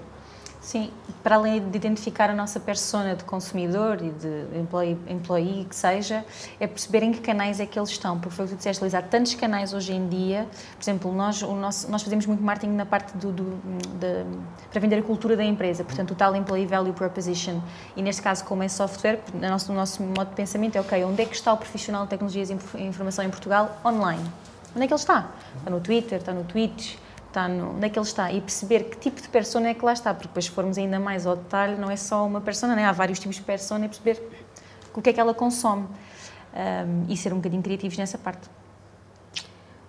Sim, 0.66 0.90
para 1.22 1.36
além 1.36 1.70
de 1.70 1.78
identificar 1.78 2.28
a 2.28 2.34
nossa 2.34 2.60
persona 2.60 3.16
de 3.16 3.24
consumidor 3.24 4.02
e 4.02 4.10
de 4.10 4.60
employee, 4.60 4.98
employee 5.08 5.64
que 5.66 5.76
seja, 5.76 6.26
é 6.60 6.66
perceber 6.66 7.04
em 7.04 7.12
que 7.12 7.22
canais 7.22 7.60
é 7.60 7.68
que 7.68 7.78
eles 7.78 7.92
estão, 7.92 8.20
porque 8.20 8.36
foi 8.36 8.46
o 8.46 8.48
que 8.48 8.56
tu 8.56 8.58
disseste, 8.58 8.82
Luís, 8.82 8.96
há 8.96 9.02
tantos 9.04 9.36
canais 9.36 9.76
hoje 9.76 9.94
em 9.94 10.10
dia, 10.10 10.48
por 10.76 10.84
exemplo, 10.84 11.14
nós, 11.14 11.44
o 11.44 11.54
nosso, 11.54 11.88
nós 11.92 12.02
fazemos 12.02 12.26
muito 12.26 12.42
marketing 12.42 12.74
na 12.74 12.86
parte 12.86 13.16
do, 13.16 13.32
do 13.32 13.44
de, 14.00 14.26
para 14.72 14.82
vender 14.82 14.96
a 14.98 15.04
cultura 15.04 15.38
da 15.38 15.44
empresa, 15.44 15.84
portanto 15.84 16.10
o 16.10 16.16
tal 16.16 16.36
Employee 16.36 16.66
Value 16.66 16.94
Proposition, 16.94 17.62
e 17.96 18.02
neste 18.02 18.24
caso 18.24 18.44
como 18.44 18.64
é 18.64 18.68
software, 18.68 19.20
no 19.36 19.48
nosso, 19.48 19.72
no 19.72 19.78
nosso 19.78 20.02
modo 20.02 20.30
de 20.30 20.36
pensamento 20.36 20.78
é, 20.78 20.82
ok, 20.82 21.04
onde 21.04 21.22
é 21.22 21.26
que 21.28 21.36
está 21.36 21.54
o 21.54 21.58
profissional 21.58 22.06
de 22.06 22.10
tecnologias 22.10 22.50
e 22.50 22.82
informação 22.82 23.24
em 23.24 23.30
Portugal? 23.30 23.80
Online? 23.86 24.24
Onde 24.76 24.86
é 24.86 24.88
que 24.88 24.94
ele 24.94 25.00
está? 25.00 25.30
Está 25.60 25.70
no 25.70 25.80
Twitter, 25.80 26.18
está 26.18 26.34
no 26.34 26.44
Twitch, 26.44 26.96
está 27.36 27.50
no, 27.50 27.76
onde 27.76 27.86
é 27.86 27.90
que 27.90 28.00
ele 28.00 28.06
está 28.06 28.32
e 28.32 28.40
perceber 28.40 28.86
que 28.86 28.98
tipo 28.98 29.22
de 29.22 29.28
persona 29.28 29.68
é 29.68 29.74
que 29.74 29.84
lá 29.84 29.92
está, 29.92 30.14
porque 30.14 30.30
depois 30.30 30.46
se 30.46 30.52
formos 30.52 30.78
ainda 30.78 31.00
mais 31.00 31.26
ao 31.28 31.36
detalhe, 31.36 31.76
não 31.76 31.92
é 31.92 31.98
só 31.98 32.26
uma 32.26 32.40
persona, 32.40 32.76
né? 32.76 32.86
há 32.86 32.94
vários 32.94 33.20
tipos 33.20 33.36
de 33.36 33.42
persona 33.42 33.86
e 33.86 33.90
perceber 33.90 34.24
o 34.96 35.02
que 35.02 35.10
é 35.10 35.14
que 35.14 35.20
ela 35.20 35.34
consome 35.34 35.84
um, 35.84 37.12
e 37.12 37.18
ser 37.18 37.34
um 37.34 37.38
bocadinho 37.38 37.62
criativos 37.62 37.98
nessa 37.98 38.18
parte. 38.18 38.50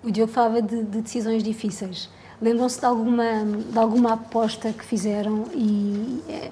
O 0.03 0.11
Diogo 0.11 0.33
falava 0.33 0.61
de, 0.61 0.83
de 0.83 1.01
decisões 1.01 1.43
difíceis. 1.43 2.11
Lembram-se 2.43 2.81
de 2.81 2.87
alguma, 2.87 3.45
de 3.45 3.79
alguma 3.79 4.13
aposta 4.13 4.73
que 4.73 4.85
fizeram 4.85 5.45
e 5.55 6.23
é, 6.29 6.51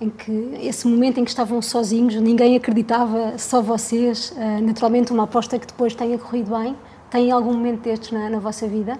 em 0.00 0.10
que 0.10 0.58
esse 0.60 0.86
momento 0.86 1.18
em 1.18 1.24
que 1.24 1.30
estavam 1.30 1.60
sozinhos, 1.60 2.14
ninguém 2.16 2.54
acreditava, 2.56 3.36
só 3.38 3.60
vocês, 3.60 4.30
uh, 4.30 4.62
naturalmente 4.62 5.12
uma 5.12 5.24
aposta 5.24 5.58
que 5.58 5.66
depois 5.66 5.94
tenha 5.94 6.18
corrido 6.18 6.56
bem. 6.56 6.76
Tem 7.10 7.30
algum 7.30 7.52
momento 7.52 7.82
destes 7.82 8.12
na, 8.12 8.28
na 8.28 8.38
vossa 8.38 8.68
vida? 8.68 8.98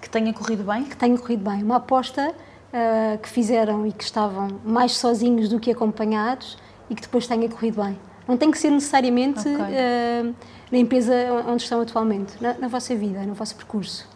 Que 0.00 0.08
tenha 0.08 0.32
corrido 0.32 0.64
bem? 0.64 0.84
Que 0.84 0.96
tenha 0.96 1.16
corrido 1.18 1.48
bem. 1.48 1.62
Uma 1.62 1.76
aposta 1.76 2.30
uh, 2.30 3.18
que 3.18 3.28
fizeram 3.28 3.86
e 3.86 3.92
que 3.92 4.04
estavam 4.04 4.48
mais 4.64 4.96
sozinhos 4.96 5.48
do 5.48 5.60
que 5.60 5.70
acompanhados 5.70 6.56
e 6.88 6.94
que 6.94 7.02
depois 7.02 7.26
tenha 7.26 7.48
corrido 7.48 7.82
bem. 7.82 7.98
Não 8.26 8.36
tem 8.36 8.50
que 8.50 8.58
ser 8.58 8.70
necessariamente 8.70 9.40
okay. 9.40 9.54
uh, 9.54 10.34
na 10.70 10.78
empresa 10.78 11.14
onde 11.48 11.62
estão 11.62 11.80
atualmente, 11.80 12.34
na, 12.40 12.54
na 12.54 12.68
vossa 12.68 12.94
vida, 12.94 13.20
no 13.22 13.34
vosso 13.34 13.56
percurso. 13.56 14.08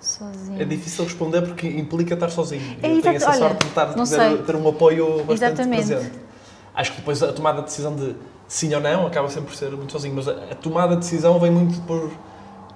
Sozinho. 0.00 0.60
É 0.62 0.64
difícil 0.64 1.04
responder 1.04 1.42
porque 1.42 1.66
implica 1.66 2.14
estar 2.14 2.28
sozinho. 2.30 2.76
É, 2.82 2.96
eu 2.96 3.02
tenho 3.02 3.16
essa 3.16 3.28
olha, 3.28 3.38
sorte 3.38 3.58
de 3.58 3.66
estar, 3.66 3.92
ter, 3.94 4.42
ter, 4.44 4.56
um 4.56 4.68
apoio 4.68 5.24
bastante 5.24 5.32
Exatamente. 5.32 5.86
presente. 5.86 6.18
Acho 6.74 6.92
que 6.92 6.98
depois 6.98 7.22
a 7.22 7.32
tomada 7.32 7.58
de 7.58 7.64
decisão 7.64 7.94
de 7.94 8.14
sim 8.46 8.72
ou 8.72 8.80
não 8.80 9.06
acaba 9.06 9.28
sempre 9.28 9.50
por 9.50 9.56
ser 9.56 9.70
muito 9.72 9.90
sozinho, 9.90 10.14
mas 10.14 10.28
a, 10.28 10.32
a 10.32 10.54
tomada 10.54 10.94
de 10.94 11.00
decisão 11.00 11.40
vem 11.40 11.50
muito 11.50 11.80
por, 11.82 12.12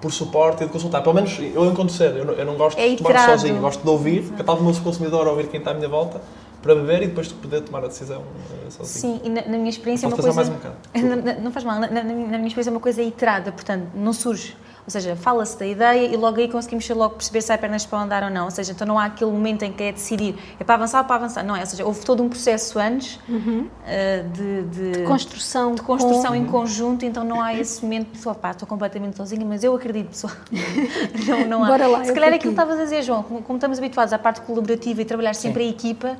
por 0.01 0.11
suporte 0.11 0.63
e 0.63 0.65
de 0.65 0.71
consultar. 0.71 1.01
Pelo 1.01 1.15
menos 1.15 1.37
eu 1.39 1.65
encontro 1.65 1.93
ser. 1.93 2.15
Eu 2.15 2.25
não, 2.25 2.33
eu 2.33 2.45
não 2.45 2.55
gosto 2.55 2.79
é 2.79 2.89
de 2.89 2.97
tomar 2.97 3.29
sozinho, 3.29 3.61
gosto 3.61 3.81
de 3.83 3.89
ouvir, 3.89 4.23
porque 4.23 4.43
talvez 4.43 4.67
o 4.67 4.71
meu 4.71 4.83
consumidor 4.83 5.27
ouvir 5.27 5.47
quem 5.47 5.59
está 5.59 5.71
à 5.71 5.73
minha 5.73 5.87
volta 5.87 6.21
para 6.61 6.75
beber 6.75 7.03
e 7.03 7.07
depois 7.07 7.27
de 7.27 7.33
poder 7.33 7.61
tomar 7.61 7.83
a 7.83 7.87
decisão 7.87 8.21
uh, 8.21 8.71
sozinho. 8.71 9.15
Sim, 9.15 9.21
e 9.23 9.29
na, 9.29 9.41
na 9.43 9.57
minha 9.57 9.69
experiência 9.69 10.05
é 10.05 10.09
uma 10.09 10.15
coisa... 10.15 10.33
mais 10.33 10.49
um 10.49 10.53
bocado. 10.53 10.75
Não, 10.93 11.41
não 11.41 11.51
faz 11.51 11.65
mal, 11.65 11.79
na, 11.79 11.87
na, 11.87 12.03
minha 12.03 12.47
experiência 12.47 12.69
é 12.69 12.71
uma 12.71 12.79
coisa 12.79 13.01
iterada, 13.01 13.51
portanto, 13.51 13.87
não 13.95 14.13
surge 14.13 14.55
ou 14.85 14.91
seja, 14.91 15.15
fala-se 15.15 15.57
da 15.57 15.65
ideia 15.65 16.07
e 16.07 16.17
logo 16.17 16.39
aí 16.39 16.47
conseguimos 16.49 16.87
logo 16.89 17.15
perceber 17.15 17.41
se 17.41 17.51
há 17.53 17.57
pernas 17.57 17.85
para 17.85 17.99
andar 17.99 18.23
ou 18.23 18.29
não. 18.29 18.45
Ou 18.45 18.51
seja, 18.51 18.71
então 18.71 18.85
não 18.85 18.97
há 18.97 19.05
aquele 19.05 19.31
momento 19.31 19.63
em 19.63 19.71
que 19.71 19.83
é 19.83 19.91
decidir 19.91 20.35
é 20.59 20.63
para 20.63 20.75
avançar 20.75 20.99
ou 20.99 21.05
para 21.05 21.15
avançar. 21.15 21.43
Não 21.43 21.55
é, 21.55 21.61
ou 21.61 21.65
seja, 21.65 21.85
houve 21.85 22.03
todo 22.03 22.23
um 22.23 22.29
processo 22.29 22.79
antes 22.79 23.19
uhum. 23.29 23.67
uh, 23.67 24.29
de, 24.29 24.63
de, 24.63 24.91
de, 24.91 25.03
construção, 25.03 25.75
de 25.75 25.81
construção 25.81 26.31
com... 26.31 26.35
em 26.35 26.45
conjunto, 26.45 27.05
então 27.05 27.23
não 27.23 27.41
há 27.41 27.53
esse 27.53 27.83
momento 27.83 28.19
de 28.19 28.27
opá, 28.27 28.51
estou 28.51 28.67
completamente 28.67 29.17
sozinha, 29.17 29.45
mas 29.45 29.63
eu 29.63 29.75
acredito, 29.75 30.09
pessoal. 30.09 30.33
não, 31.27 31.47
não 31.47 31.63
há. 31.63 31.67
Bora 31.67 31.87
lá, 31.87 32.03
se 32.03 32.13
calhar 32.13 32.31
é 32.31 32.35
aquilo 32.35 32.53
que 32.53 32.61
estavas 32.61 32.79
a 32.79 32.83
dizer, 32.83 33.03
João, 33.03 33.23
como, 33.23 33.41
como, 33.41 33.57
estamos 33.57 33.77
habituados 33.77 34.13
à 34.13 34.19
parte 34.19 34.41
colaborativa 34.41 35.01
e 35.01 35.05
trabalhar 35.05 35.35
sempre 35.35 35.63
Sim. 35.63 35.69
a 35.69 35.71
equipa. 35.71 36.17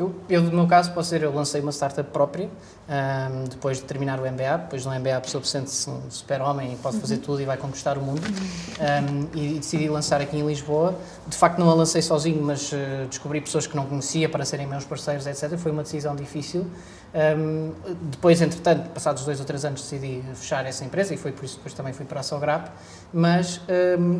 Eu, 0.00 0.14
eu, 0.30 0.42
no 0.42 0.50
meu 0.50 0.66
caso, 0.66 0.94
posso 0.94 1.10
dizer, 1.10 1.22
eu 1.22 1.34
lancei 1.34 1.60
uma 1.60 1.72
startup 1.72 2.10
própria, 2.10 2.48
um, 2.48 3.44
depois 3.44 3.76
de 3.76 3.84
terminar 3.84 4.18
o 4.18 4.22
MBA. 4.22 4.56
Depois 4.62 4.86
no 4.86 4.98
MBA 4.98 5.18
a 5.18 5.20
pessoa 5.20 5.44
sente-se 5.44 5.90
um 5.90 6.10
super-homem 6.10 6.72
e 6.72 6.76
pode 6.76 6.98
fazer 6.98 7.16
uhum. 7.16 7.20
tudo 7.20 7.42
e 7.42 7.44
vai 7.44 7.58
conquistar 7.58 7.98
o 7.98 8.00
mundo. 8.00 8.22
Um, 8.24 9.38
e, 9.38 9.56
e, 9.56 9.58
decidi 9.58 9.90
lançar 9.90 10.22
aqui 10.22 10.38
em 10.38 10.46
Lisboa. 10.46 10.94
De 11.26 11.36
facto, 11.36 11.58
não 11.58 11.68
a 11.68 11.74
lancei 11.74 12.00
sozinho, 12.00 12.42
mas 12.42 12.72
uh, 12.72 12.76
descobri 13.10 13.42
pessoas 13.42 13.66
que 13.66 13.76
não 13.76 13.84
conhecia 13.84 14.26
para 14.26 14.42
serem 14.46 14.66
meus 14.66 14.86
parceiros, 14.86 15.26
etc. 15.26 15.58
Foi 15.58 15.70
uma 15.70 15.82
decisão 15.82 16.16
difícil. 16.16 16.66
Um, 17.12 17.72
depois, 18.10 18.40
entretanto, 18.40 18.88
passados 18.90 19.22
dois 19.26 19.38
ou 19.38 19.44
três 19.44 19.66
anos, 19.66 19.82
decidi 19.82 20.22
fechar 20.34 20.64
essa 20.64 20.82
empresa 20.82 21.12
e 21.12 21.18
foi 21.18 21.32
por 21.32 21.44
isso 21.44 21.56
que 21.56 21.60
depois 21.60 21.74
também 21.74 21.92
fui 21.92 22.06
para 22.06 22.20
a 22.20 22.22
Sograp. 22.22 22.68
Mas 23.12 23.60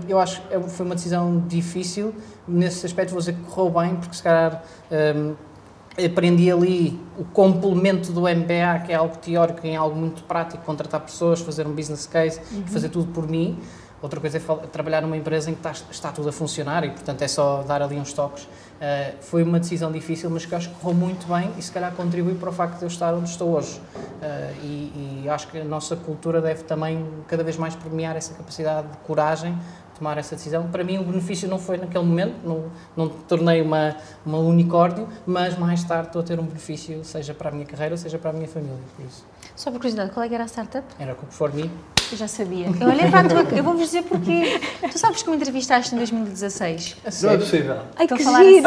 eu 0.07 0.19
acho 0.19 0.43
que 0.43 0.69
foi 0.69 0.85
uma 0.85 0.95
decisão 0.95 1.43
difícil. 1.49 2.15
Nesse 2.47 2.85
aspecto, 2.85 3.13
vou 3.13 3.21
dizer 3.21 3.33
que 3.33 3.43
correu 3.45 3.71
bem, 3.71 3.97
porque 3.97 4.15
se 4.15 4.23
calhar 4.23 4.63
aprendi 5.99 6.51
ali 6.51 7.01
o 7.19 7.25
complemento 7.25 8.13
do 8.13 8.23
MBA, 8.23 8.85
que 8.87 8.93
é 8.93 8.95
algo 8.95 9.17
teórico 9.17 9.67
em 9.67 9.77
algo 9.77 9.97
muito 9.97 10.23
prático, 10.25 10.65
contratar 10.65 11.01
pessoas, 11.01 11.41
fazer 11.41 11.67
um 11.67 11.73
business 11.73 12.07
case, 12.07 12.41
uhum. 12.53 12.67
fazer 12.67 12.89
tudo 12.89 13.13
por 13.13 13.29
mim. 13.29 13.59
Outra 14.03 14.19
coisa 14.19 14.39
é 14.39 14.67
trabalhar 14.69 15.03
numa 15.03 15.17
empresa 15.17 15.51
em 15.51 15.55
que 15.55 15.61
está, 15.61 15.73
está, 15.91 16.11
tudo 16.11 16.31
a 16.31 16.33
funcionar 16.33 16.85
e, 16.85 16.91
portanto, 16.91 17.21
é 17.21 17.29
só 17.29 17.63
dar 17.63 17.83
ali 17.83 17.97
uns 17.97 18.15
toques. 18.15 18.45
Uh, 18.45 19.15
foi 19.21 19.43
uma 19.43 19.61
decisão 19.61 19.93
difícil, 19.93 20.31
mas 20.31 20.47
que 20.47 20.55
acho 20.55 20.71
que 20.71 20.75
correu 20.77 20.97
muito 20.97 21.27
bem 21.27 21.51
e, 21.59 21.63
se 21.63 21.71
calhar, 21.71 21.93
contribui 21.93 22.35
para 22.35 22.49
o 22.49 22.53
facto 22.53 22.79
de 22.79 22.85
eu 22.85 22.89
estar 22.89 23.13
onde 23.13 23.29
estou 23.29 23.51
hoje. 23.51 23.79
Uh, 23.79 24.65
e, 24.65 25.23
e, 25.25 25.29
acho 25.29 25.49
que 25.49 25.59
a 25.59 25.65
nossa 25.65 25.97
cultura 25.97 26.41
deve 26.41 26.63
também, 26.63 27.07
cada 27.29 27.45
vez 27.45 27.59
mais, 27.59 27.75
premiar 27.75 28.17
essa 28.17 28.33
capacidade 28.33 28.89
de 28.89 28.97
coragem 28.99 29.55
tomar 30.01 30.17
essa 30.17 30.35
decisão. 30.35 30.67
Para 30.69 30.83
mim, 30.83 30.99
o 30.99 31.05
benefício 31.05 31.47
não 31.47 31.59
foi 31.59 31.77
naquele 31.77 32.05
momento, 32.05 32.35
não, 32.43 32.65
não 32.97 33.09
tornei 33.09 33.61
uma, 33.61 33.95
uma 34.25 34.39
unicórnio, 34.39 35.07
mas 35.27 35.57
mais 35.59 35.85
tarde 35.85 36.09
estou 36.09 36.23
a 36.23 36.25
ter 36.25 36.41
um 36.41 36.45
benefício, 36.45 37.05
seja 37.05 37.35
para 37.35 37.51
a 37.51 37.53
minha 37.53 37.67
carreira, 37.67 37.97
seja 37.97 38.19
para 38.19 38.31
a 38.31 38.33
minha 38.33 38.49
família. 38.49 38.79
Por 38.97 39.05
isso. 39.05 39.25
Só 39.55 39.71
por 39.71 39.77
curiosidade, 39.77 40.11
qual 40.11 40.25
é 40.25 40.35
era 40.35 40.45
a 40.45 40.49
startup? 40.49 40.87
Era 40.99 41.15
Cook 41.15 41.31
for 41.31 41.55
Me. 41.55 41.71
Eu 42.13 42.19
já 42.19 42.29
sabia. 42.29 42.67
Eu 42.81 42.89
olhei 42.89 43.11
para 43.11 43.21
a 43.21 43.29
tua. 43.29 43.57
Eu 43.57 43.63
vou-vos 43.63 43.83
dizer 43.83 44.03
porque. 44.03 44.61
Tu 44.91 44.99
sabes 44.99 45.23
que 45.23 45.31
me 45.31 45.37
entrevistaste 45.37 45.95
em 45.95 45.99
2016? 45.99 46.97
Não 47.23 47.31
é 47.31 47.39
possível. 47.39 47.77
Ai, 47.97 48.07
que 48.07 48.23
falar 48.23 48.45
giro. 48.45 48.67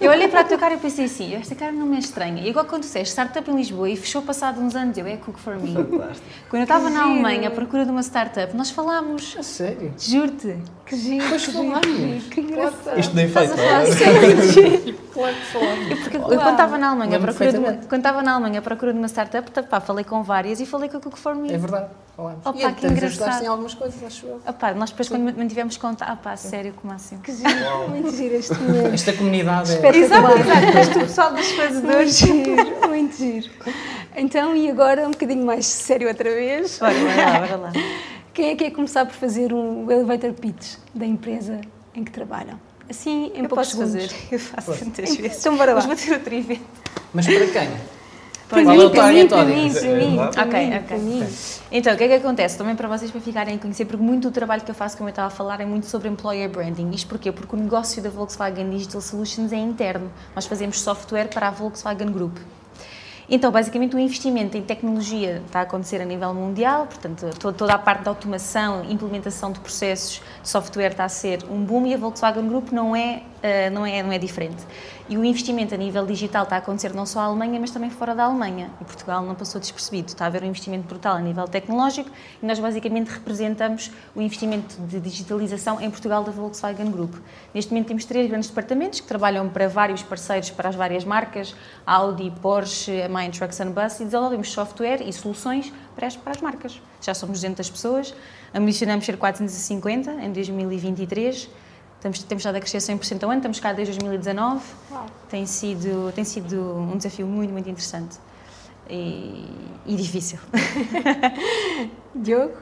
Eu 0.00 0.10
olhei 0.10 0.28
para 0.28 0.40
a 0.40 0.44
tua 0.44 0.58
cara 0.58 0.74
e 0.74 0.78
pensei 0.78 1.04
assim: 1.04 1.34
esta 1.34 1.54
cara 1.54 1.72
não 1.72 1.86
me 1.86 1.96
é 1.96 1.98
estranha. 1.98 2.42
E 2.42 2.48
igual 2.48 2.64
quando 2.64 2.82
disseste 2.82 3.10
startup 3.10 3.48
em 3.50 3.56
Lisboa 3.56 3.88
e 3.88 3.96
fechou 3.96 4.22
passado 4.22 4.60
uns 4.60 4.74
anos, 4.74 4.96
eu 4.96 5.06
é 5.06 5.16
Cook 5.16 5.38
for 5.38 5.56
Me. 5.56 5.74
Fantástico. 5.74 6.26
Quando 6.48 6.60
eu 6.60 6.64
estava 6.64 6.90
na 6.90 7.04
Alemanha 7.04 7.48
à 7.48 7.50
procura 7.50 7.84
de 7.84 7.90
uma 7.90 8.02
startup, 8.02 8.56
nós 8.56 8.70
falámos. 8.70 9.36
A 9.38 9.42
sério? 9.42 9.92
Juro-te. 9.98 10.56
Que 10.86 10.96
giro. 10.96 11.24
Pois 11.28 11.44
falámos. 11.44 12.24
Que 12.30 12.40
engraçado. 12.40 12.98
Isto 12.98 13.14
nem 13.14 13.28
feito, 13.28 13.56
não 13.56 13.62
é? 13.64 14.94
Claro 15.14 15.34
que 15.34 15.46
falámos. 15.46 15.98
Porque 16.00 16.18
quando 16.18 16.50
estava 16.50 16.78
na 16.78 16.88
Alemanha 16.88 17.16
à 17.16 17.20
procura 17.20 17.52
de 17.52 17.58
uma, 17.58 17.72
quando 17.72 18.00
estava 18.00 18.22
na 18.22 18.32
Alemanha 18.32 18.58
à 18.58 18.62
procura 18.62 18.92
de 18.92 18.98
uma 18.98 19.08
startup, 19.08 19.50
pá, 19.62 19.80
falei 19.80 20.04
com 20.04 20.22
várias 20.22 20.60
e 20.60 20.66
falei 20.66 20.88
com 20.88 20.96
a 20.96 21.00
Cook 21.00 21.16
for 21.16 21.34
Me. 21.34 21.52
É 21.52 21.58
verdade. 21.58 21.88
Falamos. 22.24 22.46
Opa, 22.46 22.70
e 22.70 22.74
que 22.74 22.86
engraçado. 22.86 23.44
em 23.44 23.46
algumas 23.46 23.74
coisas, 23.74 24.02
acho 24.02 24.26
eu. 24.26 24.40
Opa, 24.46 24.72
nós 24.72 24.90
depois 24.90 25.08
Sim. 25.08 25.14
quando 25.14 25.36
mantivemos 25.36 25.76
conta, 25.76 26.04
ah 26.04 26.16
pá, 26.16 26.36
sério, 26.36 26.72
como 26.80 26.92
assim? 26.92 27.18
Que 27.18 27.32
giro, 27.32 27.88
muito 27.88 28.10
giro 28.16 28.34
este 28.34 28.54
momento. 28.54 28.94
Esta 28.94 29.12
comunidade 29.12 29.72
é... 29.72 29.96
Exato, 29.96 30.38
exato, 30.38 30.78
este 30.78 30.98
pessoal 31.00 31.34
dos 31.34 31.50
fazedores. 31.52 32.22
Muito 32.22 32.44
giro, 32.46 32.88
muito 32.88 33.16
giro. 33.16 33.50
Então, 34.16 34.56
e 34.56 34.70
agora 34.70 35.06
um 35.06 35.10
bocadinho 35.10 35.44
mais 35.44 35.66
sério 35.66 36.08
outra 36.08 36.30
vez. 36.30 36.78
Bora, 36.78 36.94
bora 36.94 37.16
lá, 37.16 37.38
bora 37.40 37.56
lá. 37.56 37.72
Quem 38.32 38.46
é 38.50 38.56
que 38.56 38.64
quer 38.64 38.70
começar 38.70 39.04
por 39.04 39.14
fazer 39.14 39.52
um 39.52 39.90
elevator 39.90 40.32
pitch 40.32 40.76
da 40.94 41.06
empresa 41.06 41.60
em 41.94 42.02
que 42.02 42.10
trabalham? 42.10 42.58
Assim, 42.88 43.32
em 43.34 43.42
eu 43.42 43.48
poucos 43.48 43.72
posso 43.72 43.86
segundos. 43.86 44.12
fazer, 44.12 44.34
eu 44.34 44.38
faço 44.38 44.70
muitas 44.84 45.16
vezes. 45.16 45.40
Então, 45.40 45.56
bora 45.56 45.74
lá. 45.74 45.80
Vamos 45.80 45.96
bater 45.96 46.14
outro 46.14 46.34
evento. 46.34 46.62
Mas 47.12 47.26
para 47.26 47.46
quem? 47.46 47.93
Para 48.54 48.64
mim, 48.64 48.90
para 48.90 49.12
mim, 49.12 49.28
para 49.28 49.44
mim, 49.44 50.18
Ok, 50.18 50.78
ok. 50.78 51.26
Então, 51.72 51.92
o 51.92 51.96
que 51.96 52.04
é 52.04 52.08
que 52.08 52.14
acontece? 52.14 52.56
Também 52.56 52.76
para 52.76 52.88
vocês 52.88 53.10
para 53.10 53.20
ficarem 53.20 53.56
a 53.56 53.58
conhecer, 53.58 53.84
porque 53.84 54.02
muito 54.02 54.28
do 54.28 54.32
trabalho 54.32 54.62
que 54.62 54.70
eu 54.70 54.74
faço, 54.74 54.96
como 54.96 55.08
eu 55.08 55.12
estava 55.12 55.28
a 55.28 55.30
falar, 55.30 55.60
é 55.60 55.64
muito 55.64 55.86
sobre 55.86 56.08
employer 56.08 56.48
branding. 56.48 56.90
Isto 56.90 57.08
porquê? 57.08 57.32
Porque 57.32 57.54
o 57.56 57.58
negócio 57.58 58.02
da 58.02 58.10
Volkswagen 58.10 58.70
Digital 58.70 59.00
Solutions 59.00 59.52
é 59.52 59.56
interno. 59.56 60.10
Nós 60.34 60.46
fazemos 60.46 60.80
software 60.80 61.28
para 61.28 61.48
a 61.48 61.50
Volkswagen 61.50 62.12
Group. 62.12 62.36
Então, 63.28 63.50
basicamente, 63.50 63.96
o 63.96 63.98
investimento 63.98 64.56
em 64.56 64.62
tecnologia 64.62 65.42
está 65.46 65.60
a 65.60 65.62
acontecer 65.62 66.00
a 66.00 66.04
nível 66.04 66.34
mundial, 66.34 66.86
portanto, 66.86 67.30
toda 67.38 67.72
a 67.72 67.78
parte 67.78 68.04
da 68.04 68.10
automação, 68.10 68.84
implementação 68.88 69.50
de 69.50 69.60
processos 69.60 70.20
de 70.42 70.48
software 70.48 70.90
está 70.90 71.04
a 71.04 71.08
ser 71.08 71.42
um 71.50 71.64
boom 71.64 71.86
e 71.86 71.94
a 71.94 71.96
Volkswagen 71.96 72.46
Group 72.46 72.70
não 72.70 72.94
é, 72.94 73.22
uh, 73.42 73.72
não 73.72 73.86
é, 73.86 74.02
não 74.02 74.12
é 74.12 74.18
diferente. 74.18 74.62
E 75.06 75.18
o 75.18 75.24
investimento 75.24 75.74
a 75.74 75.76
nível 75.76 76.06
digital 76.06 76.44
está 76.44 76.56
a 76.56 76.58
acontecer 76.60 76.94
não 76.94 77.04
só 77.04 77.20
na 77.20 77.26
Alemanha, 77.26 77.60
mas 77.60 77.70
também 77.70 77.90
fora 77.90 78.14
da 78.14 78.24
Alemanha. 78.24 78.70
E 78.80 78.84
Portugal 78.84 79.22
não 79.22 79.34
passou 79.34 79.60
despercebido. 79.60 80.08
Está 80.08 80.24
a 80.24 80.28
haver 80.28 80.42
um 80.42 80.46
investimento 80.46 80.88
brutal 80.88 81.16
a 81.16 81.20
nível 81.20 81.46
tecnológico 81.46 82.08
e 82.42 82.46
nós 82.46 82.58
basicamente 82.58 83.08
representamos 83.08 83.90
o 84.14 84.22
investimento 84.22 84.80
de 84.80 84.98
digitalização 84.98 85.78
em 85.78 85.90
Portugal 85.90 86.24
da 86.24 86.32
Volkswagen 86.32 86.90
Group. 86.90 87.16
Neste 87.52 87.70
momento 87.70 87.88
temos 87.88 88.06
três 88.06 88.30
grandes 88.30 88.48
departamentos 88.48 89.00
que 89.00 89.06
trabalham 89.06 89.46
para 89.50 89.68
vários 89.68 90.02
parceiros, 90.02 90.48
para 90.48 90.70
as 90.70 90.74
várias 90.74 91.04
marcas, 91.04 91.54
Audi, 91.84 92.32
Porsche, 92.40 93.06
Main 93.08 93.30
Trucks 93.30 93.60
and 93.60 93.72
Bus, 93.72 94.00
e 94.00 94.06
desenvolvemos 94.06 94.50
software 94.52 95.06
e 95.06 95.12
soluções 95.12 95.70
para 95.94 96.06
as, 96.06 96.16
para 96.16 96.32
as 96.32 96.40
marcas. 96.40 96.80
Já 97.02 97.12
somos 97.12 97.42
200 97.42 97.68
pessoas, 97.68 98.14
ambicionamos 98.54 99.04
ser 99.04 99.18
450 99.18 100.12
em 100.12 100.32
2023 100.32 101.50
Estamos, 102.04 102.22
temos 102.22 102.40
estado 102.42 102.56
a 102.56 102.60
crescer 102.60 102.78
100% 102.78 103.22
ao 103.22 103.30
ano, 103.30 103.38
estamos 103.38 103.60
cá 103.60 103.72
desde 103.72 103.94
2019. 103.94 104.60
Uau. 104.92 105.06
Tem 105.30 105.46
sido, 105.46 106.12
tem 106.14 106.22
sido 106.22 106.60
um 106.60 106.98
desafio 106.98 107.26
muito, 107.26 107.50
muito 107.50 107.66
interessante 107.66 108.18
e, 108.90 109.46
e 109.86 109.96
difícil. 109.96 110.38
Diogo? 112.14 112.52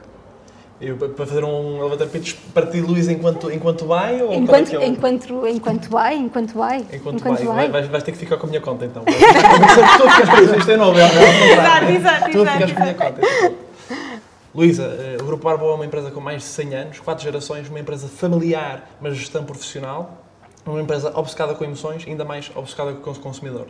Eu, 0.79 0.95
para 0.95 1.25
fazer 1.25 1.43
um 1.43 1.79
elevator 1.79 2.07
pitch 2.07 2.35
para 2.53 2.67
ti, 2.67 2.79
Luís, 2.79 3.09
enquanto, 3.09 3.51
enquanto 3.51 3.85
vai? 3.85 4.21
Ou 4.21 4.33
enquanto, 4.33 4.77
é 4.77 4.87
enquanto, 4.87 5.45
enquanto 5.45 5.89
vai, 5.89 6.15
enquanto 6.15 6.53
vai. 6.53 6.77
Enquanto, 6.93 7.19
enquanto 7.19 7.43
vai. 7.43 7.55
vai. 7.55 7.69
Vais, 7.69 7.87
vais, 7.87 8.03
ter 8.03 8.13
que 8.13 8.17
ficar 8.17 8.37
com 8.37 8.47
a 8.47 8.49
minha 8.49 8.61
conta 8.61 8.85
então. 8.85 9.03
Ficar, 9.11 10.57
isto 10.57 10.71
é 10.71 10.77
novo, 10.77 10.97
é 10.97 11.51
Exato, 11.51 11.85
exato. 11.91 12.31
Tu 12.31 12.45
ficas 12.45 12.71
com 12.71 12.79
a 12.79 12.81
minha 12.81 12.95
conta. 12.95 13.21
Luísa, 14.53 14.83
eh, 14.83 15.17
o 15.19 15.25
Grupo 15.25 15.49
Arbo 15.49 15.67
é 15.67 15.73
uma 15.73 15.85
empresa 15.85 16.11
com 16.11 16.21
mais 16.21 16.43
de 16.43 16.47
100 16.47 16.75
anos, 16.75 16.99
quatro 16.99 17.23
gerações, 17.23 17.69
uma 17.69 17.79
empresa 17.79 18.07
familiar, 18.07 18.87
mas 19.01 19.17
gestão 19.17 19.43
profissional. 19.43 20.19
uma 20.65 20.81
empresa 20.81 21.11
obcecada 21.19 21.53
com 21.55 21.65
emoções, 21.65 22.05
ainda 22.07 22.23
mais 22.23 22.49
obcecada 22.55 22.93
com 22.93 23.11
o 23.11 23.19
consumidor. 23.19 23.67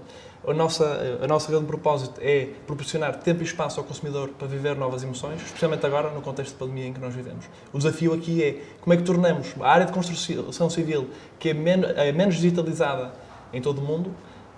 A 0.48 0.54
nossa, 0.54 0.86
a 1.24 1.26
nossa 1.26 1.50
grande 1.50 1.66
propósito 1.66 2.22
é 2.22 2.50
proporcionar 2.68 3.16
tempo 3.16 3.42
e 3.42 3.46
espaço 3.46 3.80
ao 3.80 3.86
consumidor 3.86 4.30
para 4.38 4.48
viver 4.48 4.76
novas 4.76 5.02
emoções, 5.02 5.42
especialmente 5.42 5.84
agora 5.88 6.12
no 6.12 6.22
contexto 6.22 6.52
de 6.52 6.60
pandemia 6.60 6.86
em 6.86 6.94
que 6.94 7.00
nós 7.00 7.16
vivemos. 7.16 7.46
O 7.72 7.80
desafio 7.80 8.14
aqui 8.14 8.44
é 8.44 8.62
como 8.80 8.94
é 8.94 8.98
que 8.98 9.02
tornamos 9.02 9.56
a 9.60 9.68
área 9.68 9.88
de 9.88 9.92
construção 9.92 10.70
civil, 10.70 11.10
que 11.40 11.50
é 11.50 11.54
menos, 11.56 11.90
é 11.98 12.12
menos 12.12 12.36
digitalizada 12.36 13.12
em 13.52 13.60
todo 13.60 13.80
o 13.80 13.82
mundo, 13.82 14.14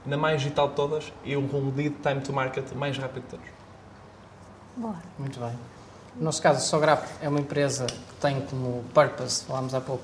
na 0.06 0.18
mais 0.18 0.42
digital 0.42 0.68
de 0.68 0.76
todas 0.76 1.14
e 1.24 1.38
um 1.38 1.48
lead 1.74 1.96
time 2.04 2.20
to 2.20 2.34
market 2.34 2.70
mais 2.74 2.98
rápido 2.98 3.24
de 3.24 3.30
todos. 3.30 3.48
Boa. 4.76 4.96
Muito 5.18 5.40
bem. 5.40 5.75
No 6.18 6.24
nosso 6.24 6.42
caso, 6.42 6.60
a 6.60 6.62
Sograp 6.62 7.06
é 7.22 7.28
uma 7.28 7.42
empresa 7.42 7.86
que 7.86 8.16
tem 8.22 8.40
como 8.42 8.84
purpose, 8.94 9.44
falámos 9.44 9.74
há 9.74 9.82
pouco, 9.82 10.04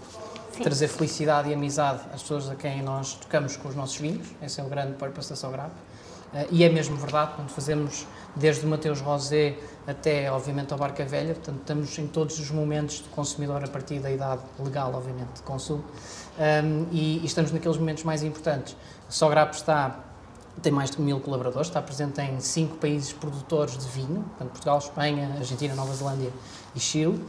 Sim. 0.52 0.64
trazer 0.64 0.90
felicidade 0.90 1.50
e 1.50 1.54
amizade 1.54 2.02
às 2.14 2.22
pessoas 2.22 2.50
a 2.50 2.56
quem 2.56 2.82
nós 2.82 3.14
tocamos 3.14 3.56
com 3.56 3.70
os 3.70 3.76
nossos 3.76 3.96
vinhos. 3.96 4.28
Esse 4.42 4.60
é 4.60 4.64
o 4.64 4.68
grande 4.68 4.94
purpose 4.94 5.30
da 5.30 5.38
Sograp. 5.38 5.72
Uh, 5.72 6.48
e 6.52 6.66
é 6.66 6.70
mesmo 6.70 6.98
verdade, 6.98 7.32
quando 7.36 7.50
fazemos 7.50 8.06
desde 8.36 8.66
o 8.66 8.70
Mateus 8.70 9.00
Rosé 9.00 9.56
até, 9.88 10.30
obviamente, 10.30 10.74
ao 10.74 10.80
Barca 10.80 11.06
Velha, 11.06 11.34
portanto, 11.34 11.60
estamos 11.62 11.98
em 11.98 12.08
todos 12.08 12.40
os 12.40 12.52
momentos 12.52 12.98
de 12.98 13.10
consumidor 13.10 13.64
a 13.64 13.68
partir 13.68 14.00
da 14.00 14.12
idade 14.12 14.42
legal, 14.60 14.94
obviamente, 14.94 15.36
de 15.36 15.42
consumo, 15.44 15.84
um, 16.38 16.88
e, 16.92 17.20
e, 17.20 17.26
estamos 17.26 17.52
naqueles 17.52 17.78
momentos 17.78 18.04
mais 18.04 18.22
importantes. 18.24 18.76
A 19.08 19.12
Sograp 19.12 19.54
está 19.54 20.00
tem 20.62 20.72
mais 20.72 20.92
de 20.92 21.02
mil 21.02 21.20
colaboradores, 21.20 21.68
está 21.68 21.82
presente 21.82 22.22
em 22.22 22.40
cinco 22.40 22.78
países 22.78 23.12
produtores 23.12 23.78
de 23.78 23.88
vinho, 23.88 24.24
portanto, 24.24 24.50
Portugal, 24.50 24.78
Espanha, 24.78 25.36
Argentina, 25.38 25.74
Nova 25.76 25.94
Zelândia 25.94 26.32
e 26.76 26.80
Chile. 26.80 27.24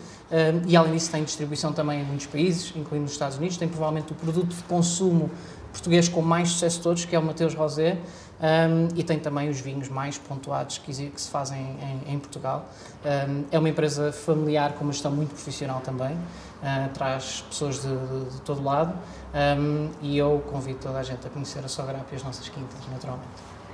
E 0.66 0.76
além 0.76 0.92
disso 0.92 1.10
tem 1.10 1.24
distribuição 1.24 1.72
também 1.72 2.00
em 2.00 2.04
muitos 2.04 2.26
países, 2.26 2.72
incluindo 2.76 3.06
os 3.06 3.12
Estados 3.12 3.38
Unidos. 3.38 3.56
Tem 3.56 3.68
provavelmente 3.68 4.12
o 4.12 4.14
produto 4.14 4.54
de 4.54 4.62
consumo 4.64 5.30
português 5.72 6.08
com 6.08 6.20
mais 6.20 6.50
sucesso 6.50 6.76
de 6.76 6.82
todos, 6.82 7.04
que 7.04 7.16
é 7.16 7.18
o 7.18 7.22
Mateus 7.22 7.54
Rosé, 7.54 7.98
um, 8.42 8.88
e 8.96 9.04
tem 9.04 9.20
também 9.20 9.48
os 9.48 9.60
vinhos 9.60 9.88
mais 9.88 10.18
pontuados 10.18 10.78
que, 10.78 10.92
que 10.92 11.20
se 11.20 11.30
fazem 11.30 11.60
em, 12.06 12.14
em 12.14 12.18
Portugal. 12.18 12.66
Um, 13.04 13.44
é 13.52 13.58
uma 13.58 13.68
empresa 13.68 14.12
familiar 14.12 14.72
com 14.72 14.82
uma 14.82 14.92
gestão 14.92 15.12
muito 15.12 15.30
profissional 15.30 15.80
também, 15.80 16.12
uh, 16.12 16.88
traz 16.92 17.44
pessoas 17.48 17.80
de, 17.80 17.88
de, 17.88 18.30
de 18.30 18.40
todo 18.40 18.62
lado 18.62 18.94
um, 19.32 19.88
e 20.02 20.18
eu 20.18 20.42
convido 20.50 20.80
toda 20.80 20.98
a 20.98 21.02
gente 21.02 21.24
a 21.24 21.30
conhecer 21.30 21.64
a 21.64 21.68
Sograp 21.68 22.04
e 22.12 22.16
as 22.16 22.24
nossas 22.24 22.48
quintas, 22.48 22.78
naturalmente. 22.90 23.28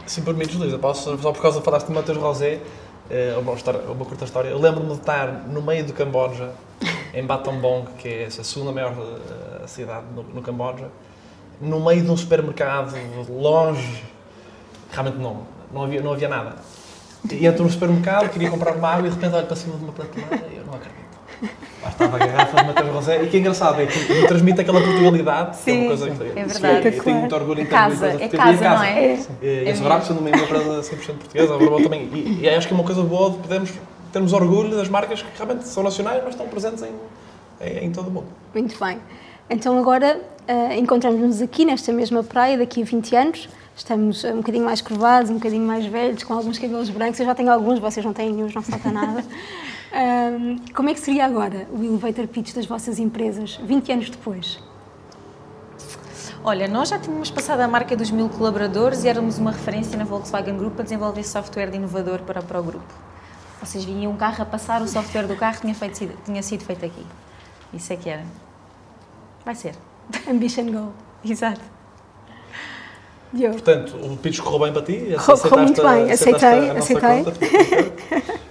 Sim, 0.07 0.23
por 0.23 0.35
mim, 0.35 0.45
Luísa, 0.45 0.79
só 0.95 1.33
por 1.33 1.41
causa 1.43 1.59
de 1.59 1.65
falaste 1.65 1.87
de 1.87 1.93
Mateus 1.93 2.19
Rosé, 2.19 2.61
é 3.11 3.37
uma, 3.39 3.55
história, 3.55 3.81
uma 3.91 4.05
curta 4.05 4.25
história. 4.25 4.49
Eu 4.49 4.59
lembro-me 4.59 4.91
de 4.91 5.01
estar 5.01 5.33
no 5.49 5.63
meio 5.63 5.85
do 5.85 5.95
Camboja, 5.95 6.53
em 7.15 7.25
Battambong, 7.25 7.91
que 7.99 8.09
é 8.09 8.27
a 8.27 8.31
segunda 8.31 8.71
maior 8.71 8.93
uh, 8.93 9.67
cidade 9.67 10.07
no, 10.15 10.23
no 10.23 10.43
Camboja, 10.43 10.91
no 11.61 11.81
meio 11.81 12.03
de 12.03 12.11
um 12.11 12.17
supermercado, 12.17 12.95
longe, 13.29 14.05
realmente 14.91 15.19
não, 15.19 15.39
não 15.73 15.85
havia, 15.85 16.01
não 16.01 16.13
havia 16.13 16.29
nada. 16.29 16.57
E 17.31 17.47
entro 17.47 17.65
no 17.65 17.71
supermercado, 17.71 18.31
queria 18.31 18.51
comprar 18.51 18.75
uma 18.75 18.89
água 18.89 19.07
e 19.07 19.11
de 19.11 19.17
repente 19.17 19.35
olho 19.35 19.47
para 19.47 19.57
cima 19.57 19.77
de 19.77 19.85
uma 19.85 19.93
prateleira 19.93 20.47
e 20.53 20.57
eu 20.57 20.65
não 20.65 20.75
acredito. 20.75 20.99
Lá 21.83 21.89
estava 21.91 22.17
a 22.17 22.19
garrafa 22.19 22.57
de 22.57 22.67
Matheus 22.67 22.91
Rosé. 22.91 23.23
E 23.23 23.29
que 23.29 23.37
é 23.37 23.41
engraçado, 23.41 23.81
é 23.81 23.87
que 23.87 24.13
me 24.13 24.27
transmite 24.27 24.61
aquela 24.61 24.81
Portugalidade, 24.81 25.57
Sim, 25.57 25.65
que 25.65 25.71
é 25.71 25.75
uma 25.75 25.89
coisa 25.89 26.05
que 26.07 26.23
é 26.23 26.45
verdade. 26.45 26.89
Eu 26.89 27.03
tenho 27.03 27.17
muito 27.17 27.35
orgulho 27.35 27.61
em 27.61 27.65
ter 27.65 27.71
casa, 27.71 28.07
uma 28.07 28.15
empresa 28.15 28.25
é 28.25 28.29
casa, 28.29 28.63
casa, 28.63 28.77
não 28.77 28.85
é? 28.85 29.05
é. 29.43 29.65
E, 29.65 29.71
a 29.71 29.77
Sobrap 29.77 30.03
sendo 30.05 30.21
uma 30.21 30.31
empresa 30.31 30.81
100% 30.81 31.07
portuguesa, 31.15 31.55
a 31.55 31.83
também. 31.83 32.11
E, 32.13 32.41
e 32.43 32.49
acho 32.49 32.67
que 32.67 32.75
é 32.75 32.77
uma 32.77 32.85
coisa 32.85 33.03
boa 33.03 33.31
de 33.31 33.39
podermos 33.39 33.71
termos 34.13 34.33
orgulho 34.33 34.77
das 34.77 34.89
marcas 34.89 35.23
que 35.23 35.29
realmente 35.37 35.69
são 35.69 35.83
nacionais, 35.83 36.21
mas 36.25 36.35
estão 36.35 36.49
presentes 36.49 36.83
em, 36.83 36.93
em, 37.61 37.87
em 37.87 37.93
todo 37.93 38.09
o 38.09 38.11
mundo. 38.11 38.27
Muito 38.55 38.79
bem. 38.83 38.99
Então 39.51 39.79
agora 39.79 40.21
uh, 40.49 40.73
encontramos-nos 40.73 41.41
aqui 41.41 41.65
nesta 41.65 41.93
mesma 41.93 42.23
praia 42.23 42.59
daqui 42.59 42.83
a 42.83 42.85
20 42.85 43.17
anos. 43.17 43.49
Estamos 43.79 44.25
um 44.25 44.39
bocadinho 44.39 44.65
mais 44.65 44.81
curvados, 44.81 45.31
um 45.31 45.35
bocadinho 45.35 45.65
mais 45.65 45.87
velhos, 45.87 46.25
com 46.25 46.35
alguns 46.35 46.59
cabelos 46.59 46.91
brancos. 46.91 47.21
Eu 47.21 47.27
já 47.27 47.35
tenho 47.35 47.51
alguns, 47.51 47.79
vocês 47.79 48.05
não 48.05 48.13
têm 48.13 48.33
nenhum, 48.33 48.51
não 48.53 48.63
falta 48.63 48.91
nada. 48.91 49.25
Um, 49.91 50.59
como 50.75 50.91
é 50.91 50.93
que 50.93 51.01
seria 51.01 51.25
agora 51.25 51.67
o 51.73 51.83
elevator 51.83 52.29
pitch 52.29 52.53
das 52.53 52.67
vossas 52.67 52.99
empresas, 52.99 53.59
20 53.65 53.91
anos 53.91 54.11
depois? 54.11 54.59
Olha, 56.45 56.69
nós 56.69 56.91
já 56.91 56.99
tínhamos 56.99 57.31
passado 57.31 57.61
a 57.61 57.67
marca 57.67 57.97
dos 57.97 58.11
mil 58.11 58.29
colaboradores 58.29 59.03
e 59.03 59.09
éramos 59.09 59.39
uma 59.39 59.51
referência 59.51 59.97
na 59.97 60.05
Volkswagen 60.05 60.59
Group 60.59 60.75
para 60.75 60.85
desenvolver 60.85 61.25
software 61.25 61.71
de 61.71 61.79
inovador 61.79 62.21
para, 62.21 62.43
para 62.43 62.61
o 62.61 62.63
grupo. 62.63 62.93
Vocês 63.63 63.83
vinham 63.83 64.13
um 64.13 64.17
carro 64.19 64.43
a 64.43 64.45
passar, 64.45 64.83
o 64.83 64.87
software 64.87 65.27
do 65.27 65.37
carro 65.37 65.59
tinha, 65.63 65.75
feito, 65.75 66.07
tinha 66.23 66.43
sido 66.43 66.65
feito 66.65 66.85
aqui. 66.85 67.07
Isso 67.73 67.91
é 67.91 67.97
que 67.97 68.11
era. 68.11 68.27
Vai 69.43 69.55
ser. 69.55 69.75
Ambition 70.29 70.71
Goal. 70.71 70.93
Exato. 71.25 71.78
Diogo. 73.33 73.55
Portanto, 73.55 73.97
o 73.97 74.17
pitch 74.17 74.41
correu 74.41 74.61
bem 74.61 74.73
para 74.73 74.83
ti? 74.83 75.15
Correu 75.25 75.65
muito 75.65 75.83
bem, 75.83 76.11
aceitei, 76.11 76.71
aceitei. 76.71 77.25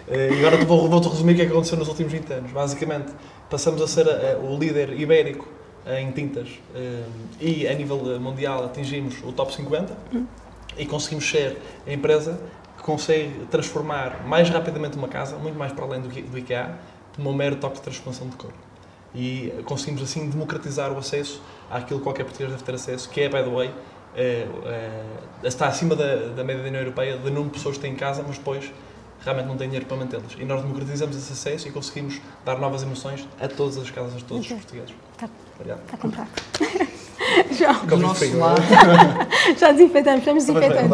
Eh, 0.09 0.35
e 0.35 0.39
agora 0.39 0.63
vou, 0.63 0.87
vou-te 0.87 1.09
resumir 1.09 1.33
o 1.33 1.35
que 1.35 1.41
é 1.41 1.45
que 1.45 1.51
aconteceu 1.51 1.77
nos 1.77 1.89
últimos 1.89 2.13
20 2.13 2.31
anos. 2.31 2.51
Basicamente, 2.53 3.11
passamos 3.49 3.81
a 3.81 3.87
ser 3.87 4.07
a, 4.07 4.35
a, 4.35 4.37
o 4.37 4.57
líder 4.57 4.97
ibérico 4.97 5.45
em 5.85 6.11
tintas 6.11 6.47
eh, 6.73 7.03
e 7.41 7.67
a 7.67 7.73
nível 7.73 7.97
mundial 8.17 8.63
atingimos 8.63 9.15
o 9.23 9.33
top 9.33 9.53
50 9.53 9.97
e 10.77 10.85
conseguimos 10.85 11.29
ser 11.29 11.57
a 11.85 11.91
empresa 11.91 12.39
que 12.77 12.83
consegue 12.83 13.45
transformar 13.51 14.25
mais 14.25 14.49
rapidamente 14.49 14.97
uma 14.97 15.07
casa, 15.07 15.37
muito 15.37 15.57
mais 15.57 15.73
para 15.73 15.85
além 15.85 16.01
do, 16.01 16.07
do 16.07 16.37
IKEA, 16.37 16.77
como 17.15 17.29
um 17.29 17.33
mero 17.33 17.55
toque 17.55 17.75
de 17.75 17.81
transformação 17.81 18.29
de 18.29 18.35
cor. 18.35 18.51
E 19.15 19.51
conseguimos 19.65 20.03
assim 20.03 20.29
democratizar 20.29 20.91
o 20.91 20.97
acesso 20.97 21.41
àquilo 21.69 21.99
que 21.99 22.03
qualquer 22.03 22.23
português 22.23 22.51
deve 22.51 22.63
ter 22.63 22.75
acesso, 22.75 23.09
que 23.09 23.21
é, 23.21 23.27
by 23.27 23.43
the 23.43 23.49
way, 23.49 23.73
é, 24.17 24.47
é, 24.65 25.47
está 25.47 25.67
acima 25.67 25.95
da, 25.95 26.15
da 26.35 26.43
média 26.43 26.63
da 26.63 26.69
União 26.69 26.81
Europeia 26.81 27.17
de 27.17 27.29
número 27.29 27.45
de 27.45 27.51
pessoas 27.51 27.75
que 27.75 27.81
têm 27.83 27.93
em 27.93 27.95
casa, 27.95 28.23
mas 28.27 28.37
depois 28.37 28.73
realmente 29.23 29.47
não 29.47 29.55
têm 29.55 29.67
dinheiro 29.67 29.85
para 29.85 29.97
mantê-las. 29.97 30.33
E 30.37 30.43
nós 30.43 30.61
democratizamos 30.61 31.15
esse 31.15 31.31
acesso 31.31 31.67
e 31.67 31.71
conseguimos 31.71 32.19
dar 32.43 32.57
novas 32.57 32.81
emoções 32.81 33.27
a 33.39 33.47
todas 33.47 33.77
as 33.77 33.91
casas 33.91 34.17
de 34.17 34.23
todos 34.23 34.45
okay. 34.45 34.57
os 34.57 34.63
portugueses. 34.63 34.95
Está, 35.13 35.29
está 35.75 35.97
comprado. 35.97 36.29
Já. 37.51 37.73
Do 37.73 37.97
nosso 37.97 38.37
lado. 38.37 38.61
Já 39.57 39.71
desinfetamos, 39.71 40.19
estamos 40.19 40.45
desinfetando. 40.45 40.89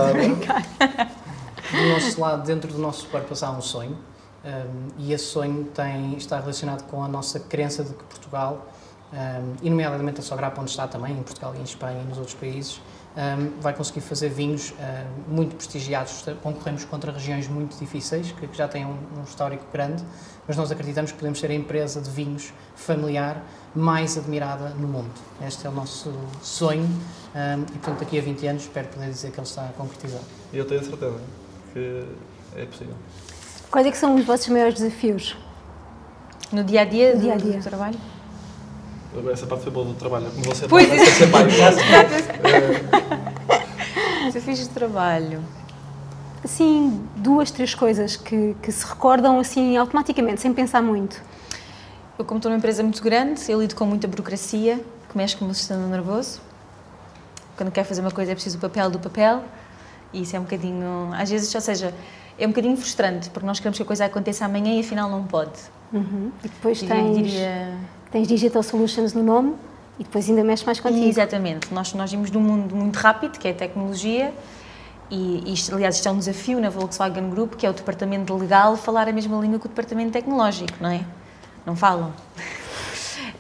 Do 1.72 1.90
nosso 1.90 2.22
lado, 2.22 2.46
dentro 2.46 2.72
do 2.72 2.80
nosso 2.80 3.08
corpo, 3.08 3.34
há 3.42 3.52
um 3.52 3.62
sonho. 3.62 3.98
Um, 4.44 4.88
e 4.98 5.14
esse 5.14 5.26
sonho 5.26 5.64
tem, 5.74 6.16
está 6.18 6.38
relacionado 6.38 6.84
com 6.90 7.02
a 7.02 7.08
nossa 7.08 7.40
crença 7.40 7.82
de 7.84 7.94
que 7.94 8.04
Portugal, 8.04 8.68
um, 9.14 9.54
e 9.62 9.70
nomeadamente 9.70 10.20
a 10.20 10.24
Sograpa, 10.24 10.60
onde 10.60 10.72
está 10.72 10.86
também, 10.86 11.14
em 11.14 11.24
Portugal 11.24 11.54
e 11.56 11.60
em 11.60 11.64
Espanha 11.64 12.02
e 12.02 12.06
nos 12.06 12.18
outros 12.18 12.36
países, 12.36 12.82
um, 13.16 13.62
vai 13.62 13.74
conseguir 13.74 14.02
fazer 14.02 14.30
vinhos 14.30 14.72
uh, 14.72 14.76
muito 15.28 15.56
prestigiados. 15.56 16.26
Concorremos 16.42 16.86
contra 16.86 17.12
regiões 17.12 17.48
muito 17.48 17.78
difíceis, 17.78 18.32
que, 18.32 18.48
que 18.48 18.58
já 18.58 18.68
têm 18.68 18.86
um, 18.86 18.98
um, 19.18 19.24
histórico 19.24 19.66
grande, 19.72 20.04
mas 20.48 20.58
nós 20.58 20.72
acreditamos 20.72 21.12
que 21.12 21.18
podemos 21.18 21.40
ser 21.40 21.52
a 21.52 21.54
empresa 21.54 22.02
de 22.02 22.10
vinhos 22.10 22.54
familiar 22.76 23.44
mais 23.76 24.18
admirada 24.18 24.70
no 24.70 24.88
mundo. 24.88 25.12
Este 25.46 25.66
é 25.66 25.70
o 25.70 25.74
nosso 25.74 26.12
sonho 26.42 26.84
um, 26.84 27.62
e, 27.62 27.78
portanto, 27.78 28.00
daqui 28.00 28.18
a 28.18 28.22
20 28.22 28.48
anos 28.48 28.64
espero 28.64 28.88
poder 28.88 29.10
dizer 29.10 29.32
que 29.32 29.40
ele 29.40 29.48
está 29.48 29.66
a 29.66 29.74
concretizar. 29.74 30.22
E 30.52 30.58
eu 30.58 30.66
tenho 30.66 30.84
certeza 30.84 31.20
que 31.74 32.06
é 32.56 32.66
possível. 32.66 32.96
Quais 33.72 33.88
é 33.88 33.92
que 33.92 33.98
são 33.98 34.16
os 34.16 34.26
vossos 34.26 34.48
maiores 34.50 34.76
desafios? 34.76 35.36
No 36.52 36.64
dia 36.64 36.82
a 36.82 36.86
dia, 36.86 37.16
dia, 37.16 37.34
-a 37.34 37.38
-dia. 37.38 37.58
do 37.58 37.64
trabalho? 37.64 37.98
Essa 39.32 39.46
parte 39.46 39.64
foi 39.64 39.72
boa 39.72 39.86
do 39.86 39.94
trabalho. 39.94 40.26
Como 40.32 40.44
você 40.46 40.68
pois 40.68 40.90
é. 40.92 41.06
ser 41.06 41.30
pai. 41.30 41.46
Desafios 44.26 44.60
de 44.60 44.70
trabalho. 44.70 45.44
Assim, 46.44 47.02
duas, 47.16 47.52
três 47.52 47.74
coisas 47.74 48.16
que, 48.16 48.56
que 48.62 48.72
se 48.72 48.86
recordam 48.86 49.40
assim 49.40 49.78
automaticamente, 49.78 50.42
sem 50.42 50.54
pensar 50.54 50.82
muito. 50.82 51.22
Eu, 52.18 52.26
como 52.26 52.38
estou 52.38 52.50
numa 52.50 52.58
empresa 52.58 52.84
muito 52.84 53.02
grande, 53.02 53.42
eu 53.50 53.62
lido 53.62 53.76
com 53.76 53.86
muita 53.86 54.08
burocracia, 54.08 54.80
que 55.10 55.18
mexe 55.18 55.36
com 55.36 55.46
o 55.46 55.48
meu 55.48 55.56
sistema 55.56 55.88
nervoso. 55.88 56.42
Quando 57.56 57.72
quero 57.72 57.88
fazer 57.88 58.02
uma 58.02 58.12
coisa 58.12 58.32
é 58.32 58.36
preciso 58.36 58.58
o 58.58 58.62
papel 58.62 58.90
do 58.90 59.00
papel. 59.00 59.44
E 60.12 60.22
isso 60.22 60.36
é 60.36 60.40
um 60.40 60.44
bocadinho. 60.44 61.12
Às 61.14 61.30
vezes, 61.30 61.54
ou 61.54 61.62
seja, 61.62 61.94
é 62.38 62.46
um 62.46 62.50
bocadinho 62.50 62.76
frustrante, 62.78 63.30
porque 63.30 63.46
nós 63.46 63.60
queremos 63.60 63.78
que 63.78 63.84
a 63.84 63.86
coisa 63.86 64.06
aconteça 64.06 64.46
amanhã 64.46 64.74
e 64.74 64.80
afinal 64.80 65.10
não 65.10 65.24
pode. 65.24 65.60
Uhum. 65.92 66.32
E 66.44 66.48
depois 66.48 66.82
tens. 66.82 67.16
Diria, 67.16 67.78
tens 68.14 68.28
Digital 68.28 68.62
Solutions 68.62 69.14
no 69.14 69.24
nome 69.24 69.56
e 69.98 70.04
depois 70.04 70.30
ainda 70.30 70.44
mexe 70.44 70.64
mais 70.64 70.80
contigo. 70.80 71.04
Exatamente. 71.04 71.74
Nós, 71.74 71.94
nós 71.96 72.12
vimos 72.12 72.30
de 72.30 72.38
um 72.38 72.42
mundo 72.42 72.76
muito 72.76 72.96
rápido, 72.98 73.40
que 73.40 73.48
é 73.48 73.52
a 73.52 73.54
tecnologia, 73.56 74.32
e 75.10 75.52
isto, 75.52 75.74
aliás, 75.74 75.96
isto 75.96 76.08
é 76.08 76.12
um 76.12 76.20
desafio 76.20 76.60
na 76.62 76.70
Volkswagen 76.70 77.32
Group, 77.32 77.56
que 77.56 77.66
é 77.66 77.70
o 77.70 77.74
departamento 77.74 78.36
legal 78.38 78.78
falar 78.78 79.08
a 79.08 79.12
mesma 79.12 79.40
língua 79.42 79.60
que 79.60 79.66
o 79.66 79.70
departamento 79.70 80.12
tecnológico, 80.12 80.74
não 80.80 80.90
é? 80.92 81.04
Não 81.66 81.76
falam. 81.76 82.14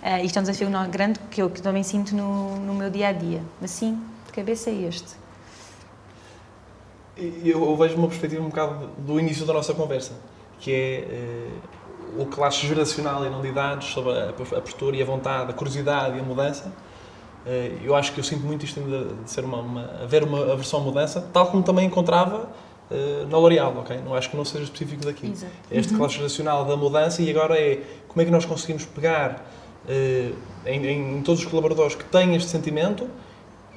Uh, 0.02 0.26
isto 0.26 0.38
é 0.38 0.39
um 0.39 0.43
desafio 0.43 0.68
grande 0.89 1.20
que 1.30 1.41
eu 1.41 1.52
que 1.52 1.62
também 1.62 1.84
sinto 1.84 2.16
no, 2.16 2.58
no 2.58 2.74
meu 2.74 2.89
dia 2.89 3.10
a 3.10 3.12
dia. 3.12 3.41
Mas 3.62 3.70
sim, 3.70 4.02
de 4.26 4.34
cabeça 4.34 4.72
é 4.72 4.74
este. 4.74 5.14
Eu, 7.16 7.64
eu 7.64 7.78
vejo 7.78 7.95
uma 7.95 8.08
perspectiva 8.08 8.43
um 8.43 8.50
bocado 8.50 8.89
do 8.98 9.20
início 9.20 9.45
da 9.45 9.54
nossa 9.54 9.76
conversa, 9.76 10.14
que 10.60 10.72
é. 10.72 11.00
Eh, 11.00 11.73
o 12.18 12.26
classe 12.26 12.66
geracional 12.68 13.26
e 13.26 13.30
não 13.30 13.41
de 13.41 13.47
idades, 13.47 13.89
sobre 13.89 14.11
a 14.11 14.61
postura 14.61 14.95
e 14.95 15.01
a 15.01 15.05
vontade, 15.05 15.51
a 15.51 15.53
curiosidade 15.53 16.18
e 16.18 16.20
a 16.20 16.24
mudança. 16.24 16.72
Uh, 17.45 17.84
eu 17.84 17.95
acho 17.95 18.14
que 18.14 18.20
eu 18.20 18.24
sinto 18.24 18.45
muito 18.45 18.64
isto 18.64 18.80
de 18.80 19.30
ser 19.30 19.43
uma, 19.43 19.57
uma 19.57 19.82
haver 20.01 20.24
uma 20.24 20.53
aversão 20.53 20.80
à 20.80 20.84
mudança, 20.84 21.28
tal 21.34 21.47
como 21.47 21.61
também 21.61 21.86
encontrava 21.86 22.49
uh, 22.89 23.28
na 23.30 23.38
L'Oréal, 23.38 23.74
ok? 23.80 23.99
Não 24.03 24.16
acho 24.16 24.30
que 24.30 24.38
não 24.38 24.45
seja 24.45 24.64
específico 24.64 25.03
daqui. 25.03 25.32
Exato. 25.32 25.51
Este 25.70 25.93
uhum. 25.93 25.99
classe 25.99 26.16
geracional 26.16 26.64
da 26.64 26.78
mudança 26.78 27.22
e 27.22 27.30
agora 27.30 27.59
é 27.59 27.82
como 28.07 28.22
é 28.22 28.26
que 28.26 28.32
nós 28.32 28.45
conseguimos 28.45 28.86
pegar 28.86 29.45
uh, 29.86 30.36
em, 30.66 30.88
em, 30.88 31.22
todos 31.22 31.41
os 31.41 31.49
colaboradores 31.49 31.95
que 31.95 32.05
têm 32.05 32.34
este 32.36 32.49
sentimento 32.49 33.09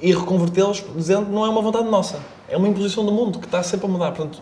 e 0.01 0.13
reconvertê-los 0.13 0.83
dizendo 0.95 1.25
que 1.25 1.31
não 1.31 1.45
é 1.45 1.49
uma 1.49 1.61
vontade 1.61 1.89
nossa, 1.89 2.21
é 2.47 2.55
uma 2.55 2.67
imposição 2.67 3.05
do 3.05 3.11
mundo 3.11 3.39
que 3.39 3.47
está 3.47 3.61
sempre 3.63 3.87
a 3.87 3.89
mudar. 3.89 4.11
Portanto, 4.13 4.41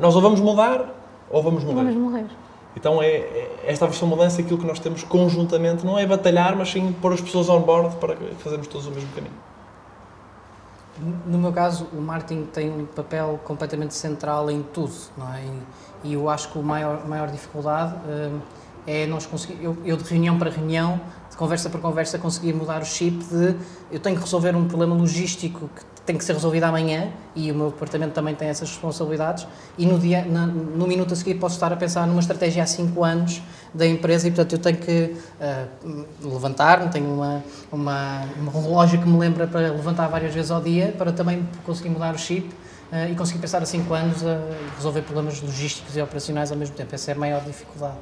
nós 0.00 0.14
ou 0.14 0.22
vamos 0.22 0.40
mudar 0.40 0.88
ou 1.30 1.42
vamos 1.42 1.64
morrer. 1.64 1.84
Vamos 1.84 1.96
morrer. 1.96 2.26
Então 2.76 3.00
é, 3.02 3.08
é 3.08 3.64
esta 3.66 3.86
versão 3.86 4.08
mudança 4.08 4.40
aquilo 4.40 4.58
que 4.58 4.66
nós 4.66 4.78
temos 4.78 5.02
conjuntamente, 5.02 5.86
não 5.86 5.98
é 5.98 6.06
batalhar, 6.06 6.56
mas 6.56 6.70
sim 6.70 6.92
pôr 7.00 7.12
as 7.12 7.20
pessoas 7.20 7.48
on 7.48 7.60
board 7.60 7.96
para 7.96 8.16
fazermos 8.38 8.66
todos 8.66 8.86
o 8.86 8.90
mesmo 8.90 9.10
caminho. 9.12 9.34
No 11.26 11.38
meu 11.38 11.52
caso, 11.52 11.88
o 11.92 12.00
marketing 12.00 12.44
tem 12.46 12.70
um 12.70 12.86
papel 12.86 13.40
completamente 13.44 13.94
central 13.94 14.48
em 14.48 14.62
tudo, 14.62 14.94
não 15.16 15.34
é? 15.34 15.42
E, 16.04 16.12
eu 16.12 16.28
acho 16.28 16.52
que 16.52 16.58
a 16.58 16.62
maior, 16.62 17.04
maior 17.06 17.28
dificuldade 17.28 17.94
uh, 17.94 18.40
é 18.86 19.04
nós 19.06 19.26
conseguir, 19.26 19.62
eu, 19.62 19.76
eu, 19.84 19.96
de 19.96 20.04
reunião 20.04 20.38
para 20.38 20.50
reunião, 20.50 21.00
de 21.34 21.38
conversa 21.38 21.68
para 21.68 21.80
conversa, 21.80 22.16
conseguir 22.16 22.52
mudar 22.54 22.80
o 22.80 22.84
chip 22.84 23.24
de 23.24 23.56
eu 23.90 23.98
tenho 23.98 24.14
que 24.14 24.22
resolver 24.22 24.54
um 24.54 24.68
problema 24.68 24.94
logístico 24.94 25.68
que 25.74 25.82
tem 26.06 26.16
que 26.16 26.24
ser 26.24 26.34
resolvida 26.34 26.68
amanhã 26.68 27.10
e 27.34 27.50
o 27.50 27.54
meu 27.56 27.70
departamento 27.70 28.12
também 28.12 28.36
tem 28.36 28.48
essas 28.48 28.68
responsabilidades 28.68 29.44
e 29.76 29.84
no, 29.84 29.98
dia, 29.98 30.24
na, 30.24 30.46
no 30.46 30.86
minuto 30.86 31.12
a 31.12 31.16
seguir 31.16 31.34
posso 31.34 31.56
estar 31.56 31.72
a 31.72 31.76
pensar 31.76 32.06
numa 32.06 32.20
estratégia 32.20 32.62
há 32.62 32.66
5 32.66 33.02
anos 33.02 33.42
da 33.72 33.84
empresa 33.84 34.28
e 34.28 34.30
portanto 34.30 34.52
eu 34.52 34.58
tenho 34.60 34.76
que 34.76 35.16
uh, 35.40 36.06
levantar-me, 36.22 36.88
tenho 36.90 37.12
uma, 37.12 37.42
uma, 37.72 38.22
um 38.40 38.60
relógio 38.60 39.00
que 39.00 39.08
me 39.08 39.18
lembra 39.18 39.48
para 39.48 39.72
levantar 39.72 40.06
várias 40.06 40.32
vezes 40.32 40.52
ao 40.52 40.62
dia 40.62 40.94
para 40.96 41.12
também 41.12 41.48
conseguir 41.66 41.88
mudar 41.88 42.14
o 42.14 42.18
chip 42.18 42.48
uh, 42.92 43.10
e 43.10 43.14
conseguir 43.16 43.40
pensar 43.40 43.60
a 43.60 43.66
5 43.66 43.92
anos 43.92 44.24
a 44.24 44.38
resolver 44.76 45.02
problemas 45.02 45.40
logísticos 45.42 45.96
e 45.96 46.00
operacionais 46.00 46.52
ao 46.52 46.56
mesmo 46.56 46.76
tempo. 46.76 46.94
Essa 46.94 47.10
é 47.10 47.14
a 47.14 47.18
maior 47.18 47.42
dificuldade, 47.42 47.96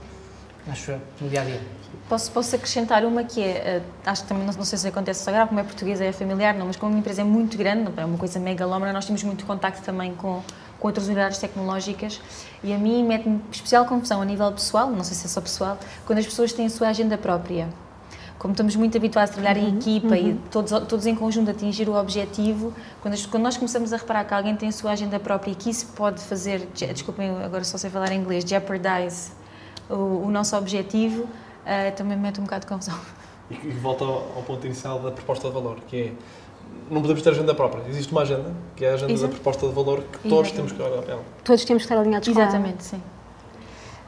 acho 0.68 0.92
eu, 0.92 1.00
no 1.20 1.28
dia 1.28 1.42
a 1.42 1.44
dia. 1.44 1.60
Posso, 2.08 2.30
posso 2.30 2.54
acrescentar 2.54 3.04
uma 3.04 3.24
que 3.24 3.42
é, 3.42 3.82
uh, 3.82 4.10
acho 4.10 4.22
que 4.22 4.28
também 4.28 4.46
não, 4.46 4.52
não, 4.52 4.64
sei 4.64 4.78
se 4.78 4.86
acontece 4.86 5.28
agora, 5.28 5.46
como 5.46 5.60
é 5.60 5.62
portuguesa 5.62 6.04
é 6.04 6.12
familiar, 6.12 6.54
não, 6.54 6.66
mas 6.66 6.76
como 6.76 6.92
uma 6.92 6.98
empresa 6.98 7.22
é 7.22 7.24
muito 7.24 7.56
grande, 7.56 7.90
é 7.96 8.04
uma 8.04 8.18
coisa 8.18 8.38
megalómana, 8.38 8.92
nós 8.92 9.06
temos 9.06 9.22
muito 9.22 9.44
contacto 9.46 9.82
também 9.82 10.14
com, 10.14 10.42
com 10.78 10.88
outras 10.88 11.06
unidades 11.06 11.38
tecnológicas 11.38 12.20
e 12.62 12.72
a 12.72 12.78
mim 12.78 13.04
mete-me 13.04 13.40
especial 13.50 13.84
confusão 13.86 14.20
a 14.20 14.24
nível 14.24 14.50
pessoal, 14.52 14.90
não 14.90 15.04
sei 15.04 15.16
se 15.16 15.26
é 15.26 15.28
só 15.28 15.40
pessoal, 15.40 15.78
quando 16.06 16.18
as 16.18 16.26
pessoas 16.26 16.52
têm 16.52 16.66
a 16.66 16.70
sua 16.70 16.88
agenda 16.88 17.16
própria. 17.16 17.68
Como 18.38 18.52
estamos 18.52 18.74
muito 18.74 18.96
habituados 18.96 19.30
a 19.30 19.34
trabalhar 19.34 19.60
uhum, 19.60 19.68
em 19.68 19.78
equipa 19.78 20.14
uhum. 20.16 20.30
e 20.30 20.34
todos, 20.50 20.72
todos 20.88 21.06
em 21.06 21.14
conjunto 21.14 21.50
atingir 21.50 21.88
o 21.88 21.94
objetivo, 21.94 22.74
quando, 23.00 23.14
as, 23.14 23.24
quando 23.24 23.44
nós 23.44 23.56
começamos 23.56 23.92
a 23.92 23.96
reparar 23.96 24.24
que 24.24 24.34
alguém 24.34 24.56
tem 24.56 24.68
a 24.68 24.72
sua 24.72 24.90
agenda 24.90 25.20
própria 25.20 25.52
e 25.52 25.54
que 25.54 25.70
isso 25.70 25.86
pode 25.94 26.20
fazer, 26.20 26.66
desculpem, 26.74 27.30
agora 27.44 27.62
só 27.62 27.78
sei 27.78 27.88
falar 27.88 28.10
em 28.10 28.18
inglês, 28.18 28.44
jeopardize 28.44 29.30
o, 29.88 30.26
o 30.26 30.30
nosso 30.30 30.56
objetivo, 30.56 31.22
uh, 31.24 31.96
também 31.96 32.16
me 32.16 32.22
mete 32.24 32.40
um 32.40 32.44
bocado 32.44 32.62
de 32.62 32.66
confusão. 32.66 32.98
E, 33.50 33.54
e 33.54 33.70
volta 33.70 34.04
ao, 34.04 34.32
ao, 34.36 34.42
ponto 34.42 34.66
inicial 34.66 34.98
da 34.98 35.10
proposta 35.10 35.48
de 35.48 35.54
valor, 35.54 35.78
que 35.88 35.96
é 35.96 36.12
não 36.90 37.00
podemos 37.00 37.22
ter 37.22 37.30
agenda 37.30 37.54
própria. 37.54 37.82
Existe 37.88 38.12
uma 38.12 38.22
agenda, 38.22 38.52
que 38.76 38.84
é 38.84 38.90
a 38.90 38.94
agenda 38.94 39.12
Exato. 39.12 39.32
da 39.32 39.34
proposta 39.34 39.66
de 39.66 39.74
valor, 39.74 40.02
que 40.02 40.28
todos 40.28 40.48
Exatamente. 40.48 40.54
temos 40.54 40.72
que 40.72 40.82
olhar 40.82 41.02
para 41.02 41.12
ela. 41.12 41.22
Todos 41.44 41.64
temos 41.64 41.82
que 41.82 41.84
estar 41.86 42.00
alinhados 42.00 42.28
Exatamente, 42.28 42.90
com 42.90 42.96
ela. 42.96 43.02
sim. 43.02 43.02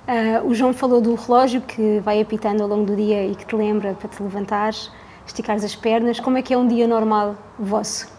Uh, 0.06 0.48
o 0.48 0.54
João 0.54 0.74
falou 0.74 1.00
do 1.00 1.14
relógio 1.14 1.62
que 1.62 1.98
vai 2.00 2.20
apitando 2.20 2.62
ao 2.62 2.68
longo 2.68 2.84
do 2.84 2.94
dia 2.94 3.26
e 3.26 3.34
que 3.34 3.46
te 3.46 3.56
lembra 3.56 3.94
para 3.94 4.08
te 4.08 4.22
levantares, 4.22 4.90
esticares 5.26 5.64
as 5.64 5.74
pernas. 5.74 6.20
Como 6.20 6.36
é 6.36 6.42
que 6.42 6.52
é 6.52 6.58
um 6.58 6.68
dia 6.68 6.86
normal 6.86 7.36
vosso? 7.58 8.12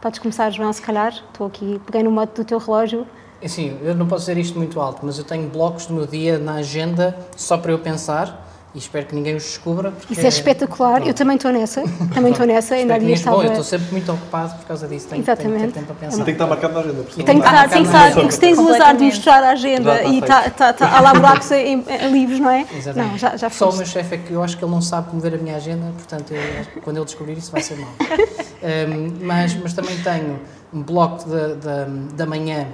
Podes 0.00 0.18
começar, 0.18 0.50
João, 0.50 0.72
se 0.72 0.80
calhar. 0.80 1.12
Estou 1.12 1.46
aqui, 1.46 1.78
peguei 1.84 2.02
no 2.02 2.10
modo 2.10 2.32
do 2.32 2.44
teu 2.44 2.58
relógio. 2.58 3.06
É 3.44 3.48
sim, 3.48 3.76
eu 3.82 3.94
não 3.94 4.06
posso 4.06 4.22
dizer 4.22 4.38
isto 4.38 4.56
muito 4.56 4.80
alto, 4.80 5.00
mas 5.02 5.18
eu 5.18 5.24
tenho 5.24 5.46
blocos 5.50 5.84
do 5.84 5.92
meu 5.92 6.06
dia 6.06 6.38
na 6.38 6.54
agenda 6.54 7.14
só 7.36 7.58
para 7.58 7.72
eu 7.72 7.78
pensar 7.78 8.42
e 8.74 8.78
espero 8.78 9.04
que 9.04 9.14
ninguém 9.14 9.36
os 9.36 9.42
descubra. 9.42 9.92
Isso 10.08 10.22
é, 10.22 10.24
é 10.24 10.28
espetacular, 10.28 10.94
Pronto. 10.94 11.08
eu 11.08 11.12
também 11.12 11.36
estou 11.36 11.52
nessa, 11.52 11.82
também 12.14 12.32
estou 12.32 12.46
nessa, 12.46 12.74
ainda 12.74 12.94
ali 12.94 13.12
estava... 13.12 13.36
Bom, 13.36 13.42
eu 13.42 13.50
estou 13.50 13.62
sempre 13.62 13.92
muito 13.92 14.10
ocupado 14.10 14.54
por 14.54 14.66
causa 14.66 14.88
disso, 14.88 15.08
tenho, 15.08 15.20
Exatamente. 15.20 15.58
tenho 15.58 15.66
que 15.66 15.74
ter 15.74 15.80
tempo 15.80 15.92
a 15.92 15.94
pensar. 15.94 16.16
Tem 16.16 16.24
que 16.24 16.30
estar 16.30 16.46
marcado 16.46 16.72
na 16.72 16.80
agenda. 16.80 17.02
Porque 17.02 17.22
tem 17.22 17.38
que 17.38 17.46
estar, 17.46 17.68
tem 17.68 17.82
que 17.82 17.86
estar, 17.86 18.12
porque 18.14 18.32
se 18.32 18.40
tens 18.40 18.58
o 18.58 18.68
azar 18.70 18.96
de 18.96 19.04
mostrar 19.04 19.42
a 19.44 19.50
agenda 19.50 20.02
e 20.04 20.18
está 20.20 20.48
tá, 20.48 20.72
tá, 20.72 20.96
há 20.96 21.00
lá 21.02 21.12
buracos 21.12 21.50
em, 21.50 21.84
em, 21.86 22.10
livros, 22.10 22.40
não 22.40 22.48
é? 22.48 22.66
Exatamente. 22.74 23.10
Não, 23.10 23.18
já, 23.18 23.36
já 23.36 23.50
Só 23.50 23.68
o 23.68 23.76
meu 23.76 23.84
chefe 23.84 24.14
é 24.14 24.18
que 24.18 24.32
eu 24.32 24.42
acho 24.42 24.56
que 24.56 24.64
ele 24.64 24.72
não 24.72 24.80
sabe 24.80 25.10
como 25.10 25.20
ver 25.20 25.34
a 25.34 25.38
minha 25.38 25.56
agenda, 25.56 25.84
portanto, 25.92 26.32
eu, 26.32 26.80
quando 26.80 26.96
ele 26.96 27.04
descobrir 27.04 27.36
isso 27.36 27.52
vai 27.52 27.60
ser 27.60 27.76
mal. 27.76 27.90
um, 28.00 29.26
mas, 29.26 29.54
mas 29.54 29.74
também 29.74 29.98
tenho 29.98 30.40
um 30.72 30.82
bloco 30.82 31.24
de, 31.28 31.56
de, 31.56 32.14
da 32.14 32.24
manhã 32.24 32.68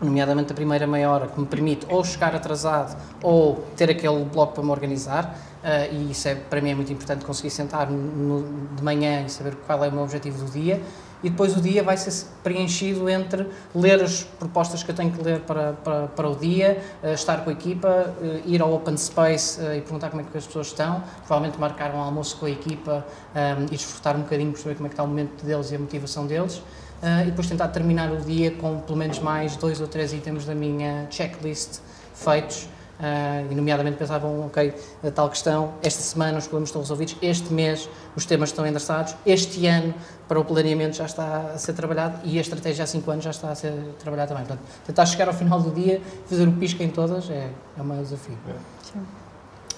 nomeadamente 0.00 0.52
a 0.52 0.54
primeira 0.54 0.86
meia 0.86 1.10
hora, 1.10 1.26
que 1.26 1.40
me 1.40 1.46
permite 1.46 1.86
ou 1.88 2.04
chegar 2.04 2.34
atrasado 2.34 2.96
ou 3.22 3.64
ter 3.76 3.90
aquele 3.90 4.24
bloco 4.24 4.54
para 4.54 4.62
me 4.62 4.70
organizar. 4.70 5.36
Uh, 5.62 5.94
e 5.94 6.10
isso 6.12 6.28
é, 6.28 6.34
para 6.34 6.60
mim 6.60 6.70
é 6.70 6.74
muito 6.74 6.92
importante 6.92 7.24
conseguir 7.24 7.50
sentar 7.50 7.90
no, 7.90 8.44
de 8.76 8.82
manhã 8.84 9.22
e 9.22 9.30
saber 9.30 9.56
qual 9.66 9.84
é 9.84 9.88
o 9.88 9.92
meu 9.92 10.02
objetivo 10.02 10.44
do 10.44 10.50
dia. 10.50 10.80
E 11.24 11.30
depois 11.30 11.56
o 11.56 11.60
dia 11.60 11.82
vai 11.82 11.96
ser 11.96 12.26
preenchido 12.44 13.08
entre 13.08 13.48
ler 13.74 14.02
as 14.02 14.22
propostas 14.22 14.82
que 14.82 14.90
eu 14.90 14.94
tenho 14.94 15.10
que 15.10 15.20
ler 15.22 15.40
para, 15.40 15.72
para, 15.72 16.06
para 16.08 16.28
o 16.28 16.36
dia, 16.36 16.80
uh, 17.02 17.08
estar 17.08 17.42
com 17.42 17.50
a 17.50 17.52
equipa, 17.52 18.14
uh, 18.20 18.48
ir 18.48 18.62
ao 18.62 18.72
open 18.72 18.96
space 18.96 19.60
e 19.60 19.80
perguntar 19.80 20.10
como 20.10 20.22
é 20.22 20.24
que 20.24 20.38
as 20.38 20.46
pessoas 20.46 20.68
estão, 20.68 21.02
provavelmente 21.26 21.58
marcar 21.58 21.92
um 21.92 22.00
almoço 22.00 22.36
com 22.36 22.46
a 22.46 22.50
equipa 22.50 23.04
um, 23.34 23.64
e 23.64 23.70
desfrutar 23.70 24.14
um 24.14 24.20
bocadinho, 24.20 24.52
perceber 24.52 24.74
como 24.76 24.86
é 24.86 24.88
que 24.90 24.92
está 24.92 25.02
o 25.02 25.08
momento 25.08 25.44
deles 25.44 25.72
e 25.72 25.74
a 25.74 25.78
motivação 25.78 26.26
deles 26.26 26.62
uh, 27.02 27.22
e 27.22 27.26
depois 27.26 27.48
tentar 27.48 27.68
terminar 27.68 28.10
o 28.12 28.16
dia 28.16 28.50
com 28.50 28.80
pelo 28.80 28.98
menos 28.98 29.18
mais 29.18 29.56
dois 29.56 29.80
ou 29.80 29.86
três 29.86 30.12
itens 30.12 30.44
da 30.44 30.54
minha 30.54 31.06
checklist 31.10 31.80
feitos. 32.14 32.68
Uh, 32.96 33.52
e 33.52 33.54
nomeadamente 33.54 33.98
pensavam, 33.98 34.46
ok, 34.46 34.72
tal 35.14 35.28
questão, 35.28 35.74
esta 35.82 36.00
semana 36.00 36.38
os 36.38 36.44
problemas 36.44 36.70
estão 36.70 36.80
resolvidos, 36.80 37.14
este 37.20 37.52
mês 37.52 37.90
os 38.16 38.24
temas 38.24 38.48
estão 38.48 38.66
endereçados, 38.66 39.14
este 39.26 39.66
ano 39.66 39.92
para 40.26 40.40
o 40.40 40.44
planeamento 40.46 40.96
já 40.96 41.04
está 41.04 41.52
a 41.54 41.58
ser 41.58 41.74
trabalhado 41.74 42.18
e 42.24 42.38
a 42.38 42.40
estratégia 42.40 42.84
há 42.84 42.86
5 42.86 43.10
anos 43.10 43.24
já 43.24 43.32
está 43.32 43.50
a 43.50 43.54
ser 43.54 43.74
trabalhada 43.98 44.28
também. 44.28 44.46
Portanto, 44.46 44.66
tentar 44.86 45.04
chegar 45.04 45.28
ao 45.28 45.34
final 45.34 45.60
do 45.60 45.72
dia, 45.72 46.00
fazer 46.26 46.48
o 46.48 46.52
pisca 46.52 46.82
em 46.82 46.88
todas 46.88 47.28
é, 47.28 47.50
é 47.76 47.82
um 47.82 48.02
desafio. 48.02 48.38
Sim. 48.82 49.00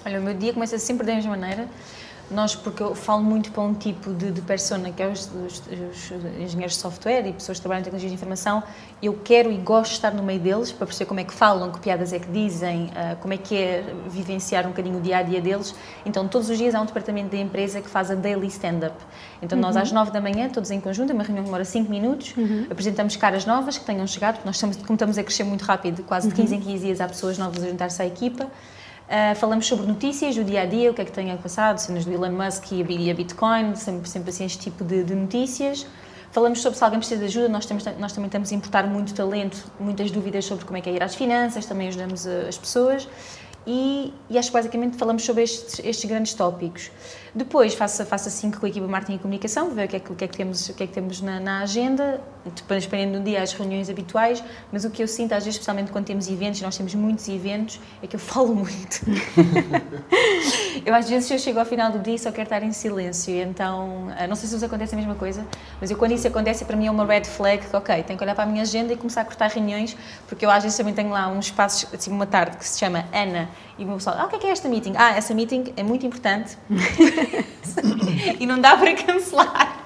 Olha, 0.05 0.19
o 0.19 0.23
meu 0.23 0.33
dia 0.33 0.53
começa 0.53 0.79
sempre 0.79 1.05
da 1.05 1.13
mesma 1.13 1.31
maneira 1.31 1.67
nós, 2.31 2.55
porque 2.55 2.81
eu 2.83 2.93
falo 2.93 3.23
muito 3.23 3.51
para 3.51 3.63
um 3.63 3.73
tipo 3.73 4.13
de, 4.13 4.31
de 4.31 4.41
persona, 4.41 4.91
que 4.91 5.01
é 5.01 5.07
os, 5.07 5.29
os, 5.31 5.63
os, 5.67 6.11
engenheiros 6.39 6.75
de 6.75 6.81
software 6.81 7.27
e 7.27 7.33
pessoas 7.33 7.57
que 7.57 7.61
trabalham 7.61 7.81
em 7.81 7.83
tecnologia 7.83 8.09
de 8.09 8.15
informação, 8.15 8.63
eu 9.01 9.13
quero 9.23 9.51
e 9.51 9.57
gosto 9.57 9.91
de 9.91 9.97
estar 9.97 10.11
no 10.11 10.21
meio 10.21 10.39
deles 10.39 10.71
para 10.71 10.85
perceber 10.85 11.07
como 11.07 11.19
é 11.19 11.23
que 11.23 11.33
falam, 11.33 11.71
que 11.71 11.79
piadas 11.79 12.13
é 12.13 12.19
que 12.19 12.29
dizem, 12.29 12.85
uh, 12.87 13.15
como 13.21 13.33
é 13.33 13.37
que 13.37 13.55
é 13.55 13.93
vivenciar 14.07 14.65
um 14.65 14.69
bocadinho 14.69 14.97
o 14.97 15.01
dia 15.01 15.17
a 15.17 15.23
dia 15.23 15.41
deles. 15.41 15.73
Então, 16.05 16.27
todos 16.27 16.49
os 16.49 16.57
dias 16.57 16.75
há 16.75 16.81
um 16.81 16.85
departamento 16.85 17.29
da 17.29 17.37
empresa 17.37 17.81
que 17.81 17.89
faz 17.89 18.11
a 18.11 18.15
daily 18.15 18.47
stand-up. 18.47 18.95
Então, 19.41 19.57
uhum. 19.57 19.63
nós 19.63 19.77
às 19.77 19.91
nove 19.91 20.11
da 20.11 20.21
manhã, 20.21 20.49
todos 20.49 20.69
em 20.71 20.79
conjunto, 20.79 21.11
é 21.11 21.13
uma 21.13 21.23
reunião 21.23 21.43
que 21.43 21.49
demora 21.49 21.65
cinco 21.65 21.89
minutos, 21.89 22.35
uhum. 22.37 22.67
apresentamos 22.69 23.15
caras 23.15 23.45
novas 23.45 23.77
que 23.77 23.85
tenham 23.85 24.05
chegado, 24.05 24.35
porque 24.35 24.47
nós 24.47 24.55
estamos, 24.55 24.77
como 24.77 24.93
estamos 24.93 25.17
a 25.17 25.23
crescer 25.23 25.43
muito 25.43 25.63
rápido, 25.63 26.03
quase 26.03 26.27
de 26.27 26.35
15 26.35 26.53
uhum. 26.53 26.61
em 26.61 26.63
15 26.63 26.85
dias 26.85 27.01
há 27.01 27.07
pessoas 27.07 27.37
novas 27.37 27.63
a 27.63 27.67
juntar-se 27.67 28.01
à 28.01 28.05
equipa. 28.05 28.47
Uh, 29.09 29.33
falamos 29.33 29.65
sobre 29.65 29.87
notícias, 29.87 30.37
o 30.37 30.43
dia 30.43 30.61
a 30.61 30.65
dia, 30.67 30.91
o 30.91 30.93
que 30.93 31.01
é 31.01 31.05
que 31.05 31.11
tem 31.11 31.35
passado, 31.37 31.79
cenas 31.79 32.05
do 32.05 32.13
Elon 32.13 32.29
Musk 32.31 32.71
e 32.73 33.09
a 33.09 33.13
Bitcoin, 33.15 33.75
sempre, 33.75 34.07
sempre 34.07 34.29
assim 34.29 34.45
este 34.45 34.59
tipo 34.59 34.83
de, 34.83 35.03
de 35.03 35.15
notícias. 35.15 35.87
Falamos 36.31 36.61
sobre 36.61 36.77
se 36.77 36.83
alguém 36.83 36.99
precisa 36.99 37.19
de 37.19 37.25
ajuda, 37.25 37.49
nós, 37.49 37.65
temos, 37.65 37.83
nós 37.97 38.13
também 38.13 38.27
estamos 38.27 38.51
a 38.51 38.55
importar 38.55 38.85
muito 38.85 39.15
talento, 39.15 39.65
muitas 39.79 40.11
dúvidas 40.11 40.45
sobre 40.45 40.63
como 40.63 40.77
é 40.77 40.81
que 40.81 40.91
é 40.91 40.93
ir 40.93 41.01
às 41.01 41.15
finanças, 41.15 41.65
também 41.65 41.87
ajudamos 41.87 42.27
as 42.27 42.55
pessoas. 42.55 43.07
E, 43.71 44.11
e, 44.31 44.35
acho 44.35 44.49
que 44.49 44.53
basicamente 44.55 44.97
falamos 44.97 45.23
sobre 45.23 45.43
estes, 45.43 45.79
estes 45.85 46.09
grandes 46.09 46.33
tópicos. 46.33 46.89
Depois 47.35 47.75
faço, 47.75 48.03
faço 48.03 48.27
assim 48.27 48.49
com 48.49 48.65
a 48.65 48.69
equipa 48.69 48.83
de 48.87 48.91
marketing 48.91 49.17
e 49.17 49.19
comunicação, 49.19 49.69
ver 49.69 49.85
o 49.85 49.87
que 49.87 49.95
é 49.95 49.99
que, 49.99 50.11
o 50.11 50.15
que, 50.15 50.23
é 50.23 50.27
que 50.27 50.35
temos, 50.35 50.69
o 50.69 50.73
que 50.73 50.81
é 50.81 50.87
que 50.87 50.93
temos 50.93 51.21
na, 51.21 51.39
na 51.39 51.59
agenda, 51.59 52.19
depois 52.43 52.85
dependendo 52.85 53.19
do 53.19 53.23
dia 53.23 53.43
as 53.43 53.53
reuniões 53.53 53.87
habituais, 53.87 54.43
mas 54.71 54.85
o 54.85 54.89
que 54.89 55.03
eu 55.03 55.07
sinto 55.07 55.33
às 55.33 55.43
vezes, 55.43 55.59
especialmente 55.59 55.91
quando 55.91 56.05
temos 56.05 56.27
eventos, 56.27 56.59
nós 56.61 56.75
temos 56.75 56.95
muitos 56.95 57.29
eventos, 57.29 57.79
é 58.01 58.07
que 58.07 58.15
eu 58.15 58.19
falo 58.19 58.55
muito. 58.57 59.05
Eu 60.85 60.93
às 60.93 61.09
vezes 61.09 61.29
eu 61.29 61.39
chego 61.39 61.59
ao 61.59 61.65
final 61.65 61.91
do 61.91 61.99
dia 61.99 62.15
e 62.15 62.19
só 62.19 62.31
quero 62.31 62.43
estar 62.43 62.63
em 62.63 62.71
silêncio, 62.71 63.33
então 63.33 64.11
eh, 64.17 64.27
não 64.27 64.35
sei 64.35 64.47
se 64.47 64.55
vos 64.55 64.63
acontece 64.63 64.93
a 64.95 64.97
mesma 64.97 65.15
coisa, 65.15 65.45
mas 65.79 65.91
eu 65.91 65.97
quando 65.97 66.13
isso 66.13 66.27
acontece 66.27 66.65
para 66.65 66.75
mim 66.75 66.87
é 66.87 66.91
uma 66.91 67.05
red 67.05 67.25
flag, 67.25 67.65
que 67.65 67.75
ok, 67.75 68.03
tenho 68.03 68.17
que 68.17 68.23
olhar 68.23 68.35
para 68.35 68.43
a 68.43 68.47
minha 68.47 68.61
agenda 68.61 68.93
e 68.93 68.97
começar 68.97 69.21
a 69.21 69.25
cortar 69.25 69.49
reuniões, 69.49 69.95
porque 70.27 70.45
eu 70.45 70.49
às 70.49 70.63
vezes 70.63 70.77
também 70.77 70.93
tenho 70.93 71.09
lá 71.09 71.27
uns 71.27 71.45
espaços, 71.45 71.93
assim 71.93 72.11
uma 72.11 72.25
tarde 72.25 72.57
que 72.57 72.67
se 72.67 72.79
chama 72.79 73.05
Ana, 73.13 73.49
e 73.77 73.83
o 73.83 73.87
meu 73.87 73.95
pessoal, 73.97 74.17
ah, 74.19 74.25
o 74.25 74.27
que 74.27 74.35
é, 74.35 74.39
que 74.39 74.47
é 74.47 74.51
esta 74.51 74.67
meeting? 74.67 74.93
Ah, 74.97 75.15
essa 75.15 75.33
meeting 75.33 75.73
é 75.77 75.83
muito 75.83 76.05
importante. 76.05 76.57
e 78.39 78.45
não 78.45 78.59
dá 78.59 78.75
para 78.75 78.93
cancelar. 78.93 79.79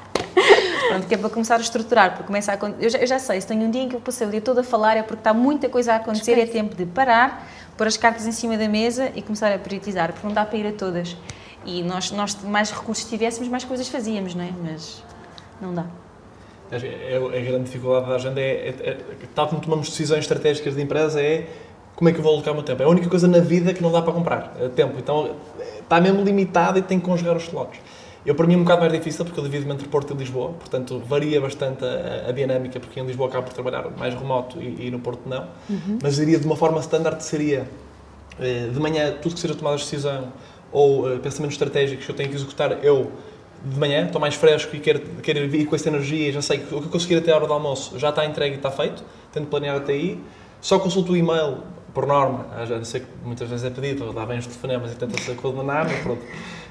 Pronto, 0.88 1.08
que 1.08 1.14
é 1.14 1.18
para 1.18 1.30
começar 1.30 1.56
a 1.56 1.60
estruturar, 1.60 2.12
porque 2.12 2.26
começa 2.26 2.52
a, 2.52 2.58
eu, 2.80 2.90
já, 2.90 2.98
eu 2.98 3.08
já 3.08 3.20
sei, 3.20 3.40
se 3.40 3.48
tenho 3.48 3.62
um 3.62 3.72
dia 3.72 3.84
em 3.84 3.90
que 3.90 3.96
eu 3.96 4.02
passei 4.02 4.28
o 4.28 4.30
dia 4.32 4.42
todo 4.42 4.60
a 4.60 4.64
falar 4.64 4.98
é 4.98 5.04
porque 5.04 5.20
está 5.20 5.34
muita 5.34 5.70
coisa 5.70 5.94
a 5.94 5.96
acontecer, 5.98 6.40
é 6.40 6.46
tempo 6.46 6.76
de 6.76 6.86
parar, 6.86 7.48
pôr 7.78 7.88
as 7.88 7.98
cartas 7.98 8.26
em 8.26 8.32
cima 8.32 8.58
da 8.58 8.68
mesa 8.68 9.12
e 9.16 9.22
começar 9.22 9.54
a 9.54 9.58
priorizar, 9.58 10.12
porque 10.14 10.26
não 10.26 10.34
dá 10.34 10.46
para 10.46 10.58
ir 10.58 10.68
a 10.68 10.72
todas. 10.72 11.16
E 11.66 11.82
nós, 11.82 12.12
nós 12.12 12.42
mais 12.44 12.72
recursos 12.72 13.06
tivéssemos, 13.06 13.48
mais 13.48 13.64
coisas 13.64 13.88
fazíamos, 13.88 14.36
não 14.36 14.44
é? 14.44 14.50
Mas 14.64 15.04
não 15.62 15.74
dá. 15.74 15.86
É, 16.72 17.14
é, 17.14 17.18
a 17.18 17.42
grande 17.42 17.66
dificuldade 17.66 18.08
da 18.08 18.16
agenda 18.16 18.42
é, 18.42 18.70
é, 18.70 18.90
é, 18.90 18.98
tal 19.36 19.48
como 19.48 19.62
tomamos 19.62 19.90
decisões 19.90 20.22
estratégicas 20.22 20.76
de 20.76 20.82
empresa, 20.82 21.22
é 21.22 21.48
como 21.96 22.10
é 22.10 22.12
que 22.12 22.20
eu 22.20 22.24
vou 22.24 22.34
alocar 22.34 22.52
o 22.52 22.56
meu 22.56 22.64
tempo. 22.64 22.82
É 22.82 22.86
a 22.86 22.90
única 22.90 23.08
coisa 23.08 23.28
na 23.28 23.40
vida 23.40 23.74
que 23.74 23.82
não 23.82 23.92
dá 23.92 24.02
para 24.02 24.12
comprar, 24.12 24.56
é 24.60 24.68
tempo. 24.70 24.98
Então 24.98 25.36
está 25.80 26.02
mesmo 26.02 26.24
limitado 26.24 26.80
e 26.80 26.82
tem 26.82 27.00
que 27.00 27.06
conjugar 27.06 27.36
os 27.36 27.44
slots. 27.44 27.80
Eu, 28.26 28.36
para 28.36 28.48
mim, 28.48 28.54
é 28.54 28.58
um 28.58 28.64
bocado 28.64 28.82
mais 28.82 28.94
difícil, 28.94 29.26
porque 29.26 29.40
eu 29.40 29.44
divido-me 29.44 29.74
entre 29.74 29.88
Porto 29.88 30.14
e 30.14 30.18
Lisboa, 30.18 30.54
portanto, 30.54 31.02
varia 31.06 31.42
bastante 31.42 31.84
a, 31.84 32.30
a, 32.30 32.32
dinâmica, 32.32 32.80
porque 32.80 33.00
em 33.00 33.06
Lisboa 33.06 33.28
acabo 33.28 33.48
por 33.48 33.54
trabalhar 33.54 33.90
mais 33.98 34.14
remoto 34.14 34.62
e, 34.62 34.88
e 34.88 34.92
no 34.92 35.00
Porto 35.00 35.28
não. 35.28 35.48
Uhum. 35.70 36.00
Mas 36.02 36.16
diria 36.16 36.40
de 36.40 36.46
uma 36.46 36.56
forma 36.56 36.80
standard 36.80 37.22
seria 37.22 37.68
eh, 38.40 38.70
de 38.74 38.80
manhã, 38.80 39.14
tudo 39.22 39.36
que 39.36 39.42
seja 39.42 39.54
tomada 39.54 39.78
de 39.78 39.84
decisão 39.84 40.32
ou 40.72 41.06
uh, 41.06 41.20
pensamentos 41.20 41.56
estratégicos 41.56 42.06
que 42.06 42.12
eu 42.12 42.16
tenho 42.16 42.30
que 42.30 42.36
executar, 42.36 42.84
eu 42.84 43.12
de 43.64 43.80
manhã 43.80 44.06
estou 44.06 44.20
mais 44.20 44.36
fresco 44.36 44.76
e 44.76 44.80
quero, 44.80 45.00
quero 45.22 45.48
vir 45.48 45.66
com 45.66 45.76
essa 45.76 45.88
energia, 45.88 46.32
já 46.32 46.42
sei 46.42 46.58
que 46.58 46.74
o 46.74 46.80
que 46.80 46.88
eu 46.88 46.90
conseguir 46.90 47.18
até 47.18 47.32
a 47.32 47.36
hora 47.36 47.48
do 47.48 47.54
almoço 47.54 47.98
já 48.00 48.10
está 48.10 48.26
entregue 48.26 48.56
e 48.56 48.58
está 48.58 48.72
feito, 48.72 49.04
tento 49.32 49.48
planear 49.48 49.78
até 49.78 49.94
aí. 49.94 50.20
Só 50.60 50.80
consulto 50.80 51.12
o 51.12 51.18
e-mail, 51.18 51.60
por 51.94 52.08
norma, 52.08 52.48
já 52.66 52.84
sei 52.84 53.02
que 53.02 53.08
muitas 53.24 53.48
vezes 53.48 53.66
é 53.66 53.70
pedido, 53.70 54.12
dá 54.12 54.26
bem 54.26 54.40
os 54.40 54.48
telefonemas 54.48 54.92
e 54.92 54.96
tenta-se 54.96 55.34
coordenar, 55.36 55.88
mas 55.88 56.02
pronto. 56.02 56.24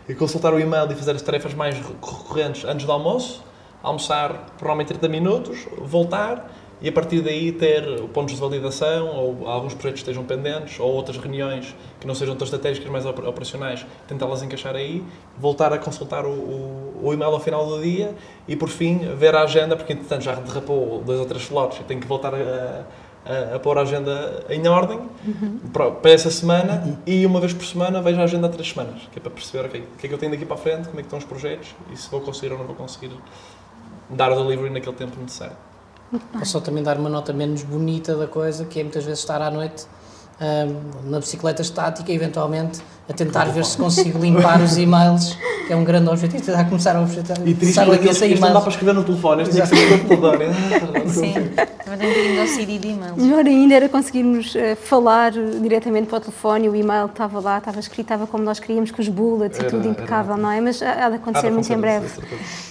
E 0.09 0.15
consultar 0.15 0.53
o 0.53 0.59
e-mail 0.59 0.91
e 0.91 0.95
fazer 0.95 1.13
as 1.13 1.23
tarefas 1.23 1.55
mais 1.55 1.77
recorrentes 1.77 2.65
antes 2.65 2.85
do 2.85 2.93
almoço, 2.93 3.43
almoçar 3.83 4.47
por 4.59 4.63
normalmente 4.63 4.89
30 4.89 5.09
minutos, 5.09 5.67
voltar 5.79 6.51
e 6.83 6.89
a 6.89 6.93
partir 6.93 7.21
daí 7.21 7.53
ter 7.53 7.85
pontos 8.09 8.35
de 8.35 8.41
validação 8.41 9.07
ou 9.17 9.47
alguns 9.47 9.73
projetos 9.73 10.03
que 10.03 10.11
estejam 10.11 10.25
pendentes 10.25 10.81
ou 10.81 10.93
outras 10.93 11.17
reuniões 11.17 11.77
que 12.01 12.07
não 12.09 12.15
sejam 12.15 12.35
tão 12.35 12.45
estratégicas, 12.45 12.91
mas 12.91 13.07
operacionais, 13.07 13.87
tentá-las 14.09 14.43
encaixar 14.43 14.75
aí, 14.75 15.05
voltar 15.39 15.73
a 15.73 15.79
consultar 15.79 16.27
o, 16.27 16.31
o, 16.31 17.01
o, 17.05 17.15
e-mail 17.15 17.31
ao 17.31 17.39
final 17.39 17.65
do 17.65 17.81
dia 17.81 18.13
e, 18.49 18.57
por 18.57 18.69
fim, 18.69 18.99
ver 19.15 19.33
a 19.37 19.43
agenda, 19.43 19.77
porque 19.77 19.93
entretanto 19.93 20.23
já 20.23 20.35
derrapou 20.35 21.01
dois 21.07 21.21
ou 21.21 21.27
três 21.27 21.45
slots 21.45 21.79
e 21.79 21.85
tenho 21.85 22.01
que 22.01 22.07
voltar 22.09 22.35
a, 22.35 22.85
a, 23.25 23.57
a 23.57 23.59
pôr 23.59 23.79
a 23.79 23.83
agenda 23.83 24.45
em 24.49 24.67
ordem 24.67 24.99
uhum. 25.27 25.59
para, 25.73 25.91
para, 25.91 26.11
essa 26.11 26.31
semana 26.31 26.83
uhum. 26.85 26.97
e 27.07 27.25
uma 27.25 27.41
vez 27.41 27.53
por 27.53 27.65
semana 27.65 28.01
vejo 28.03 28.21
a 28.21 28.25
agenda 28.25 28.47
há 28.47 28.51
três 28.51 28.71
semanas, 28.71 29.03
que 29.11 29.19
é 29.19 29.23
para 29.23 29.31
perceber 29.31 29.67
okay, 29.67 29.81
o 29.81 29.99
que 29.99 30.07
é 30.07 30.09
que 30.09 30.15
eu 30.15 30.19
tenho 30.19 30.33
daqui 30.33 30.45
para 30.45 30.57
a 30.57 30.59
frente, 30.59 30.89
como 30.89 30.99
é 30.99 31.03
que 31.03 31.07
estão 31.07 31.19
os 31.19 31.25
projetos 31.25 31.75
e 31.93 31.97
se 31.97 32.11
vou 32.11 32.21
conseguir 32.21 32.53
ou 32.53 32.59
não 32.59 32.67
vou 32.67 32.77
conseguir 32.77 33.11
dar 34.11 34.33
o 34.33 34.43
delivery 34.43 34.71
naquele 34.71 34.97
tempo 34.97 35.21
necessário. 35.21 35.57
Posso 36.33 36.53
só 36.53 36.61
também 36.61 36.83
dar 36.83 36.99
uma 36.99 37.09
nota 37.09 37.33
menos 37.33 37.63
bonita 37.63 38.15
da 38.15 38.27
coisa, 38.27 38.67
que 38.67 38.79
é 38.79 38.83
muitas 38.83 39.05
vezes 39.05 39.21
estar 39.21 39.41
à 39.41 39.51
noite 39.51 39.87
um, 40.43 41.11
na 41.11 41.21
bicicleta 41.21 41.63
estática, 41.63 42.13
eventualmente, 42.13 42.81
a 43.09 43.13
tentar 43.13 43.45
ver 43.47 43.65
se 43.65 43.77
consigo 43.77 44.19
limpar 44.19 44.61
os 44.61 44.77
e-mails, 44.77 45.37
que 45.67 45.73
é 45.73 45.77
um 45.77 45.85
grande 45.85 46.09
objetivo, 46.09 46.43
tentar 46.43 46.65
começar 46.65 46.97
a 46.97 47.01
objetar. 47.01 47.37
E 47.47 47.55
triste 47.55 47.81
porque 47.85 48.09
isto 48.09 48.41
não 48.41 48.53
dá 48.53 48.61
para 48.61 48.71
escrever 48.71 48.95
no 48.95 49.05
telefone, 49.05 49.43
este 49.43 49.55
tem 49.55 49.63
que 49.63 49.69
ser 49.69 49.91
no 49.91 49.99
computador. 50.09 50.39
Sim, 51.09 51.35
também 51.85 52.13
tem 52.13 52.47
CD 52.47 52.79
de 52.79 52.89
e-mails. 52.89 53.17
Melhor 53.17 53.45
ainda 53.45 53.75
era 53.75 53.89
conseguirmos 53.89 54.55
uh, 54.55 54.77
falar 54.77 55.33
diretamente 55.33 56.09
para 56.09 56.19
o 56.19 56.21
telefone, 56.21 56.69
o 56.69 56.77
e-mail 56.77 57.07
estava 57.07 57.41
lá, 57.41 57.59
estava 57.59 57.81
escrito, 57.81 58.03
estava 58.03 58.27
como 58.27 58.45
nós 58.45 58.59
queríamos, 58.59 58.91
com 58.91 59.01
os 59.01 59.09
bullets 59.09 59.59
era, 59.59 59.69
e 59.69 59.71
tudo 59.71 59.89
impecável, 59.89 60.35
era, 60.35 60.43
não 60.43 60.51
é? 60.51 60.61
Mas 60.61 60.83
há 60.83 61.09
de 61.09 61.17
acontecer 61.17 61.47
há 61.47 61.51
de 61.51 61.55
muito 61.55 61.73
em 61.73 61.79
breve. 61.79 62.07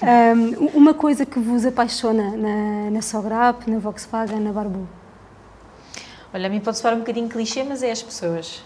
Um, 0.02 0.66
uma 0.78 0.94
coisa 0.94 1.26
que 1.26 1.40
vos 1.40 1.66
apaixona 1.66 2.36
na, 2.36 2.92
na 2.92 3.02
Sograp, 3.02 3.68
na 3.68 3.80
Volkswagen, 3.80 4.40
na 4.40 4.52
Barbu? 4.52 5.01
Olha, 6.34 6.48
a 6.48 6.50
mim 6.50 6.60
pode 6.60 6.78
soar 6.78 6.94
um 6.94 7.00
bocadinho 7.00 7.28
clichê, 7.28 7.64
mas 7.64 7.84
é 7.84 7.92
as 7.92 8.02
pessoas. 8.02 8.62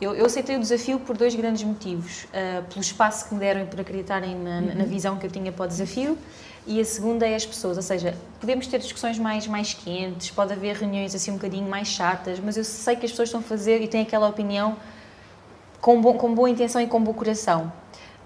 Eu, 0.00 0.14
eu 0.14 0.26
aceitei 0.26 0.56
o 0.56 0.58
desafio 0.58 0.98
por 0.98 1.16
dois 1.16 1.34
grandes 1.34 1.62
motivos. 1.62 2.24
Uh, 2.24 2.64
pelo 2.64 2.80
espaço 2.80 3.28
que 3.28 3.34
me 3.34 3.40
deram 3.40 3.62
e 3.62 3.66
por 3.66 3.80
acreditarem 3.80 4.34
na, 4.34 4.58
uhum. 4.58 4.74
na, 4.74 4.84
visão 4.84 5.16
que 5.16 5.26
eu 5.26 5.30
tinha 5.30 5.52
para 5.52 5.64
o 5.64 5.68
desafio. 5.68 6.18
E 6.66 6.80
a 6.80 6.84
segunda 6.84 7.26
é 7.26 7.34
as 7.34 7.44
pessoas, 7.44 7.76
ou 7.76 7.82
seja, 7.82 8.16
podemos 8.40 8.66
ter 8.66 8.78
discussões 8.78 9.18
mais, 9.18 9.46
mais 9.46 9.74
quentes, 9.74 10.30
pode 10.30 10.50
haver 10.54 10.76
reuniões 10.76 11.14
assim 11.14 11.30
um 11.30 11.34
bocadinho 11.34 11.68
mais 11.68 11.88
chatas, 11.88 12.40
mas 12.40 12.56
eu 12.56 12.64
sei 12.64 12.96
que 12.96 13.04
as 13.04 13.10
pessoas 13.12 13.28
estão 13.28 13.40
a 13.40 13.44
fazer 13.44 13.82
e 13.82 13.86
têm 13.86 14.00
aquela 14.00 14.26
opinião 14.26 14.74
com, 15.78 16.00
bom, 16.00 16.14
com 16.14 16.34
boa 16.34 16.48
intenção 16.48 16.80
e 16.80 16.86
com 16.86 16.98
bom 17.04 17.12
coração. 17.12 17.70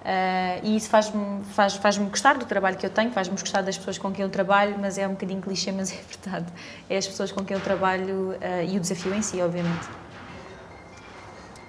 Uh, 0.09 0.61
e 0.63 0.77
isso 0.77 0.89
faz-me 0.89 1.45
faz, 1.53 1.75
faz 1.75 1.99
gostar 1.99 2.39
do 2.39 2.47
trabalho 2.47 2.79
que 2.79 2.87
eu 2.87 2.89
tenho, 2.89 3.11
faz-me 3.11 3.39
gostar 3.39 3.61
das 3.61 3.77
pessoas 3.77 3.99
com 3.99 4.11
quem 4.11 4.23
eu 4.23 4.31
trabalho, 4.31 4.75
mas 4.81 4.97
é 4.97 5.07
um 5.07 5.11
bocadinho 5.11 5.43
clichê, 5.43 5.71
mas 5.71 5.93
é 5.93 5.97
verdade. 5.97 6.47
É 6.89 6.97
as 6.97 7.07
pessoas 7.07 7.31
com 7.31 7.45
quem 7.45 7.55
eu 7.55 7.63
trabalho 7.63 8.31
uh, 8.31 8.65
e 8.67 8.79
o 8.79 8.81
desafio 8.81 9.15
em 9.15 9.21
si, 9.21 9.39
obviamente. 9.43 9.87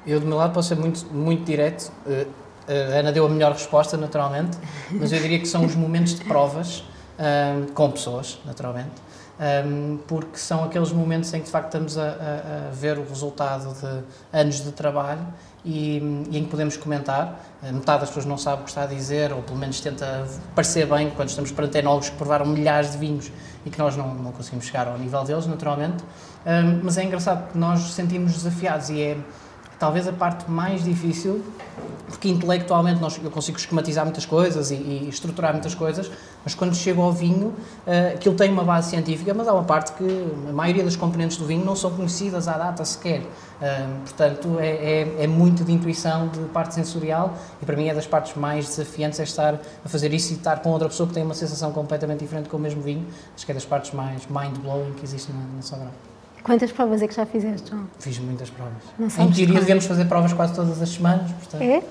Eu, 0.08 0.22
do 0.22 0.26
meu 0.26 0.38
lado, 0.38 0.54
posso 0.54 0.70
ser 0.70 0.76
muito, 0.76 1.06
muito 1.14 1.44
direto. 1.44 1.92
Uh, 2.06 2.26
a 2.66 3.00
Ana 3.00 3.12
deu 3.12 3.26
a 3.26 3.30
melhor 3.30 3.52
resposta, 3.52 3.98
naturalmente, 3.98 4.58
mas 4.92 5.12
eu 5.12 5.20
diria 5.20 5.40
que 5.40 5.48
são 5.48 5.66
os 5.66 5.76
momentos 5.76 6.14
de 6.14 6.24
provas 6.24 6.84
com 7.74 7.92
pessoas, 7.92 8.40
naturalmente. 8.46 8.92
Um, 9.66 9.98
porque 10.06 10.38
são 10.38 10.64
aqueles 10.66 10.92
momentos 10.92 11.34
em 11.34 11.40
que 11.40 11.46
de 11.46 11.52
facto 11.52 11.68
estamos 11.68 11.98
a, 11.98 12.04
a, 12.04 12.68
a 12.68 12.72
ver 12.72 13.00
o 13.00 13.04
resultado 13.04 13.74
de 13.74 14.04
anos 14.32 14.64
de 14.64 14.72
trabalho 14.72 15.26
e, 15.64 15.98
e, 16.30 16.38
em 16.38 16.44
que 16.44 16.50
podemos 16.50 16.78
comentar. 16.78 17.44
Eh, 17.62 17.72
metade 17.72 18.02
das 18.02 18.10
pessoas 18.10 18.26
não 18.26 18.38
sabe 18.38 18.62
o 18.62 18.64
que 18.64 18.70
está 18.70 18.84
a 18.84 18.86
dizer, 18.86 19.34
ou 19.34 19.42
pelo 19.42 19.58
menos 19.58 19.80
tenta 19.80 20.28
parecer 20.56 20.86
bem 20.86 21.10
quando 21.10 21.30
estamos 21.30 21.52
perante 21.52 21.78
enólogos 21.78 22.10
que 22.10 22.16
provaram 22.16 22.46
milhares 22.46 22.92
de 22.92 22.98
vinhos 22.98 23.32
e 23.66 23.70
que 23.70 23.78
nós 23.78 23.96
não, 23.96 24.14
não 24.14 24.32
conseguimos 24.32 24.66
chegar 24.66 24.88
ao 24.88 24.98
nível 24.98 25.24
deles, 25.24 25.46
naturalmente. 25.46 26.04
Um, 26.46 26.82
mas 26.84 26.98
é 26.98 27.04
engraçado 27.04 27.52
que 27.52 27.58
nós 27.58 27.80
nos 27.82 27.94
sentimos 27.94 28.34
desafiados 28.34 28.90
e 28.90 29.02
é 29.02 29.18
talvez 29.80 30.08
a 30.08 30.14
parte 30.14 30.50
mais 30.52 30.84
difícil, 30.84 31.44
porque 32.08 32.28
intelectualmente 32.28 33.00
nós, 33.00 33.20
eu 33.24 33.32
consigo 33.32 33.58
esquematizar 33.58 34.04
muitas 34.04 34.26
coisas 34.26 34.72
e, 34.72 34.76
e 34.76 35.10
estruturar 35.10 35.54
muitas 35.54 35.74
coisas, 35.74 36.12
mas 36.44 36.54
quando 36.54 36.76
chego 36.76 37.02
ao 37.02 37.14
vinho, 37.14 37.48
uh, 37.48 38.16
aquilo 38.16 38.36
tem 38.36 38.52
uma 38.52 38.64
base 38.64 38.90
científica, 38.90 39.34
mas 39.34 39.48
há 39.48 39.54
uma 39.54 39.64
parte 39.64 39.94
que 39.94 40.28
a 40.50 40.52
maioria 40.52 40.84
das 40.84 40.96
componentes 40.96 41.38
do 41.38 41.46
vinho 41.46 41.64
não 41.64 41.76
são 41.76 41.92
conhecidas 41.92 42.48
à 42.48 42.58
data 42.58 42.84
sequer. 42.84 43.22
Uh, 43.22 44.00
portanto, 44.04 44.58
é, 44.60 44.68
é, 44.68 45.24
é, 45.24 45.28
muito 45.28 45.64
de 45.64 45.72
intuição, 45.72 46.28
de 46.28 46.40
parte 46.50 46.74
sensorial, 46.74 47.34
e 47.62 47.66
para 47.66 47.76
mim 47.76 47.88
é 47.88 47.94
das 47.94 48.08
partes 48.08 48.36
mais 48.36 48.66
desafiantes 48.66 49.20
é 49.20 49.24
estar 49.24 49.60
a 49.86 49.90
fazer 49.90 50.14
isso 50.14 50.34
e 50.34 50.36
estar 50.36 50.60
com 50.60 50.72
outra 50.72 50.90
pessoa 50.90 51.08
que 51.08 51.14
tem 51.14 51.24
uma 51.24 51.36
sensação 51.36 51.72
completamente 51.72 52.20
diferente 52.20 52.50
com 52.50 52.58
o 52.58 52.60
mesmo 52.60 52.82
vinho. 52.82 53.06
Acho 53.36 53.46
que 53.46 53.52
é 53.52 53.56
das 53.56 53.66
partes 53.66 53.92
mais 53.92 54.28
mind-blowing 54.28 54.94
que 54.94 55.06
existe 55.06 55.32
na, 55.32 55.40
na 55.56 55.62
Sobral. 55.62 56.09
Quantas 56.50 56.72
provas 56.72 57.00
é 57.04 57.08
que 57.08 57.14
já 57.14 57.28
fizeste, 57.28 57.70
João? 57.70 57.88
Fiz 58.00 58.18
muitas 58.18 58.50
provas. 58.50 58.82
Não 58.98 59.06
em 59.06 59.32
teoria 59.32 59.60
devemos 59.60 59.86
fazer 59.86 60.06
provas 60.06 60.34
quase 60.34 60.56
todas 60.56 60.82
as 60.82 60.90
semanas. 60.90 61.32
Portanto... 61.32 61.62
É? 61.62 61.84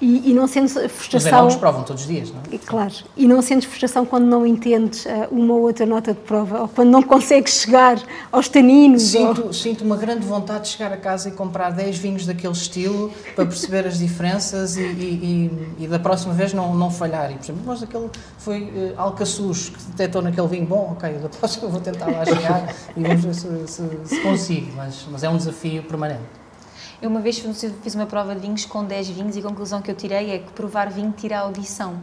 E, 0.00 0.30
e, 0.30 0.34
não 0.34 0.46
sentes 0.46 0.72
frustração. 0.90 1.46
Os 1.46 1.56
provam 1.56 1.82
todos 1.82 2.02
os 2.02 2.08
dias, 2.08 2.32
não 2.32 2.40
é? 2.50 2.58
Claro. 2.58 2.94
E 3.16 3.26
não 3.26 3.42
sentes 3.42 3.68
frustração 3.68 4.06
quando 4.06 4.24
não 4.24 4.46
entendes 4.46 5.04
uh, 5.04 5.28
uma 5.30 5.54
ou 5.54 5.60
outra 5.60 5.84
nota 5.84 6.14
de 6.14 6.20
prova 6.20 6.62
ou 6.62 6.68
quando 6.68 6.88
não 6.88 7.02
consegues 7.02 7.60
chegar 7.60 8.00
aos 8.32 8.48
taninos? 8.48 9.02
Sinto, 9.02 9.46
ou... 9.46 9.52
sinto 9.52 9.84
uma 9.84 9.98
grande 9.98 10.24
vontade 10.24 10.64
de 10.64 10.68
chegar 10.68 10.90
a 10.90 10.96
casa 10.96 11.28
e 11.28 11.32
comprar 11.32 11.70
10 11.70 11.98
vinhos 11.98 12.24
daquele 12.24 12.54
estilo 12.54 13.12
para 13.36 13.44
perceber 13.44 13.86
as 13.86 13.98
diferenças 13.98 14.78
e, 14.78 14.82
e, 14.82 15.50
e, 15.78 15.84
e, 15.84 15.86
da 15.86 15.98
próxima 15.98 16.32
vez 16.32 16.54
não, 16.54 16.74
não 16.74 16.90
falhar. 16.90 17.30
E, 17.30 17.34
por 17.34 17.44
exemplo, 17.44 17.62
mas 17.66 17.82
aquele 17.82 18.08
foi 18.38 18.62
uh, 18.62 18.94
Alcaçuz 18.96 19.68
que 19.68 19.82
detectou 19.90 20.22
naquele 20.22 20.48
vinho. 20.48 20.64
Bom, 20.64 20.92
ok, 20.96 21.12
da 21.18 21.28
próxima 21.28 21.68
vou 21.68 21.80
tentar 21.80 22.06
lá 22.06 22.24
chegar 22.24 22.74
e 22.96 23.02
vamos 23.02 23.22
ver 23.22 23.34
se, 23.34 23.66
se, 23.66 23.82
se 24.04 24.20
consigo. 24.22 24.72
Mas, 24.74 25.06
mas 25.10 25.22
é 25.22 25.28
um 25.28 25.36
desafio 25.36 25.82
permanente. 25.82 26.39
Eu 27.02 27.08
uma 27.08 27.20
vez 27.20 27.38
fiz 27.38 27.94
uma 27.94 28.04
prova 28.04 28.34
de 28.34 28.40
vinhos 28.40 28.66
com 28.66 28.84
10 28.84 29.08
vinhos 29.08 29.36
e 29.36 29.38
a 29.38 29.42
conclusão 29.42 29.80
que 29.80 29.90
eu 29.90 29.94
tirei 29.94 30.32
é 30.32 30.38
que 30.38 30.50
provar 30.52 30.90
vinho 30.90 31.14
tira 31.16 31.38
a 31.38 31.40
audição. 31.40 31.98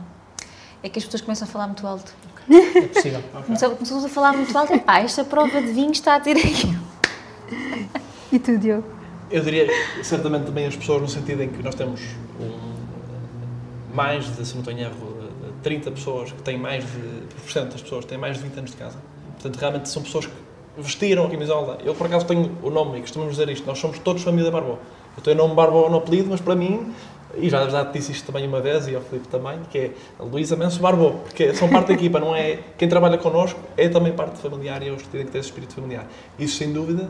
É 0.81 0.89
que 0.89 0.97
as 0.97 1.05
pessoas 1.05 1.21
começam 1.21 1.47
a 1.47 1.51
falar 1.51 1.67
muito 1.67 1.85
alto. 1.85 2.11
É 2.49 2.81
possível. 2.87 3.21
Começam 3.45 4.05
a 4.05 4.09
falar 4.09 4.33
muito 4.33 4.57
alto. 4.57 4.79
Pá, 4.79 4.99
esta 4.99 5.23
prova 5.23 5.61
de 5.61 5.71
vinho 5.71 5.91
está 5.91 6.15
a 6.15 6.19
ter 6.19 6.37
aqui. 6.37 6.77
E 8.29 8.37
tu, 8.39 8.57
Diogo? 8.57 8.83
Eu 9.31 9.41
diria, 9.41 9.67
certamente 10.03 10.47
também 10.47 10.65
as 10.65 10.75
pessoas 10.75 11.01
no 11.01 11.07
sentido 11.07 11.43
em 11.43 11.49
que 11.49 11.63
nós 11.63 11.75
temos 11.75 12.01
um, 12.41 13.95
mais 13.95 14.35
de, 14.35 14.45
se 14.45 14.53
não 14.53 14.63
tenho 14.63 14.79
erro, 14.79 15.29
30 15.63 15.91
pessoas 15.91 16.33
que 16.33 16.41
têm 16.41 16.57
mais 16.57 16.83
de, 16.83 16.99
porcento 17.41 17.71
das 17.71 17.81
pessoas 17.81 18.03
têm 18.03 18.17
mais 18.17 18.35
de 18.35 18.43
20 18.43 18.57
anos 18.57 18.71
de 18.71 18.77
casa. 18.77 18.99
Portanto, 19.33 19.55
realmente 19.57 19.87
são 19.87 20.03
pessoas 20.03 20.25
que 20.25 20.33
vestiram 20.77 21.25
a 21.25 21.29
camisola. 21.29 21.77
Eu, 21.83 21.95
por 21.95 22.07
acaso, 22.07 22.25
tenho 22.25 22.57
o 22.61 22.69
nome 22.69 22.99
e 22.99 23.01
costumamos 23.01 23.35
dizer 23.35 23.49
isto: 23.49 23.65
nós 23.65 23.79
somos 23.79 23.99
todos 23.99 24.23
família 24.23 24.51
Barbô. 24.51 24.77
Eu 25.15 25.23
tenho 25.23 25.35
o 25.35 25.39
nome 25.39 25.55
Barbô 25.55 25.89
no 25.89 25.97
apelido, 25.97 26.29
mas 26.29 26.39
para 26.39 26.55
mim, 26.55 26.93
e 27.35 27.49
já, 27.49 27.67
já 27.67 27.83
disse 27.83 28.11
isto 28.11 28.25
também 28.27 28.47
uma 28.47 28.61
vez, 28.61 28.87
e 28.87 28.95
ao 28.95 29.01
Filipe 29.01 29.27
também, 29.27 29.59
que 29.69 29.77
é 29.77 29.91
Luísa 30.19 30.55
Menso 30.55 30.79
Barbô, 30.79 31.11
porque 31.23 31.53
são 31.53 31.67
parte 31.69 31.87
da 31.87 31.93
equipa, 31.93 32.19
não 32.19 32.35
é? 32.35 32.59
Quem 32.77 32.87
trabalha 32.87 33.17
connosco 33.17 33.59
é 33.75 33.89
também 33.89 34.13
parte 34.13 34.37
familiar 34.39 34.81
e 34.83 34.87
eu 34.87 34.97
tenho 35.11 35.25
que 35.25 35.31
ter 35.31 35.39
esse 35.39 35.49
espírito 35.49 35.73
familiar. 35.73 36.07
Isso, 36.37 36.57
sem 36.57 36.71
dúvida. 36.71 37.09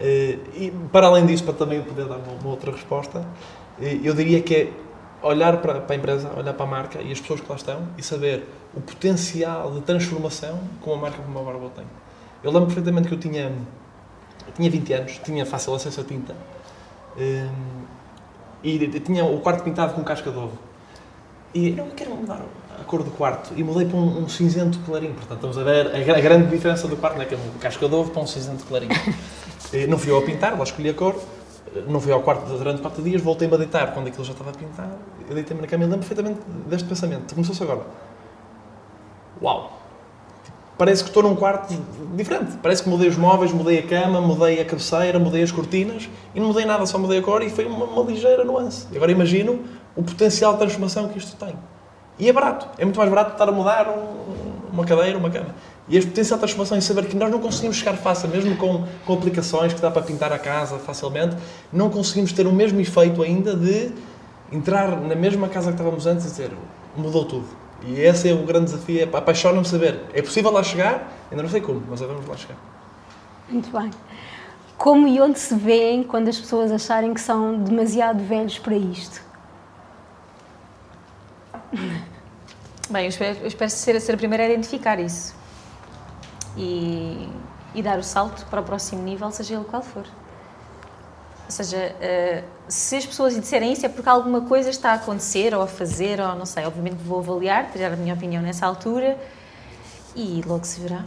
Eh, 0.00 0.38
e, 0.56 0.72
para 0.92 1.06
além 1.06 1.24
disso, 1.26 1.44
para 1.44 1.54
também 1.54 1.80
poder 1.82 2.06
dar 2.06 2.16
uma, 2.16 2.32
uma 2.40 2.50
outra 2.50 2.72
resposta, 2.72 3.24
eh, 3.80 4.00
eu 4.02 4.14
diria 4.14 4.42
que 4.42 4.54
é 4.54 4.68
olhar 5.22 5.56
para, 5.58 5.80
para, 5.80 5.94
a 5.94 5.98
empresa, 5.98 6.30
olhar 6.36 6.52
para 6.52 6.66
a 6.66 6.68
marca 6.68 7.00
e 7.00 7.10
as 7.10 7.20
pessoas 7.20 7.40
que 7.40 7.48
lá 7.48 7.56
estão 7.56 7.88
e 7.96 8.02
saber 8.02 8.44
o 8.74 8.80
potencial 8.80 9.70
de 9.72 9.80
transformação 9.80 10.60
que 10.82 10.88
uma 10.88 10.96
marca 10.96 11.22
como 11.22 11.38
a 11.38 11.42
Barbô 11.42 11.70
tem. 11.70 11.84
Eu 12.44 12.50
lembro 12.50 12.66
perfeitamente 12.66 13.08
que 13.08 13.14
eu 13.14 13.18
tinha, 13.18 13.50
eu 14.46 14.52
tinha 14.54 14.70
20 14.70 14.92
anos, 14.92 15.20
tinha 15.24 15.46
fácil 15.46 15.74
acesso 15.74 16.02
à 16.02 16.04
tinta. 16.04 16.36
Um, 17.16 17.84
e 18.62 19.00
tinha 19.00 19.24
o 19.24 19.40
quarto 19.40 19.64
pintado 19.64 19.94
com 19.94 20.04
casca 20.04 20.30
de 20.30 20.36
ovo. 20.36 20.58
E 21.54 21.70
não 21.70 21.88
quero 21.90 22.14
mudar 22.14 22.42
a 22.78 22.84
cor 22.84 23.02
do 23.02 23.10
quarto 23.10 23.54
e 23.56 23.62
mudei 23.62 23.86
para 23.86 23.96
um, 23.96 24.24
um 24.24 24.28
cinzento 24.28 24.78
clarinho. 24.80 25.14
Portanto, 25.14 25.36
estamos 25.36 25.58
a 25.58 25.62
ver 25.64 25.86
a, 25.86 26.18
a 26.18 26.20
grande 26.20 26.50
diferença 26.50 26.86
do 26.86 26.96
quarto, 26.96 27.18
né? 27.18 27.24
que 27.24 27.34
é 27.34 27.38
um 27.38 27.58
casca 27.58 27.88
de 27.88 27.94
ovo 27.94 28.10
para 28.10 28.22
um 28.22 28.26
cinzento 28.26 28.64
clarinho. 28.66 28.92
não 29.88 29.96
fui 29.96 30.10
eu 30.10 30.18
a 30.18 30.22
pintar, 30.22 30.56
lá 30.56 30.64
escolhi 30.64 30.90
a 30.90 30.94
cor, 30.94 31.18
não 31.86 32.00
fui 32.00 32.12
ao 32.12 32.22
quarto 32.22 32.46
durante 32.46 32.82
quatro 32.82 33.02
dias, 33.02 33.22
voltei-me 33.22 33.54
a 33.54 33.56
deitar 33.56 33.92
quando 33.94 34.08
aquilo 34.08 34.24
já 34.24 34.32
estava 34.32 34.52
pintado, 34.52 34.94
eu 35.28 35.34
deitei-me 35.34 35.62
na 35.62 35.68
cama 35.68 35.84
e 35.84 35.86
lembro 35.86 36.06
perfeitamente 36.06 36.40
deste 36.66 36.86
pensamento. 36.88 37.34
Começou-se 37.34 37.62
agora. 37.62 37.82
Uau! 39.42 39.73
Parece 40.76 41.04
que 41.04 41.10
estou 41.10 41.22
num 41.22 41.36
quarto 41.36 41.72
diferente. 42.16 42.58
Parece 42.60 42.82
que 42.82 42.88
mudei 42.88 43.08
os 43.08 43.16
móveis, 43.16 43.52
mudei 43.52 43.78
a 43.78 43.82
cama, 43.82 44.20
mudei 44.20 44.60
a 44.60 44.64
cabeceira, 44.64 45.18
mudei 45.18 45.42
as 45.42 45.52
cortinas 45.52 46.08
e 46.34 46.40
não 46.40 46.48
mudei 46.48 46.64
nada, 46.64 46.84
só 46.84 46.98
mudei 46.98 47.18
a 47.18 47.22
cor 47.22 47.42
e 47.42 47.50
foi 47.50 47.64
uma, 47.64 47.84
uma 47.84 48.02
ligeira 48.02 48.44
nuance. 48.44 48.86
E 48.90 48.96
agora 48.96 49.12
imagino 49.12 49.60
o 49.94 50.02
potencial 50.02 50.52
de 50.54 50.58
transformação 50.58 51.08
que 51.08 51.18
isto 51.18 51.36
tem. 51.36 51.54
E 52.18 52.28
é 52.28 52.32
barato. 52.32 52.68
É 52.76 52.84
muito 52.84 52.96
mais 52.96 53.08
barato 53.08 53.32
estar 53.32 53.48
a 53.48 53.52
mudar 53.52 53.88
um, 53.88 54.72
uma 54.72 54.84
cadeira, 54.84 55.16
uma 55.16 55.30
cama. 55.30 55.54
E 55.88 55.96
este 55.96 56.10
potencial 56.10 56.38
de 56.38 56.40
transformação 56.40 56.76
em 56.76 56.80
saber 56.80 57.06
que 57.06 57.14
nós 57.14 57.30
não 57.30 57.38
conseguimos 57.38 57.76
chegar 57.76 57.94
fácil, 57.94 58.28
mesmo 58.28 58.56
com, 58.56 58.84
com 59.06 59.12
aplicações 59.12 59.72
que 59.72 59.80
dá 59.80 59.90
para 59.90 60.02
pintar 60.02 60.32
a 60.32 60.38
casa 60.38 60.78
facilmente, 60.78 61.36
não 61.72 61.88
conseguimos 61.88 62.32
ter 62.32 62.46
o 62.48 62.52
mesmo 62.52 62.80
efeito 62.80 63.22
ainda 63.22 63.54
de 63.54 63.92
entrar 64.50 65.00
na 65.00 65.14
mesma 65.14 65.48
casa 65.48 65.68
que 65.68 65.74
estávamos 65.74 66.06
antes 66.06 66.24
e 66.26 66.28
dizer 66.30 66.50
mudou 66.96 67.24
tudo. 67.24 67.63
E 67.86 68.00
esse 68.00 68.30
é 68.30 68.32
o 68.32 68.44
grande 68.44 68.66
desafio, 68.66 69.00
é 69.00 69.02
apaixona-me 69.02 69.66
saber. 69.66 70.00
É 70.12 70.22
possível 70.22 70.50
lá 70.50 70.62
chegar? 70.62 71.12
Ainda 71.30 71.42
não 71.42 71.50
sei 71.50 71.60
como, 71.60 71.82
mas 71.88 72.00
vamos 72.00 72.26
lá 72.26 72.36
chegar. 72.36 72.56
Muito 73.48 73.70
bem. 73.70 73.90
Como 74.76 75.06
e 75.06 75.20
onde 75.20 75.38
se 75.38 75.54
vêem 75.54 76.02
quando 76.02 76.28
as 76.28 76.38
pessoas 76.38 76.72
acharem 76.72 77.12
que 77.12 77.20
são 77.20 77.58
demasiado 77.58 78.22
velhos 78.24 78.58
para 78.58 78.74
isto? 78.74 79.22
Bem, 82.90 83.04
eu 83.04 83.08
espero, 83.08 83.38
eu 83.40 83.46
espero 83.46 83.70
ser, 83.70 84.00
ser 84.00 84.12
a 84.12 84.16
primeira 84.16 84.44
a 84.44 84.48
identificar 84.48 84.98
isso. 84.98 85.34
E, 86.56 87.28
e 87.74 87.82
dar 87.82 87.98
o 87.98 88.02
salto 88.02 88.46
para 88.46 88.60
o 88.60 88.64
próximo 88.64 89.02
nível, 89.02 89.30
seja 89.30 89.54
ele 89.54 89.64
qual 89.64 89.82
for. 89.82 90.04
Ou 91.44 91.50
seja, 91.50 91.94
uh, 91.94 92.44
se 92.68 92.96
as 92.96 93.06
pessoas 93.06 93.34
disserem 93.34 93.72
isso 93.72 93.84
é 93.84 93.88
porque 93.88 94.08
alguma 94.08 94.40
coisa 94.42 94.70
está 94.70 94.92
a 94.92 94.94
acontecer 94.94 95.54
ou 95.54 95.62
a 95.62 95.66
fazer, 95.66 96.20
ou 96.20 96.34
não 96.34 96.46
sei, 96.46 96.64
obviamente 96.64 96.96
vou 96.96 97.18
avaliar, 97.18 97.70
tirar 97.70 97.92
a 97.92 97.96
minha 97.96 98.14
opinião 98.14 98.42
nessa 98.42 98.66
altura 98.66 99.18
e 100.16 100.42
logo 100.46 100.64
se 100.64 100.80
verá. 100.80 101.04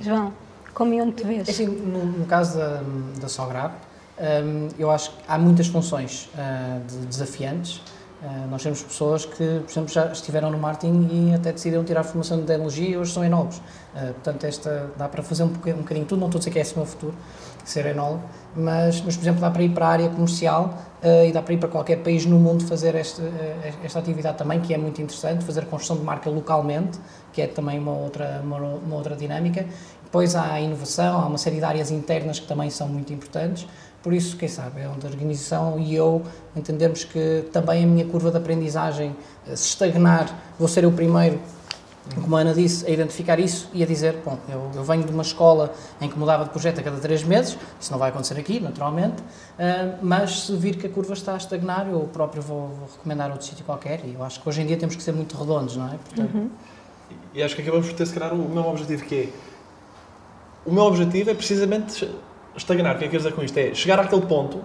João, 0.00 0.32
como 0.74 0.92
e 0.92 1.00
onde 1.00 1.12
te 1.12 1.24
vês? 1.24 1.48
Assim, 1.48 1.66
no, 1.66 2.04
no 2.04 2.26
caso 2.26 2.58
da, 2.58 2.82
da 3.20 3.28
Sograp, 3.28 3.72
um, 4.18 4.68
eu 4.78 4.90
acho 4.90 5.10
que 5.10 5.16
há 5.28 5.38
muitas 5.38 5.66
funções 5.66 6.28
uh, 6.34 6.80
de 6.86 7.06
desafiantes. 7.06 7.82
Uh, 8.22 8.48
nós 8.50 8.62
temos 8.62 8.82
pessoas 8.82 9.24
que, 9.26 9.60
por 9.60 9.70
exemplo, 9.70 9.88
já 9.88 10.10
estiveram 10.10 10.50
no 10.50 10.58
marketing 10.58 11.08
e 11.12 11.34
até 11.34 11.52
decidiram 11.52 11.84
tirar 11.84 12.00
a 12.00 12.04
formação 12.04 12.40
de 12.40 12.44
tecnologia 12.44 12.88
e 12.88 12.96
hoje 12.96 13.12
são 13.12 13.24
enólogos. 13.24 13.58
Uh, 13.58 14.12
portanto, 14.14 14.44
esta 14.44 14.90
dá 14.96 15.08
para 15.08 15.22
fazer 15.22 15.44
um, 15.44 15.46
um 15.48 15.50
bocadinho 15.50 16.06
tudo, 16.06 16.18
não 16.18 16.28
estou 16.28 16.38
a 16.38 16.40
dizer 16.40 16.50
que 16.50 16.58
é 16.58 16.62
esse 16.62 16.74
o 16.74 16.78
meu 16.78 16.86
futuro, 16.86 17.14
ser 17.64 17.86
enólogo, 17.86 18.22
mas, 18.56 19.02
mas, 19.02 19.16
por 19.16 19.22
exemplo, 19.22 19.40
dá 19.40 19.50
para 19.50 19.62
ir 19.62 19.70
para 19.70 19.86
a 19.86 19.90
área 19.90 20.08
comercial 20.08 20.74
uh, 21.02 21.26
e 21.28 21.32
dá 21.32 21.42
para 21.42 21.54
ir 21.54 21.58
para 21.58 21.68
qualquer 21.68 21.96
país 22.02 22.24
no 22.24 22.38
mundo 22.38 22.64
fazer 22.64 22.94
este, 22.94 23.20
uh, 23.20 23.24
esta 23.84 23.98
atividade 23.98 24.38
também, 24.38 24.60
que 24.60 24.72
é 24.72 24.78
muito 24.78 25.00
interessante, 25.02 25.44
fazer 25.44 25.60
a 25.60 25.66
construção 25.66 25.96
de 25.96 26.02
marca 26.02 26.30
localmente, 26.30 26.98
que 27.32 27.42
é 27.42 27.46
também 27.46 27.78
uma 27.78 27.92
outra, 27.92 28.40
uma, 28.42 28.56
uma 28.56 28.96
outra 28.96 29.14
dinâmica. 29.14 29.66
Depois 30.02 30.34
há 30.34 30.52
a 30.52 30.60
inovação, 30.60 31.20
há 31.20 31.26
uma 31.26 31.36
série 31.36 31.56
de 31.56 31.64
áreas 31.64 31.90
internas 31.90 32.38
que 32.38 32.46
também 32.46 32.70
são 32.70 32.88
muito 32.88 33.12
importantes. 33.12 33.66
Por 34.02 34.14
isso, 34.14 34.36
quem 34.36 34.48
sabe, 34.48 34.82
é 34.82 34.88
onde 34.88 35.04
a 35.04 35.10
organização 35.10 35.80
e 35.80 35.94
eu 35.94 36.22
entendemos 36.54 37.02
que 37.02 37.44
também 37.52 37.82
a 37.82 37.86
minha 37.86 38.06
curva 38.06 38.30
de 38.30 38.36
aprendizagem, 38.36 39.16
eh, 39.48 39.56
se 39.56 39.70
estagnar, 39.70 40.32
vou 40.56 40.68
ser 40.68 40.86
o 40.86 40.92
primeiro 40.92 41.40
como 42.14 42.36
a 42.36 42.40
Ana 42.40 42.54
disse, 42.54 42.86
a 42.86 42.90
identificar 42.90 43.38
isso 43.38 43.68
e 43.72 43.82
a 43.82 43.86
dizer, 43.86 44.16
bom, 44.24 44.38
eu, 44.48 44.70
eu, 44.74 44.84
venho 44.84 45.04
de 45.04 45.12
uma 45.12 45.22
escola 45.22 45.74
em 46.00 46.08
que 46.08 46.18
mudava 46.18 46.44
de 46.44 46.50
projeto 46.50 46.80
a 46.80 46.82
cada 46.82 46.98
três 46.98 47.22
meses, 47.22 47.58
isso 47.80 47.90
não 47.90 47.98
vai 47.98 48.10
acontecer 48.10 48.38
aqui, 48.38 48.60
naturalmente, 48.60 49.20
uh, 49.20 49.98
mas 50.00 50.46
se 50.46 50.56
vir 50.56 50.76
que 50.76 50.86
a 50.86 50.90
curva 50.90 51.12
está 51.12 51.34
a 51.34 51.36
estagnar, 51.36 51.88
eu 51.88 52.00
próprio 52.12 52.40
vou, 52.42 52.68
vou, 52.68 52.88
recomendar 52.96 53.30
outro 53.30 53.46
sítio 53.46 53.64
qualquer 53.64 54.00
e 54.04 54.14
eu 54.14 54.22
acho 54.22 54.40
que 54.40 54.48
hoje 54.48 54.62
em 54.62 54.66
dia 54.66 54.76
temos 54.76 54.94
que 54.94 55.02
ser 55.02 55.12
muito 55.12 55.36
redondos, 55.36 55.76
não 55.76 55.86
é? 55.86 55.96
Portanto... 55.96 56.34
Uhum. 56.34 56.50
E 57.34 57.42
acho 57.42 57.54
que 57.54 57.62
acabamos 57.62 57.86
por 57.86 57.94
ter, 57.94 58.06
se 58.06 58.14
calhar, 58.14 58.32
o 58.32 58.36
mesmo 58.36 58.68
objetivo 58.68 59.04
que 59.04 59.14
é, 59.14 59.28
o 60.64 60.72
meu 60.72 60.84
objetivo 60.84 61.30
é 61.30 61.34
precisamente 61.34 62.08
estagnar, 62.56 62.96
o 62.96 62.98
que 62.98 63.04
é 63.04 63.08
que 63.08 63.12
quer 63.12 63.18
dizer 63.18 63.32
com 63.32 63.42
isto? 63.42 63.56
É 63.58 63.74
chegar 63.74 64.00
àquele 64.00 64.22
ponto 64.22 64.60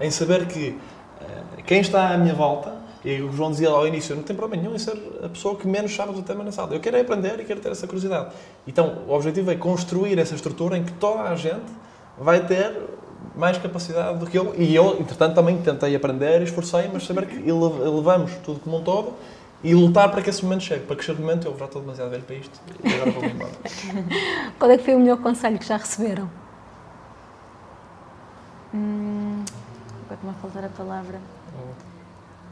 em 0.00 0.10
saber 0.10 0.46
que 0.46 0.70
uh, 0.70 1.62
quem 1.64 1.80
está 1.80 2.10
à 2.10 2.16
minha 2.16 2.34
volta 2.34 2.77
e 3.04 3.20
o 3.22 3.32
João 3.32 3.50
dizia 3.50 3.68
ao 3.68 3.86
início, 3.86 4.16
não 4.16 4.22
tem 4.22 4.34
problema 4.34 4.62
nenhum 4.62 4.74
em 4.74 4.78
ser 4.78 4.96
a 5.22 5.28
pessoa 5.28 5.54
que 5.56 5.66
menos 5.66 5.94
sabe 5.94 6.12
do 6.12 6.22
tema 6.22 6.42
na 6.42 6.50
sala. 6.50 6.74
Eu 6.74 6.80
quero 6.80 6.96
é 6.96 7.00
aprender 7.00 7.38
e 7.40 7.44
quero 7.44 7.60
ter 7.60 7.70
essa 7.70 7.86
curiosidade. 7.86 8.34
Então, 8.66 9.02
o 9.06 9.12
objetivo 9.12 9.50
é 9.50 9.54
construir 9.54 10.18
essa 10.18 10.34
estrutura 10.34 10.76
em 10.76 10.84
que 10.84 10.92
toda 10.92 11.22
a 11.22 11.36
gente 11.36 11.66
vai 12.18 12.44
ter 12.44 12.76
mais 13.36 13.56
capacidade 13.56 14.18
do 14.18 14.26
que 14.26 14.36
eu. 14.36 14.54
E 14.58 14.74
eu, 14.74 15.00
entretanto, 15.00 15.34
também 15.34 15.56
tentei 15.58 15.94
aprender 15.94 16.40
e 16.40 16.44
esforcei, 16.44 16.90
mas 16.92 17.06
saber 17.06 17.26
que 17.26 17.36
elevamos 17.48 18.32
tudo 18.44 18.60
como 18.60 18.78
um 18.78 18.82
todo 18.82 19.14
e 19.62 19.74
lutar 19.74 20.10
para 20.10 20.22
que 20.22 20.30
esse 20.30 20.42
momento 20.42 20.64
chegue. 20.64 20.84
Para 20.84 20.96
que 20.96 21.04
chegue 21.04 21.20
o 21.20 21.24
momento, 21.24 21.46
eu 21.46 21.56
já 21.56 21.64
estou 21.66 21.80
demasiado 21.80 22.10
velho 22.10 22.22
para 22.22 22.36
isto 22.36 22.60
e 22.82 22.94
agora 22.94 23.10
vou 23.12 23.24
embora. 23.24 23.52
Qual 24.58 24.70
é 24.70 24.76
que 24.76 24.84
foi 24.84 24.94
o 24.94 24.98
melhor 24.98 25.18
conselho 25.18 25.58
que 25.58 25.66
já 25.66 25.76
receberam? 25.76 26.28
Hum, 28.74 29.44
agora 30.04 30.20
me 30.22 30.30
a 30.30 30.32
faltar 30.34 30.64
a 30.64 30.68
palavra. 30.68 31.20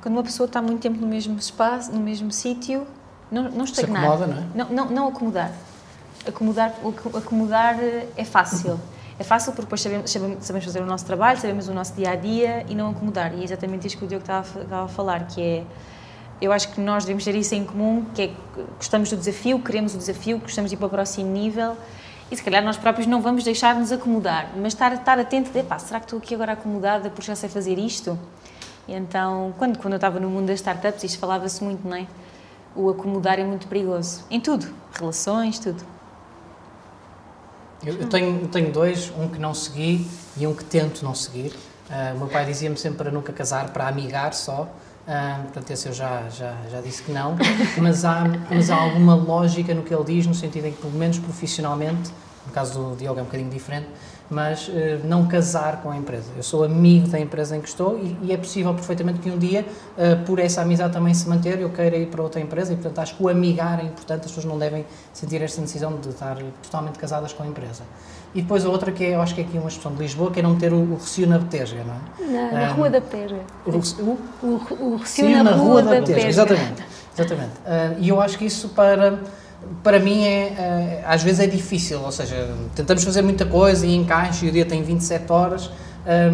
Quando 0.07 0.19
uma 0.19 0.23
pessoa 0.23 0.47
está 0.47 0.63
muito 0.63 0.81
tempo 0.81 1.01
no 1.01 1.07
mesmo 1.09 1.37
espaço, 1.37 1.91
no 1.91 1.99
mesmo 1.99 2.31
sítio, 2.31 2.87
não, 3.29 3.51
não 3.51 3.65
estagnar. 3.65 4.03
Se 4.03 4.07
acomoda, 4.07 4.27
não 4.29 4.41
é? 4.41 4.47
Não, 4.55 4.69
não, 4.71 4.89
não 4.89 5.09
acomodar. 5.09 5.51
Acomodar, 6.25 6.75
acomodar 7.13 7.77
é 8.17 8.25
fácil. 8.25 8.79
É 9.19 9.25
fácil 9.25 9.51
porque 9.51 9.63
depois 9.63 9.81
sabemos, 9.81 10.09
sabemos 10.13 10.65
fazer 10.65 10.81
o 10.81 10.87
nosso 10.87 11.05
trabalho, 11.05 11.41
sabemos 11.41 11.67
o 11.67 11.75
nosso 11.75 11.93
dia 11.95 12.11
a 12.11 12.15
dia 12.15 12.65
e 12.69 12.75
não 12.77 12.91
acomodar. 12.91 13.35
E 13.35 13.41
é 13.41 13.43
exatamente 13.43 13.89
isso 13.89 13.99
que 13.99 14.05
o 14.05 14.07
Diogo 14.07 14.23
estava, 14.23 14.63
estava 14.63 14.85
a 14.85 14.89
falar, 14.89 15.27
que 15.27 15.43
é 15.43 15.65
eu 16.41 16.53
acho 16.53 16.69
que 16.69 16.81
nós 16.81 17.05
devemos 17.05 17.25
ter 17.25 17.35
isso 17.35 17.57
em 17.57 17.65
comum, 17.65 18.05
que 18.15 18.23
é 18.23 18.31
gostamos 18.77 19.11
do 19.11 19.17
desafio, 19.17 19.59
queremos 19.59 19.93
o 19.93 19.99
desafio, 19.99 20.39
gostamos 20.39 20.71
de 20.71 20.77
ir 20.77 20.79
para 20.79 20.87
o 20.87 20.91
próximo 20.91 21.33
nível 21.33 21.77
e 22.31 22.37
se 22.37 22.45
calhar 22.45 22.63
nós 22.63 22.77
próprios 22.77 23.09
não 23.09 23.21
vamos 23.21 23.43
deixar-nos 23.43 23.91
acomodar, 23.91 24.53
mas 24.55 24.73
estar, 24.73 24.93
estar 24.93 25.19
atento 25.19 25.51
de, 25.51 25.65
pá, 25.65 25.81
será 25.81 25.99
que 25.99 26.07
estou 26.07 26.21
aqui 26.21 26.33
agora 26.33 26.53
acomodada 26.53 27.11
porque 27.11 27.27
já 27.27 27.35
sei 27.35 27.49
fazer 27.49 27.77
isto? 27.77 28.17
E 28.89 28.95
então, 28.95 29.53
quando, 29.59 29.79
quando 29.79 29.95
eu 29.95 29.97
estava 29.97 30.21
no 30.21 30.31
mundo 30.31 30.47
das 30.47 30.61
startups, 30.61 31.03
isto 31.03 31.19
falava-se 31.19 31.63
muito, 31.63 31.87
não 31.87 31.97
é? 31.97 32.07
O 32.75 32.91
acomodar 32.91 33.39
é 33.39 33.45
muito 33.45 33.67
perigoso. 33.67 34.25
Em 34.31 34.41
tudo. 34.41 34.67
Relações, 34.93 35.59
tudo. 35.59 35.83
Eu, 37.85 37.95
eu 37.95 38.09
tenho, 38.09 38.49
tenho 38.49 38.73
dois, 38.73 39.13
um 39.19 39.29
que 39.29 39.39
não 39.39 39.55
segui 39.55 40.07
e 40.37 40.47
um 40.47 40.55
que 40.55 40.65
tento 40.65 41.05
não 41.05 41.15
seguir. 41.15 41.53
Uh, 41.89 42.15
o 42.15 42.19
meu 42.19 42.29
pai 42.29 42.45
dizia-me 42.45 42.77
sempre 42.77 42.99
para 42.99 43.11
nunca 43.11 43.33
casar, 43.33 43.71
para 43.71 43.89
amigar 43.89 44.33
só. 44.35 44.63
Uh, 44.63 45.43
portanto, 45.45 45.71
esse 45.71 45.89
eu 45.89 45.93
já, 45.93 46.29
já, 46.31 46.55
já 46.71 46.81
disse 46.81 47.03
que 47.03 47.13
não. 47.13 47.37
Mas 47.81 48.05
há, 48.05 48.25
mas 48.51 48.71
há 48.71 48.77
alguma 48.77 49.15
lógica 49.15 49.73
no 49.73 49.83
que 49.83 49.95
ele 49.95 50.05
diz, 50.05 50.27
no 50.27 50.35
sentido 50.35 50.67
em 50.67 50.73
que, 50.73 50.81
pelo 50.81 50.93
menos 50.93 51.19
profissionalmente, 51.19 52.11
no 52.47 52.53
caso 52.53 52.79
do 52.79 52.97
Diogo 52.97 53.19
é 53.19 53.23
um 53.23 53.27
bocadinho 53.27 53.51
diferente, 53.51 53.89
mas 54.31 54.69
uh, 54.69 54.73
não 55.05 55.27
casar 55.27 55.83
com 55.83 55.91
a 55.91 55.97
empresa. 55.97 56.27
Eu 56.37 56.43
sou 56.43 56.65
amigo 56.65 57.09
da 57.09 57.19
empresa 57.19 57.57
em 57.57 57.61
que 57.61 57.69
estou 57.69 57.99
e, 57.99 58.17
e 58.23 58.33
é 58.33 58.37
possível 58.37 58.75
perfeitamente 58.75 59.21
que 59.21 59.31
um 59.31 59.39
dia, 59.39 59.65
uh, 59.97 60.25
por 60.25 60.39
essa 60.39 60.63
amizade 60.63 60.93
também 60.93 61.15
se 61.15 61.29
manter, 61.29 61.61
eu 61.61 61.71
queira 61.71 61.97
ir 61.97 62.07
para 62.07 62.23
outra 62.23 62.41
empresa 62.41 62.73
e, 62.73 62.77
portanto, 62.77 62.99
acho 62.99 63.17
que 63.17 63.23
o 63.23 63.29
amigar 63.29 63.81
é 63.81 63.85
importante, 63.85 64.21
as 64.21 64.27
pessoas 64.27 64.45
não 64.45 64.59
devem 64.59 64.85
sentir 65.13 65.43
esta 65.43 65.61
decisão 65.61 65.97
de 65.97 66.09
estar 66.09 66.37
totalmente 66.63 66.99
casadas 66.99 67.33
com 67.33 67.43
a 67.43 67.47
empresa. 67.47 67.85
E 68.35 68.43
depois 68.43 68.67
a 68.67 68.69
outra 68.69 68.93
que 68.93 69.05
é, 69.05 69.15
eu 69.15 69.23
acho 69.23 69.35
que 69.35 69.41
é 69.41 69.45
aqui 69.45 69.57
uma 69.57 69.69
expressão 69.69 69.93
de 69.93 69.99
Lisboa, 70.03 70.31
que 70.31 70.41
é 70.41 70.43
não 70.43 70.57
ter 70.57 70.73
o, 70.73 70.77
o 70.77 70.97
recio 70.97 71.27
na 71.27 71.39
Betesga, 71.39 71.83
não 71.85 71.95
é? 71.95 72.31
Na, 72.31 72.53
na 72.53 72.73
um, 72.73 72.77
Rua 72.77 72.91
da 72.91 73.01
Betesga. 73.01 73.41
O, 73.65 73.71
o, 73.71 74.19
o, 74.43 74.85
o 74.93 74.97
recio 74.97 75.31
na, 75.31 75.43
na, 75.43 75.51
Rua, 75.53 75.81
Rua 75.81 75.83
da, 75.83 75.91
da 75.95 76.01
Betesga. 76.01 76.29
Exatamente. 76.29 76.85
exatamente. 77.15 77.53
Uh, 77.65 77.97
e 77.99 78.09
eu 78.09 78.21
acho 78.21 78.37
que 78.37 78.45
isso 78.45 78.69
para 78.71 79.21
para 79.83 79.99
mim 79.99 80.25
é, 80.25 80.49
é, 80.49 81.05
às 81.07 81.23
vezes 81.23 81.41
é 81.41 81.47
difícil, 81.47 82.01
ou 82.01 82.13
seja, 82.13 82.49
tentamos 82.75 83.05
fazer 83.05 83.23
muita 83.23 83.45
coisa 83.45 83.87
e 83.87 83.95
encaixe 83.95 84.47
e 84.47 84.49
o 84.49 84.53
dia 84.53 84.65
tem 84.65 84.83
27 84.83 85.31
horas, 85.33 85.67
uh, 85.67 85.73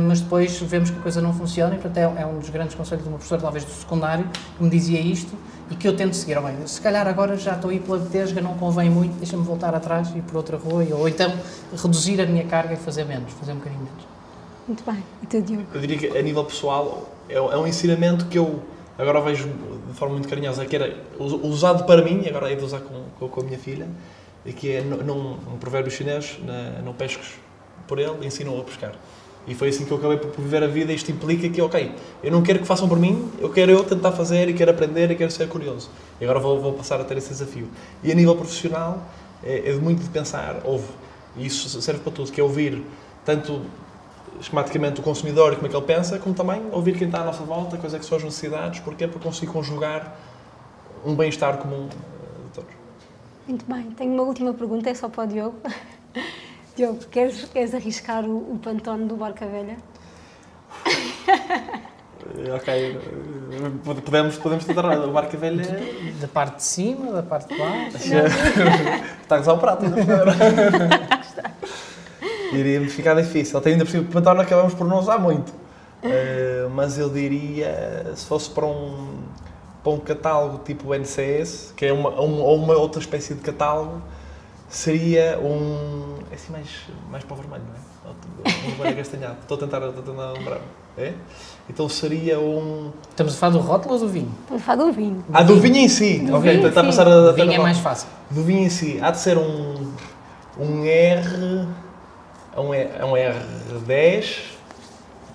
mas 0.07 0.21
depois 0.21 0.59
vemos 0.61 0.91
que 0.91 0.99
a 0.99 1.03
coisa 1.03 1.21
não 1.21 1.33
funciona 1.33 1.75
e 1.75 1.79
portanto 1.79 1.99
é, 1.99 2.23
é, 2.23 2.27
um 2.27 2.39
dos 2.39 2.51
grandes 2.51 2.75
conselhos 2.75 3.05
de 3.05 3.09
uma 3.09 3.19
professora, 3.19 3.43
talvez 3.43 3.65
do 3.65 3.71
secundário, 3.71 4.27
que 4.57 4.63
me 4.63 4.71
dizia 4.71 5.01
isto 5.01 5.37
e 5.71 5.75
que 5.75 5.87
eu 5.87 5.97
tento 5.97 6.15
seguir. 6.15 6.39
Oh, 6.39 6.43
bem, 6.43 6.67
se 6.67 6.81
calhar 6.81 7.07
agora 7.07 7.37
já 7.37 7.55
estou 7.55 7.71
a 7.71 7.75
ir 7.75 7.81
pela 7.81 7.99
Betesga, 7.99 8.41
não 8.41 8.55
convém 8.55 8.91
muito, 8.91 9.17
deixa-me 9.17 9.45
voltar 9.45 9.75
atrás 9.75 10.11
e 10.15 10.19
ir 10.19 10.23
por 10.23 10.37
outra 10.37 10.57
rua, 10.57 10.85
ou 10.93 11.09
então 11.09 11.33
reduzir 11.77 12.21
a 12.21 12.27
minha 12.27 12.45
carga 12.45 12.75
e 12.75 12.77
fazer 12.77 13.05
menos, 13.05 13.33
fazer 13.33 13.53
um 13.53 13.57
bocadinho 13.57 13.83
menos. 13.83 14.05
Muito 14.67 14.85
bem. 14.85 15.03
E 15.23 15.27
tu, 15.27 15.43
Diogo? 15.43 15.67
Eu 15.75 15.81
diria 15.81 15.99
que 15.99 16.19
a 16.19 16.23
nível 16.23 16.45
pessoal 16.45 17.09
é, 17.29 17.35
é 17.35 17.57
um 17.57 17.67
ensinamento 17.67 18.27
que 18.27 18.39
eu 18.39 18.63
agora 19.03 19.21
vejo 19.21 19.49
de 19.89 19.95
forma 19.95 20.15
muito 20.15 20.29
carinhosa, 20.29 20.65
que 20.65 20.77
era 20.77 20.97
usado 21.19 21.85
para 21.85 22.03
mim, 22.03 22.25
agora 22.29 22.51
é 22.51 22.55
de 22.55 22.65
usar 22.65 22.81
com, 22.81 23.29
com, 23.29 23.41
a 23.41 23.45
minha 23.45 23.59
filha, 23.59 23.89
e 24.47 24.53
que 24.53 24.73
é 24.73 24.81
num, 24.81 25.33
um 25.33 25.59
provérbio 25.59 25.91
chinês, 25.91 26.39
não 26.85 26.93
pesques 26.93 27.33
por 27.87 27.99
ele, 27.99 28.25
ensinam 28.25 28.59
a 28.59 28.63
pescar. 28.63 28.93
E 29.47 29.55
foi 29.55 29.71
assim 29.71 29.85
que 29.85 29.91
eu 29.91 29.99
acabei 29.99 30.19
por 30.19 30.41
viver 30.41 30.63
a 30.63 30.69
vida. 30.69 30.93
Isto 30.93 31.11
implica 31.11 31.49
que, 31.49 31.61
ok, 31.61 31.93
eu 32.23 32.31
não 32.31 32.43
quero 32.43 32.61
que 32.61 32.65
façam 32.65 32.89
por 32.89 32.99
mim, 32.99 33.29
eu 33.41 33.51
quero 33.51 33.73
eu 33.73 33.83
tentar 33.83 34.13
fazer 34.13 34.49
e 34.49 34.55
quero 34.55 34.71
aprender 34.71 35.11
e 35.11 35.17
quero 35.17 35.33
ser 35.33 35.49
curioso. 35.49 35.91
E 36.21 36.25
agora 36.25 36.39
vou, 36.39 36.61
vou 36.61 36.73
passar 36.75 37.01
a 37.01 37.05
ter 37.05 37.19
esse 37.19 37.31
desafio. 37.31 37.69
E 38.05 38.13
a 38.13 38.15
nível 38.15 38.37
profissional, 38.37 39.03
é, 39.43 39.71
é 39.71 39.75
muito 39.75 40.03
de 40.03 40.09
pensar, 40.11 40.61
ouve. 40.65 40.87
E 41.37 41.47
isso 41.47 41.83
serve 41.83 42.01
para 42.01 42.13
tudo, 42.13 42.31
que 42.31 42.41
é 42.41 42.45
ouvir 42.45 42.85
tanto 43.25 43.63
esquematicamente 44.41 45.01
o 45.01 45.03
consumidor 45.03 45.53
e 45.53 45.57
como 45.57 45.67
é 45.67 45.71
que 45.71 45.77
ele 45.77 45.87
pensa, 45.87 46.19
como 46.19 46.35
também 46.35 46.63
ouvir 46.73 46.97
quem 46.97 47.07
está 47.07 47.21
à 47.21 47.25
nossa 47.25 47.43
volta, 47.43 47.77
quais 47.77 47.95
é 47.95 47.99
que 47.99 48.05
são 48.05 48.19
as 48.19 48.25
necessidades, 48.25 48.81
porque 48.81 49.05
é 49.05 49.09
para 49.09 49.21
conseguir 49.21 49.53
conjugar 49.53 50.17
um 51.05 51.15
bem-estar 51.15 51.59
comum 51.59 51.89
eh, 51.89 52.45
de 52.45 52.51
todos. 52.53 52.71
Muito 53.47 53.65
bem. 53.67 53.91
Tenho 53.93 54.13
uma 54.13 54.23
última 54.23 54.53
pergunta, 54.55 54.91
é 54.91 54.95
só 54.95 55.09
para 55.09 55.25
o 55.25 55.27
Diogo. 55.27 55.57
Diogo, 56.77 56.99
queres, 57.11 57.45
queres 57.45 57.75
arriscar 57.75 58.25
o, 58.25 58.55
o 58.55 58.59
pantone 58.63 59.07
do 59.07 59.17
Barca 59.17 59.47
Velha? 59.47 59.77
ok, 62.55 62.99
podemos, 64.05 64.39
podemos 64.39 64.65
tentar. 64.65 64.91
A 64.91 65.07
Barca 65.09 65.37
Velha. 65.37 65.65
Da 66.21 66.29
parte 66.29 66.57
de 66.57 66.63
cima, 66.63 67.13
da 67.13 67.23
parte 67.23 67.53
de 67.53 67.59
baixo. 67.59 67.99
Está 69.23 69.37
a 69.37 69.41
usar 69.41 69.53
o 69.53 69.59
prato 69.59 69.85
ainda 69.85 69.99
Iria-me 72.53 72.89
ficar 72.89 73.15
difícil. 73.15 73.59
Até 73.59 73.71
ainda 73.71 73.85
por 73.85 73.91
cima, 73.91 74.05
pantone 74.11 74.41
acabamos 74.41 74.75
por 74.75 74.87
não 74.87 74.99
usar 74.99 75.19
muito. 75.19 75.51
Uh, 75.51 76.69
mas 76.75 76.99
eu 76.99 77.09
diria, 77.09 78.13
se 78.15 78.27
fosse 78.27 78.51
para 78.51 78.67
um, 78.67 79.19
para 79.83 79.93
um 79.93 79.99
catálogo 79.99 80.61
tipo 80.65 80.95
NCS, 80.95 81.73
que 81.77 81.87
é 81.87 81.93
uma, 81.93 82.11
ou 82.11 82.57
uma 82.57 82.75
outra 82.75 83.01
espécie 83.01 83.35
de 83.35 83.41
catálogo, 83.41 84.03
seria 84.69 85.39
um. 85.39 86.17
É 86.31 86.35
assim 86.35 86.51
mais, 86.51 86.69
mais 87.11 87.23
para 87.23 87.35
o 87.35 87.37
vermelho, 87.37 87.63
não 87.69 88.11
é? 88.11 88.17
Um 88.67 88.71
vermelho 88.71 88.97
castanhado. 88.97 89.37
Estou 89.43 89.57
a 89.57 89.61
tentar, 89.61 89.87
estou 89.87 90.03
a 90.03 90.07
tentar 90.07 90.33
lembrar. 90.33 90.61
É? 90.99 91.13
Então 91.71 91.89
seria 91.89 92.39
um. 92.39 92.91
Estamos 93.09 93.35
a 93.35 93.37
falar 93.37 93.53
do 93.53 93.59
rótulo 93.61 93.95
ou 93.95 94.01
do 94.01 94.09
vinho? 94.09 94.33
Estamos 94.43 94.63
a 94.63 94.67
falar 94.67 94.85
do 94.85 94.93
vinho. 94.93 95.25
Ah, 95.33 95.43
do 95.43 95.61
vinho 95.61 95.77
em 95.77 95.89
si! 95.89 96.19
Do 96.19 96.37
ok, 96.37 96.53
vinho, 96.53 96.69
está 96.69 96.81
a 96.81 96.85
sim. 96.85 96.91
passar 96.91 97.07
a. 97.07 97.31
O 97.31 97.33
vinho 97.35 97.53
é 97.53 97.59
mais 97.59 97.79
fácil. 97.79 98.09
Do 98.31 98.43
vinho 98.43 98.67
em 98.67 98.71
si. 98.71 98.99
Há 99.01 99.11
de 99.11 99.19
ser 99.19 99.39
um. 99.39 99.93
Um 100.59 100.85
R. 100.85 101.67
Um, 102.57 102.75
E- 102.75 102.87
um 103.05 103.13
R10 103.13 104.43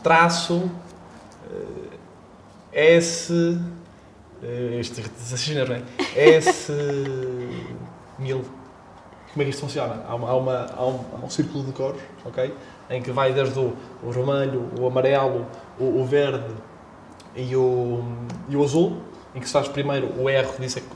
traço 0.04 0.70
eh, 2.74 2.96
S. 2.98 3.34
eh, 4.44 4.78
Este 4.80 5.02
exagero, 5.20 5.70
não 5.70 5.76
é? 5.78 5.84
S. 6.16 6.72
Mil. 8.20 8.42
Como 9.34 9.42
é 9.42 9.44
que 9.44 9.50
isto 9.52 9.62
funciona? 9.62 10.04
Há, 10.08 10.16
uma, 10.16 10.30
há, 10.30 10.36
uma, 10.36 10.66
há, 10.76 10.86
um, 10.86 11.00
há 11.22 11.26
um 11.26 11.30
círculo 11.30 11.64
de 11.64 11.72
cores, 11.72 12.02
ok? 12.26 12.54
Em 12.90 13.02
que 13.02 13.12
vai 13.12 13.34
desde 13.34 13.60
o, 13.60 13.76
o 14.02 14.12
vermelho, 14.12 14.70
o 14.80 14.88
amarelo, 14.88 15.46
o, 15.80 16.02
o 16.02 16.06
verde 16.06 16.44
e 17.36 17.56
o, 17.56 18.04
e 18.50 18.56
o 18.56 18.64
azul, 18.64 18.98
em 19.36 19.40
que 19.40 19.46
se 19.46 19.54
faz 19.54 19.68
primeiro 19.68 20.10
o 20.20 20.28
R, 20.28 20.48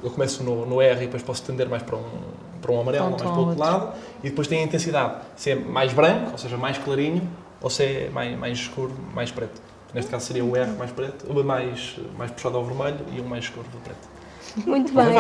eu 0.04 0.10
começo 0.10 0.44
no, 0.44 0.66
no 0.66 0.82
R 0.82 0.96
e 1.04 1.06
depois 1.06 1.22
posso 1.22 1.42
estender 1.42 1.70
mais 1.70 1.84
para 1.84 1.98
um, 1.98 2.02
para 2.62 2.72
um 2.72 2.82
amarelo, 2.82 3.08
um 3.08 3.10
mais 3.12 3.22
para 3.22 3.32
o 3.32 3.40
outro 3.40 3.60
lado, 3.60 3.94
e 4.24 4.30
depois 4.30 4.48
tem 4.48 4.60
a 4.60 4.64
intensidade, 4.64 5.16
se 5.36 5.52
é 5.52 5.56
mais 5.56 5.94
branco, 5.94 6.32
ou 6.32 6.38
seja, 6.38 6.58
mais 6.58 6.78
clarinho, 6.78 7.28
ou 7.62 7.70
se 7.70 7.84
é 7.84 8.10
mais, 8.12 8.38
mais 8.38 8.58
escuro, 8.58 8.94
mais 9.14 9.32
preto. 9.32 9.62
Neste 9.94 10.10
caso 10.10 10.26
seria 10.26 10.46
o 10.46 10.56
R 10.56 10.72
mais 10.78 10.92
preto, 10.92 11.26
o 11.30 11.44
mais, 11.44 12.00
mais 12.18 12.32
puxado 12.32 12.58
ao 12.58 12.64
vermelho 12.64 13.00
e 13.14 13.20
o 13.20 13.26
mais 13.26 13.44
escuro 13.44 13.68
do 13.72 13.78
preto. 13.80 14.12
Muito 14.66 15.00
é 15.00 15.06
bem. 15.06 15.14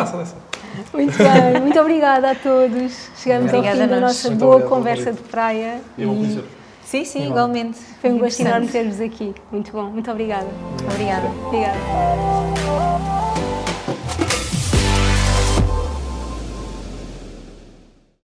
Muito 0.94 1.18
bem. 1.18 1.62
Muito 1.62 1.80
obrigada 1.80 2.32
a 2.32 2.36
todos. 2.36 3.10
Chegamos 3.18 3.54
Obrigada 3.54 3.82
ao 3.82 3.88
fim 3.88 3.94
da 3.96 4.00
nossa 4.00 4.30
Muito 4.30 4.40
boa 4.40 4.56
obrigado, 4.56 4.70
conversa 4.70 5.14
de 5.14 5.22
praia. 5.22 5.82
E 5.98 6.04
eu 6.04 6.10
vou 6.10 6.18
e 6.18 6.20
conhecer. 6.20 6.44
Sim, 6.84 7.06
sim, 7.06 7.20
Igual. 7.20 7.32
igualmente. 7.32 7.80
Foi 8.02 8.12
um 8.12 8.18
gosto 8.18 8.42
enorme 8.42 8.68
ter-vos 8.68 9.00
aqui. 9.00 9.34
Muito 9.52 9.72
bom. 9.72 9.84
Muito 9.84 10.12
obrigada. 10.12 10.50
Obrigada. 10.92 11.28
Obrigada. 11.46 13.31